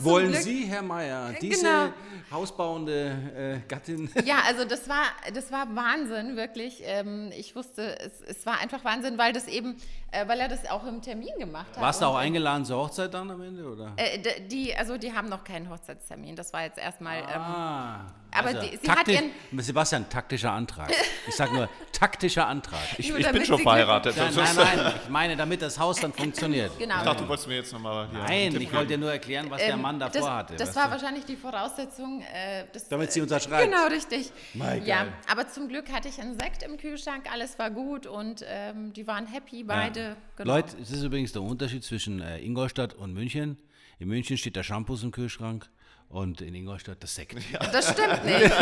Wollen 0.00 0.30
Glück, 0.30 0.42
Sie, 0.42 0.64
Herr 0.66 0.82
Mayer, 0.82 1.34
diese 1.40 1.62
genau. 1.62 1.92
hausbauende 2.30 3.62
äh, 3.64 3.68
Gattin? 3.68 4.10
Ja, 4.24 4.42
also 4.46 4.64
das 4.64 4.88
war, 4.88 5.04
das 5.32 5.50
war 5.50 5.66
Wahnsinn, 5.74 6.36
wirklich. 6.36 6.82
Ähm, 6.84 7.30
ich 7.36 7.54
wusste, 7.56 7.98
es, 8.00 8.20
es 8.20 8.46
war 8.46 8.58
einfach 8.58 8.84
Wahnsinn, 8.84 9.18
weil 9.18 9.32
das 9.32 9.46
eben, 9.48 9.76
äh, 10.10 10.26
weil 10.28 10.40
er 10.40 10.48
das 10.48 10.68
auch 10.68 10.86
im 10.86 11.02
Termin 11.02 11.32
gemacht 11.38 11.68
hat. 11.74 11.80
Warst 11.80 12.02
du 12.02 12.06
auch 12.06 12.16
eingeladen 12.16 12.64
zur 12.64 12.78
Hochzeit 12.78 13.12
dann 13.14 13.30
am 13.30 13.42
Ende, 13.42 13.64
oder? 13.64 13.92
Äh, 13.96 14.40
die, 14.48 14.74
also 14.74 14.98
die 14.98 15.12
haben 15.12 15.28
noch 15.28 15.44
keinen 15.44 15.70
Hochzeitstermin. 15.70 16.36
Das 16.36 16.52
war 16.52 16.64
jetzt 16.64 16.78
erstmal. 16.78 17.18
Ähm, 17.18 17.40
ah. 17.40 18.00
Ähm, 18.06 18.12
aber 18.30 18.48
also, 18.48 18.60
die, 18.60 18.76
sie 18.76 18.86
taktisch, 18.86 19.16
hat 19.16 19.24
ihren 19.52 19.62
Sebastian, 19.62 20.08
taktischer 20.10 20.52
Antrag. 20.52 20.92
Ich 21.26 21.34
sage 21.34 21.54
nur 21.54 21.68
taktischer 21.92 22.46
Antrag. 22.46 22.78
Ich, 22.98 23.08
ich 23.10 23.32
bin 23.32 23.44
schon 23.44 23.60
verheiratet. 23.60 24.16
Nein, 24.16 24.32
nein, 24.34 24.56
nein, 24.56 24.94
ich 25.02 25.08
meine, 25.08 25.36
damit 25.36 25.62
das 25.62 25.78
Haus 25.78 25.98
dann 26.00 26.12
funktioniert. 26.12 26.78
Genau. 26.78 26.98
Ich 26.98 27.02
dachte, 27.02 27.22
du 27.22 27.28
wolltest 27.28 27.48
mir 27.48 27.56
jetzt 27.56 27.72
nochmal. 27.72 28.08
Nein, 28.12 28.54
ich 28.54 28.72
wollte 28.72 28.88
dir 28.88 28.98
nur 28.98 29.10
erklären, 29.10 29.27
was 29.50 29.60
ähm, 29.60 29.68
der 29.68 29.76
Mann 29.76 29.98
davor 29.98 30.20
das, 30.20 30.30
hatte. 30.30 30.56
Das 30.56 30.76
war 30.76 30.86
du? 30.86 30.90
wahrscheinlich 30.92 31.24
die 31.24 31.36
Voraussetzung. 31.36 32.22
Äh, 32.22 32.64
das, 32.72 32.88
damit 32.88 33.12
sie 33.12 33.20
unterschreibt. 33.20 33.70
Genau, 33.70 33.86
richtig. 33.86 34.32
My 34.54 34.80
ja, 34.84 35.06
aber 35.30 35.48
zum 35.48 35.68
Glück 35.68 35.90
hatte 35.92 36.08
ich 36.08 36.20
einen 36.20 36.38
Sekt 36.38 36.62
im 36.62 36.76
Kühlschrank, 36.76 37.30
alles 37.32 37.58
war 37.58 37.70
gut 37.70 38.06
und 38.06 38.44
ähm, 38.46 38.92
die 38.92 39.06
waren 39.06 39.26
happy, 39.26 39.64
beide. 39.64 40.00
Ja. 40.00 40.16
Genau. 40.36 40.54
Leute, 40.54 40.76
es 40.80 40.90
ist 40.90 41.02
übrigens 41.02 41.32
der 41.32 41.42
Unterschied 41.42 41.84
zwischen 41.84 42.20
äh, 42.20 42.40
Ingolstadt 42.40 42.94
und 42.94 43.12
München. 43.12 43.58
In 43.98 44.08
München 44.08 44.36
steht 44.36 44.56
der 44.56 44.62
Shampoo 44.62 44.96
im 45.02 45.10
Kühlschrank 45.10 45.68
und 46.08 46.40
in 46.40 46.54
Ingolstadt 46.54 47.02
das 47.02 47.14
Sekt. 47.14 47.36
Ja. 47.52 47.58
Das 47.58 47.92
stimmt 47.92 48.24
nicht. 48.24 48.50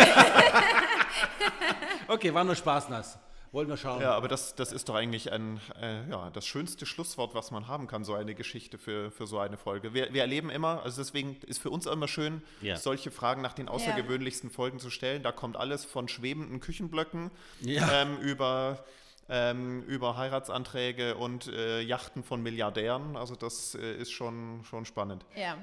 okay, 2.09 2.33
war 2.33 2.45
nur 2.45 2.57
Spaß 2.57 2.89
nass. 2.89 3.19
Wollten 3.53 3.71
wir 3.71 3.77
schauen. 3.77 4.01
Ja, 4.01 4.15
aber 4.15 4.29
das, 4.29 4.55
das 4.55 4.73
ist 4.73 4.89
doch 4.89 4.95
eigentlich 4.95 5.33
ein, 5.33 5.61
äh, 5.81 6.09
ja, 6.11 6.31
das 6.31 6.47
schönste 6.47 6.87
Schlusswort, 6.87 7.35
was 7.35 7.51
man 7.51 7.69
haben 7.69 7.87
kann, 7.87 8.05
so 8.05 8.15
eine 8.15 8.35
Geschichte 8.35 8.79
für, 8.79 9.11
für 9.11 9.27
so 9.27 9.39
eine 9.39 9.57
Folge. 9.57 9.95
Wir, 9.95 10.13
wir 10.13 10.21
erleben 10.23 10.51
immer, 10.51 10.83
also 10.83 11.01
deswegen 11.01 11.37
ist 11.47 11.59
für 11.59 11.71
uns 11.71 11.87
immer 11.87 12.09
schön, 12.09 12.43
ja. 12.61 12.77
solche 12.77 13.11
Fragen 13.11 13.43
nach 13.43 13.55
den 13.55 13.69
außergewöhnlichsten 13.69 14.51
ja. 14.51 14.55
Folgen 14.55 14.79
zu 14.79 14.91
stellen. 14.91 15.23
Da 15.23 15.33
kommt 15.33 15.57
alles 15.57 15.85
von 15.85 16.09
schwebenden 16.09 16.61
Küchenblöcken 16.61 17.31
ja. 17.61 18.03
ähm, 18.03 18.19
über 18.19 18.85
ähm, 19.29 19.83
über 19.85 20.17
Heiratsanträge 20.17 21.17
und 21.17 21.49
äh, 21.49 21.81
Yachten 21.81 22.23
von 22.23 22.43
Milliardären. 22.43 23.17
Also 23.17 23.35
das 23.35 23.75
äh, 23.75 23.95
ist 23.97 24.13
schon, 24.13 24.63
schon 24.65 24.85
spannend. 24.85 25.25
Ja. 25.35 25.59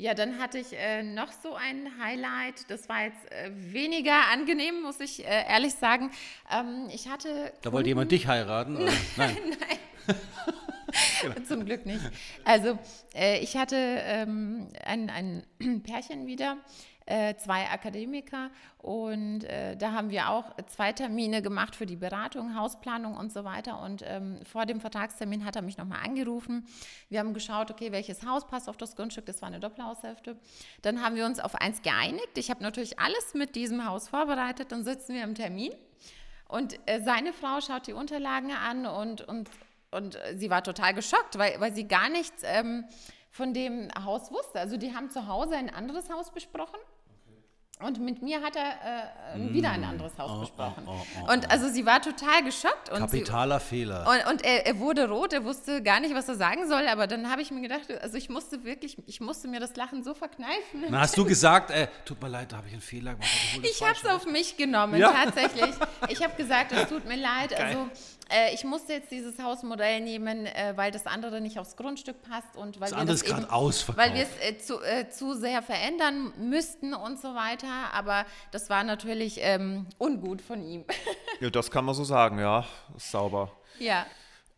Ja, 0.00 0.14
dann 0.14 0.38
hatte 0.38 0.58
ich 0.58 0.74
äh, 0.74 1.02
noch 1.02 1.32
so 1.42 1.56
ein 1.56 1.90
Highlight. 2.00 2.70
Das 2.70 2.88
war 2.88 3.06
jetzt 3.06 3.32
äh, 3.32 3.50
weniger 3.52 4.28
angenehm, 4.32 4.80
muss 4.80 5.00
ich 5.00 5.26
äh, 5.26 5.44
ehrlich 5.48 5.74
sagen. 5.74 6.12
Ähm, 6.48 6.88
ich 6.94 7.08
hatte. 7.08 7.52
Da 7.62 7.72
wollte 7.72 7.88
jemand 7.88 8.12
dich 8.12 8.28
heiraten? 8.28 8.76
Oder? 8.76 8.92
Nein. 9.16 9.36
nein. 9.58 10.16
genau. 11.22 11.40
Zum 11.40 11.64
Glück 11.64 11.84
nicht. 11.84 12.00
Also, 12.44 12.78
äh, 13.12 13.40
ich 13.40 13.56
hatte 13.56 13.74
ähm, 13.76 14.68
ein, 14.84 15.10
ein 15.10 15.82
Pärchen 15.82 16.28
wieder 16.28 16.58
äh, 17.08 17.36
zwei 17.36 17.70
Akademiker 17.70 18.50
und 18.76 19.44
äh, 19.44 19.76
da 19.76 19.92
haben 19.92 20.10
wir 20.10 20.28
auch 20.28 20.54
zwei 20.66 20.92
Termine 20.92 21.40
gemacht 21.40 21.74
für 21.74 21.86
die 21.86 21.96
Beratung, 21.96 22.54
Hausplanung 22.54 23.16
und 23.16 23.32
so 23.32 23.44
weiter. 23.44 23.80
Und 23.80 24.02
ähm, 24.04 24.40
vor 24.44 24.66
dem 24.66 24.78
Vertragstermin 24.80 25.44
hat 25.46 25.56
er 25.56 25.62
mich 25.62 25.78
nochmal 25.78 26.00
angerufen. 26.04 26.66
Wir 27.08 27.20
haben 27.20 27.32
geschaut, 27.32 27.70
okay, 27.70 27.92
welches 27.92 28.26
Haus 28.26 28.46
passt 28.46 28.68
auf 28.68 28.76
das 28.76 28.94
Grundstück, 28.94 29.24
das 29.24 29.40
war 29.40 29.48
eine 29.48 29.58
Doppelhaushälfte. 29.58 30.36
Dann 30.82 31.02
haben 31.02 31.16
wir 31.16 31.24
uns 31.24 31.40
auf 31.40 31.54
eins 31.54 31.80
geeinigt. 31.80 32.36
Ich 32.36 32.50
habe 32.50 32.62
natürlich 32.62 32.98
alles 32.98 33.32
mit 33.32 33.56
diesem 33.56 33.86
Haus 33.86 34.08
vorbereitet. 34.08 34.70
Dann 34.70 34.84
sitzen 34.84 35.14
wir 35.14 35.24
im 35.24 35.34
Termin 35.34 35.72
und 36.46 36.78
äh, 36.84 37.00
seine 37.00 37.32
Frau 37.32 37.62
schaut 37.62 37.86
die 37.86 37.94
Unterlagen 37.94 38.52
an 38.52 38.84
und, 38.86 39.22
und, 39.22 39.48
und 39.92 40.18
sie 40.34 40.50
war 40.50 40.62
total 40.62 40.92
geschockt, 40.92 41.38
weil, 41.38 41.58
weil 41.58 41.74
sie 41.74 41.88
gar 41.88 42.10
nichts 42.10 42.42
ähm, 42.44 42.84
von 43.30 43.54
dem 43.54 43.88
Haus 44.04 44.30
wusste. 44.30 44.60
Also 44.60 44.76
die 44.76 44.94
haben 44.94 45.10
zu 45.10 45.26
Hause 45.26 45.56
ein 45.56 45.72
anderes 45.72 46.10
Haus 46.10 46.30
besprochen 46.30 46.78
und 47.80 48.00
mit 48.00 48.22
mir 48.22 48.42
hat 48.42 48.56
er 48.56 49.36
äh, 49.36 49.52
wieder 49.52 49.70
ein 49.70 49.82
mm. 49.82 49.90
anderes 49.90 50.18
Haus 50.18 50.30
oh, 50.34 50.40
besprochen. 50.40 50.82
Oh, 50.86 50.90
oh, 50.94 51.24
oh, 51.26 51.32
und 51.32 51.48
also 51.50 51.68
sie 51.68 51.86
war 51.86 52.02
total 52.02 52.42
geschockt. 52.42 52.90
Und 52.90 52.98
Kapitaler 52.98 53.60
sie, 53.60 53.66
Fehler. 53.66 54.06
Und, 54.08 54.32
und 54.32 54.44
er, 54.44 54.66
er, 54.66 54.78
wurde 54.80 55.08
rot, 55.08 55.32
er 55.32 55.44
wusste 55.44 55.80
gar 55.82 56.00
nicht, 56.00 56.14
was 56.14 56.28
er 56.28 56.34
sagen 56.34 56.66
soll. 56.66 56.88
Aber 56.88 57.06
dann 57.06 57.30
habe 57.30 57.40
ich 57.40 57.50
mir 57.52 57.60
gedacht, 57.60 57.82
also 58.02 58.16
ich 58.16 58.28
musste 58.28 58.64
wirklich, 58.64 58.96
ich 59.06 59.20
musste 59.20 59.46
mir 59.46 59.60
das 59.60 59.76
Lachen 59.76 60.02
so 60.02 60.14
verkneifen. 60.14 60.82
Dann 60.82 60.98
hast 60.98 61.16
du 61.16 61.24
gesagt, 61.24 61.70
äh, 61.70 61.86
tut 62.04 62.20
mir 62.20 62.28
leid, 62.28 62.50
da 62.52 62.56
habe 62.56 62.66
ich 62.66 62.72
einen 62.72 62.82
Fehler 62.82 63.12
gemacht. 63.12 63.30
Ich 63.62 63.80
habe 63.82 63.94
es 64.02 64.06
auf 64.06 64.26
mich 64.26 64.56
genommen, 64.56 64.98
ja. 64.98 65.12
tatsächlich. 65.12 65.74
Ich 66.08 66.22
habe 66.22 66.34
gesagt, 66.36 66.72
es 66.72 66.88
tut 66.88 67.06
mir 67.06 67.16
leid. 67.16 67.50
Geil. 67.50 67.60
Also 67.60 67.88
äh, 68.30 68.54
ich 68.54 68.64
musste 68.64 68.92
jetzt 68.92 69.10
dieses 69.10 69.38
Hausmodell 69.38 70.00
nehmen, 70.00 70.46
äh, 70.46 70.72
weil 70.76 70.90
das 70.90 71.06
andere 71.06 71.40
nicht 71.40 71.58
aufs 71.58 71.76
Grundstück 71.76 72.22
passt 72.22 72.56
und 72.56 72.80
weil 72.80 72.90
das 72.90 72.98
wir 72.98 73.06
das 73.06 73.22
eben, 73.22 73.96
weil 73.96 74.14
wir 74.14 74.22
es 74.22 74.40
äh, 74.40 74.58
zu, 74.58 74.82
äh, 74.82 75.08
zu, 75.08 75.34
sehr 75.34 75.62
verändern 75.62 76.32
müssten 76.38 76.94
und 76.94 77.20
so 77.20 77.34
weiter. 77.34 77.92
Aber 77.92 78.26
das 78.50 78.70
war 78.70 78.84
natürlich 78.84 79.38
ähm, 79.40 79.86
ungut 79.98 80.42
von 80.42 80.62
ihm. 80.62 80.84
ja, 81.40 81.50
das 81.50 81.70
kann 81.70 81.84
man 81.84 81.94
so 81.94 82.04
sagen, 82.04 82.38
ja. 82.38 82.66
Ist 82.96 83.10
sauber. 83.10 83.52
Ja. 83.78 84.06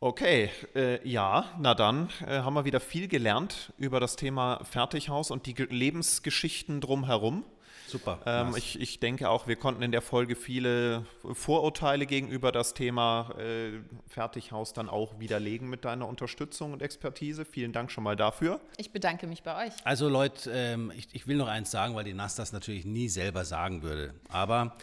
Okay, 0.02 0.48
äh, 0.74 1.06
ja, 1.06 1.44
na 1.58 1.74
dann 1.74 2.08
äh, 2.26 2.38
haben 2.38 2.54
wir 2.54 2.64
wieder 2.64 2.80
viel 2.80 3.06
gelernt 3.06 3.74
über 3.76 4.00
das 4.00 4.16
Thema 4.16 4.64
Fertighaus 4.64 5.30
und 5.30 5.44
die 5.44 5.52
Ge 5.52 5.66
Lebensgeschichten 5.68 6.80
drumherum. 6.80 7.44
Super. 7.90 8.20
Ähm, 8.24 8.54
ich, 8.56 8.80
ich, 8.80 9.00
denke 9.00 9.28
auch, 9.28 9.48
wir 9.48 9.56
konnten 9.56 9.82
in 9.82 9.90
der 9.90 10.02
Folge 10.02 10.36
viele 10.36 11.04
Vorurteile 11.32 12.06
gegenüber 12.06 12.52
das 12.52 12.72
Thema 12.72 13.34
äh, 13.38 13.80
Fertighaus 14.06 14.72
dann 14.72 14.88
auch 14.88 15.18
widerlegen 15.18 15.68
mit 15.68 15.84
deiner 15.84 16.06
Unterstützung 16.06 16.72
und 16.72 16.82
Expertise. 16.82 17.44
Vielen 17.44 17.72
Dank 17.72 17.90
schon 17.90 18.04
mal 18.04 18.14
dafür. 18.14 18.60
Ich 18.76 18.92
bedanke 18.92 19.26
mich 19.26 19.42
bei 19.42 19.66
euch. 19.66 19.72
Also 19.84 20.08
Leute, 20.08 20.50
ähm, 20.52 20.92
ich, 20.96 21.08
ich, 21.12 21.26
will 21.26 21.36
noch 21.36 21.48
eins 21.48 21.72
sagen, 21.72 21.96
weil 21.96 22.04
die 22.04 22.14
NAS 22.14 22.36
das 22.36 22.52
natürlich 22.52 22.84
nie 22.84 23.08
selber 23.08 23.44
sagen 23.44 23.82
würde. 23.82 24.14
Aber 24.28 24.76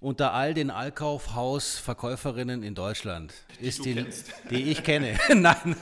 unter 0.00 0.34
all 0.34 0.52
den 0.52 0.70
Allkaufhausverkäuferinnen 0.70 2.62
in 2.62 2.74
Deutschland 2.74 3.32
ist 3.58 3.86
die, 3.86 4.04
die 4.50 4.70
ich 4.70 4.82
kenne, 4.84 5.18
nein, 5.34 5.76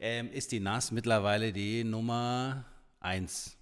ähm, 0.00 0.32
ist 0.32 0.52
die 0.52 0.60
NAS 0.60 0.90
mittlerweile 0.90 1.52
die 1.52 1.84
Nummer 1.84 2.64
eins. 2.98 3.59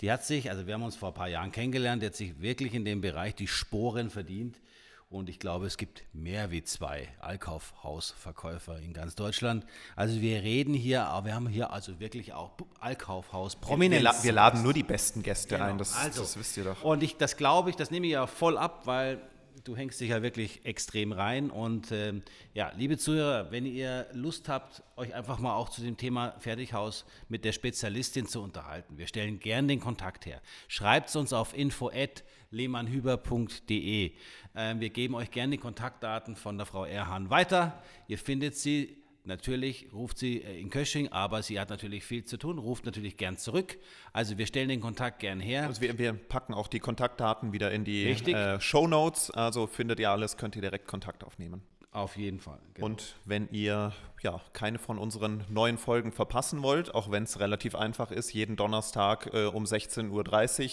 Die 0.00 0.12
hat 0.12 0.24
sich, 0.24 0.50
also 0.50 0.66
wir 0.66 0.74
haben 0.74 0.82
uns 0.82 0.96
vor 0.96 1.08
ein 1.08 1.14
paar 1.14 1.28
Jahren 1.28 1.52
kennengelernt, 1.52 2.02
die 2.02 2.06
hat 2.06 2.14
sich 2.14 2.40
wirklich 2.40 2.74
in 2.74 2.84
dem 2.84 3.00
Bereich 3.00 3.34
die 3.34 3.46
Sporen 3.46 4.10
verdient. 4.10 4.60
Und 5.08 5.28
ich 5.28 5.38
glaube, 5.38 5.66
es 5.66 5.76
gibt 5.76 6.02
mehr 6.12 6.50
wie 6.50 6.64
zwei 6.64 7.08
Allkaufhausverkäufer 7.20 8.80
in 8.80 8.92
ganz 8.92 9.14
Deutschland. 9.14 9.64
Also 9.94 10.20
wir 10.20 10.42
reden 10.42 10.74
hier, 10.74 11.04
aber 11.04 11.26
wir 11.26 11.34
haben 11.34 11.46
hier 11.46 11.72
also 11.72 12.00
wirklich 12.00 12.32
auch 12.32 12.50
Allkaufhaus 12.80 13.54
Prominenz. 13.54 14.02
Wir, 14.02 14.24
wir, 14.24 14.32
laden 14.32 14.64
nur 14.64 14.72
die 14.72 14.82
besten 14.82 15.22
Gäste 15.22 15.56
genau. 15.56 15.70
ein, 15.70 15.78
das, 15.78 15.94
also, 15.94 16.22
das 16.22 16.36
wisst 16.36 16.56
ihr 16.56 16.64
doch. 16.64 16.82
Und 16.82 17.04
ich, 17.04 17.16
das 17.16 17.36
glaube 17.36 17.70
ich, 17.70 17.76
das 17.76 17.92
nehme 17.92 18.06
ich 18.06 18.14
ja 18.14 18.26
voll 18.26 18.58
ab, 18.58 18.82
weil 18.86 19.20
du 19.66 19.76
hängst 19.76 20.00
dich 20.00 20.08
ja 20.10 20.22
wirklich 20.22 20.64
extrem 20.64 21.10
rein. 21.12 21.50
Und 21.50 21.90
ähm, 21.90 22.22
ja, 22.54 22.70
liebe 22.76 22.96
Zuhörer, 22.98 23.50
wenn 23.50 23.66
ihr 23.66 24.06
Lust 24.12 24.48
habt, 24.48 24.84
euch 24.96 25.12
einfach 25.14 25.40
mal 25.40 25.54
auch 25.54 25.68
zu 25.68 25.82
dem 25.82 25.96
Thema 25.96 26.36
Fertighaus 26.38 27.04
mit 27.28 27.44
der 27.44 27.50
Spezialistin 27.52 28.28
zu 28.28 28.40
unterhalten, 28.42 28.96
wir 28.98 29.08
stellen 29.08 29.40
gern 29.40 29.68
den 29.68 29.80
Kontakt 29.80 30.26
her. 30.26 30.40
Schreibt 30.68 31.08
es 31.08 31.16
uns 31.16 31.32
auf 31.32 31.56
info.lehmannhüber.de. 31.56 34.12
Ähm, 34.54 34.80
wir 34.80 34.90
geben 34.90 35.16
euch 35.16 35.32
gern 35.32 35.50
die 35.50 35.58
Kontaktdaten 35.58 36.36
von 36.36 36.56
der 36.56 36.66
Frau 36.66 36.84
Erhahn 36.84 37.30
weiter. 37.30 37.82
Ihr 38.06 38.18
findet 38.18 38.54
sie 38.56 39.02
Natürlich 39.26 39.88
ruft 39.92 40.18
sie 40.18 40.42
äh, 40.42 40.60
in 40.60 40.70
Kösching, 40.70 41.08
aber 41.08 41.42
sie 41.42 41.58
hat 41.58 41.68
natürlich 41.68 42.04
viel 42.04 42.24
zu 42.24 42.36
tun, 42.36 42.58
ruft 42.58 42.86
natürlich 42.86 43.16
gern 43.16 43.36
zurück. 43.36 43.76
Also 44.12 44.38
wir 44.38 44.46
stellen 44.46 44.68
den 44.68 44.80
Kontakt 44.80 45.18
gern 45.18 45.40
her. 45.40 45.64
Also 45.66 45.80
wir, 45.80 45.98
wir 45.98 46.12
packen 46.12 46.54
auch 46.54 46.68
die 46.68 46.78
Kontaktdaten 46.78 47.52
wieder 47.52 47.72
in 47.72 47.84
die 47.84 48.04
äh, 48.06 48.60
Show 48.60 48.86
Notes. 48.86 49.30
Also 49.32 49.66
findet 49.66 49.98
ihr 49.98 50.10
alles, 50.10 50.36
könnt 50.36 50.54
ihr 50.54 50.62
direkt 50.62 50.86
Kontakt 50.86 51.24
aufnehmen. 51.24 51.62
Auf 51.90 52.16
jeden 52.16 52.40
Fall. 52.40 52.60
Genau. 52.74 52.86
Und 52.86 53.16
wenn 53.24 53.48
ihr 53.50 53.92
ja 54.22 54.42
keine 54.52 54.78
von 54.78 54.98
unseren 54.98 55.44
neuen 55.48 55.78
Folgen 55.78 56.12
verpassen 56.12 56.62
wollt, 56.62 56.94
auch 56.94 57.10
wenn 57.10 57.22
es 57.22 57.40
relativ 57.40 57.74
einfach 57.74 58.10
ist, 58.10 58.32
jeden 58.34 58.54
Donnerstag 58.54 59.32
äh, 59.32 59.46
um 59.46 59.64
16.30 59.64 60.10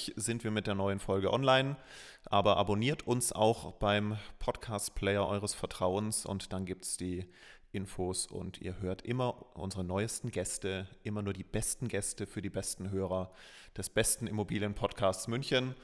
Uhr 0.10 0.22
sind 0.22 0.44
wir 0.44 0.52
mit 0.52 0.68
der 0.68 0.76
neuen 0.76 1.00
Folge 1.00 1.32
online. 1.32 1.78
Aber 2.26 2.58
abonniert 2.58 3.08
uns 3.08 3.32
auch 3.32 3.72
beim 3.72 4.18
Podcast-Player 4.40 5.26
eures 5.26 5.54
Vertrauens 5.54 6.26
und 6.26 6.52
dann 6.52 6.66
gibt 6.66 6.84
es 6.84 6.98
die 6.98 7.26
Infos 7.74 8.28
und 8.28 8.62
ihr 8.62 8.80
hört 8.80 9.02
immer 9.02 9.36
unsere 9.56 9.84
neuesten 9.84 10.32
Gäste, 10.32 10.88
immer 11.04 11.22
nur 11.22 11.34
die 11.34 11.44
besten 11.44 11.88
Gäste 11.88 12.28
für 12.28 12.42
die 12.42 12.50
besten 12.50 12.92
Hörer 12.92 13.32
des 13.76 13.90
besten 13.90 14.28
Immobilienpodcasts 14.28 15.28
München. 15.28 15.76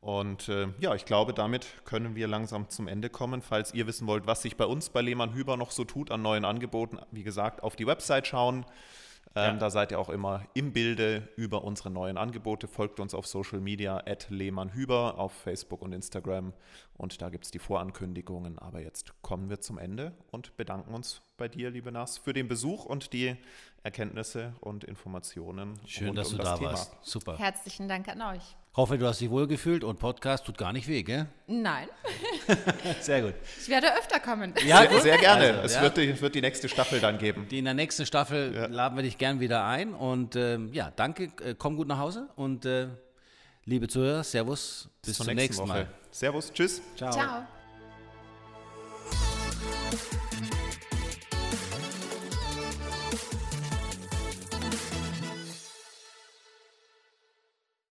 Und 0.00 0.48
äh, 0.48 0.68
ja, 0.80 0.94
ich 0.94 1.04
glaube, 1.04 1.32
damit 1.32 1.66
können 1.84 2.16
wir 2.16 2.26
langsam 2.26 2.68
zum 2.68 2.88
Ende 2.88 3.10
kommen. 3.10 3.42
Falls 3.42 3.74
ihr 3.74 3.86
wissen 3.86 4.06
wollt, 4.06 4.26
was 4.26 4.42
sich 4.42 4.56
bei 4.56 4.64
uns 4.64 4.90
bei 4.90 5.02
Lehmann 5.02 5.34
Hüber 5.34 5.56
noch 5.56 5.70
so 5.70 5.84
tut 5.84 6.10
an 6.10 6.22
neuen 6.22 6.44
Angeboten, 6.44 6.98
wie 7.12 7.22
gesagt, 7.22 7.62
auf 7.62 7.76
die 7.76 7.86
Website 7.86 8.26
schauen. 8.26 8.64
Ähm, 9.36 9.54
ja. 9.54 9.56
Da 9.58 9.70
seid 9.70 9.92
ihr 9.92 9.98
auch 9.98 10.08
immer 10.08 10.42
im 10.54 10.72
Bilde 10.72 11.28
über 11.36 11.62
unsere 11.62 11.90
neuen 11.90 12.18
Angebote. 12.18 12.66
Folgt 12.66 12.98
uns 12.98 13.14
auf 13.14 13.26
Social 13.26 13.60
Media 13.60 13.98
at 14.06 14.28
Lehmann 14.28 14.72
Hüber 14.72 15.18
auf 15.18 15.32
Facebook 15.32 15.82
und 15.82 15.92
Instagram. 15.92 16.52
Und 16.96 17.22
da 17.22 17.28
gibt 17.30 17.44
es 17.44 17.50
die 17.50 17.60
Vorankündigungen. 17.60 18.58
Aber 18.58 18.80
jetzt 18.80 19.12
kommen 19.22 19.48
wir 19.48 19.60
zum 19.60 19.78
Ende 19.78 20.12
und 20.32 20.56
bedanken 20.56 20.92
uns 20.92 21.22
bei 21.36 21.48
dir, 21.48 21.70
liebe 21.70 21.92
Nas, 21.92 22.18
für 22.18 22.32
den 22.32 22.48
Besuch 22.48 22.84
und 22.84 23.12
die 23.12 23.36
Erkenntnisse 23.84 24.54
und 24.60 24.84
Informationen. 24.84 25.78
Schön, 25.86 26.14
dass 26.14 26.32
um 26.32 26.38
du 26.38 26.44
da 26.44 26.56
Thema. 26.56 26.70
warst. 26.70 26.96
Super. 27.02 27.38
Herzlichen 27.38 27.88
Dank 27.88 28.08
an 28.08 28.22
euch. 28.22 28.56
Hoffe, 28.76 28.98
du 28.98 29.06
hast 29.06 29.20
dich 29.20 29.30
wohlgefühlt 29.30 29.82
und 29.82 29.98
Podcast 29.98 30.46
tut 30.46 30.56
gar 30.56 30.72
nicht 30.72 30.86
weh, 30.86 31.02
gell? 31.02 31.26
Nein. 31.48 31.88
sehr 33.00 33.22
gut. 33.22 33.34
Ich 33.60 33.68
werde 33.68 33.88
öfter 33.98 34.20
kommen. 34.20 34.54
Ja, 34.64 34.88
sehr, 34.88 35.00
sehr 35.00 35.18
gerne. 35.18 35.46
Also, 35.46 35.62
es, 35.62 35.74
ja. 35.74 35.82
wird 35.82 35.96
die, 35.96 36.20
wird, 36.20 36.34
die, 36.36 36.40
nächste 36.40 36.68
Staffel 36.68 37.00
dann 37.00 37.18
geben. 37.18 37.48
Die 37.50 37.58
in 37.58 37.64
der 37.64 37.74
nächsten 37.74 38.06
Staffel 38.06 38.54
ja. 38.54 38.66
laden 38.66 38.96
wir 38.96 39.02
dich 39.02 39.18
gern 39.18 39.40
wieder 39.40 39.64
ein. 39.64 39.92
Und 39.92 40.36
ähm, 40.36 40.72
ja, 40.72 40.92
danke, 40.94 41.32
äh, 41.44 41.56
komm 41.58 41.76
gut 41.76 41.88
nach 41.88 41.98
Hause 41.98 42.28
und 42.36 42.64
äh, 42.64 42.86
liebe 43.64 43.88
Zuhörer, 43.88 44.22
Servus, 44.22 44.88
bis, 45.02 45.18
bis 45.18 45.26
zum 45.26 45.34
nächsten 45.34 45.62
Woche. 45.62 45.68
Mal. 45.68 45.86
Servus, 46.12 46.52
tschüss. 46.52 46.80
Ciao. 46.96 47.10
Ciao. 47.10 47.59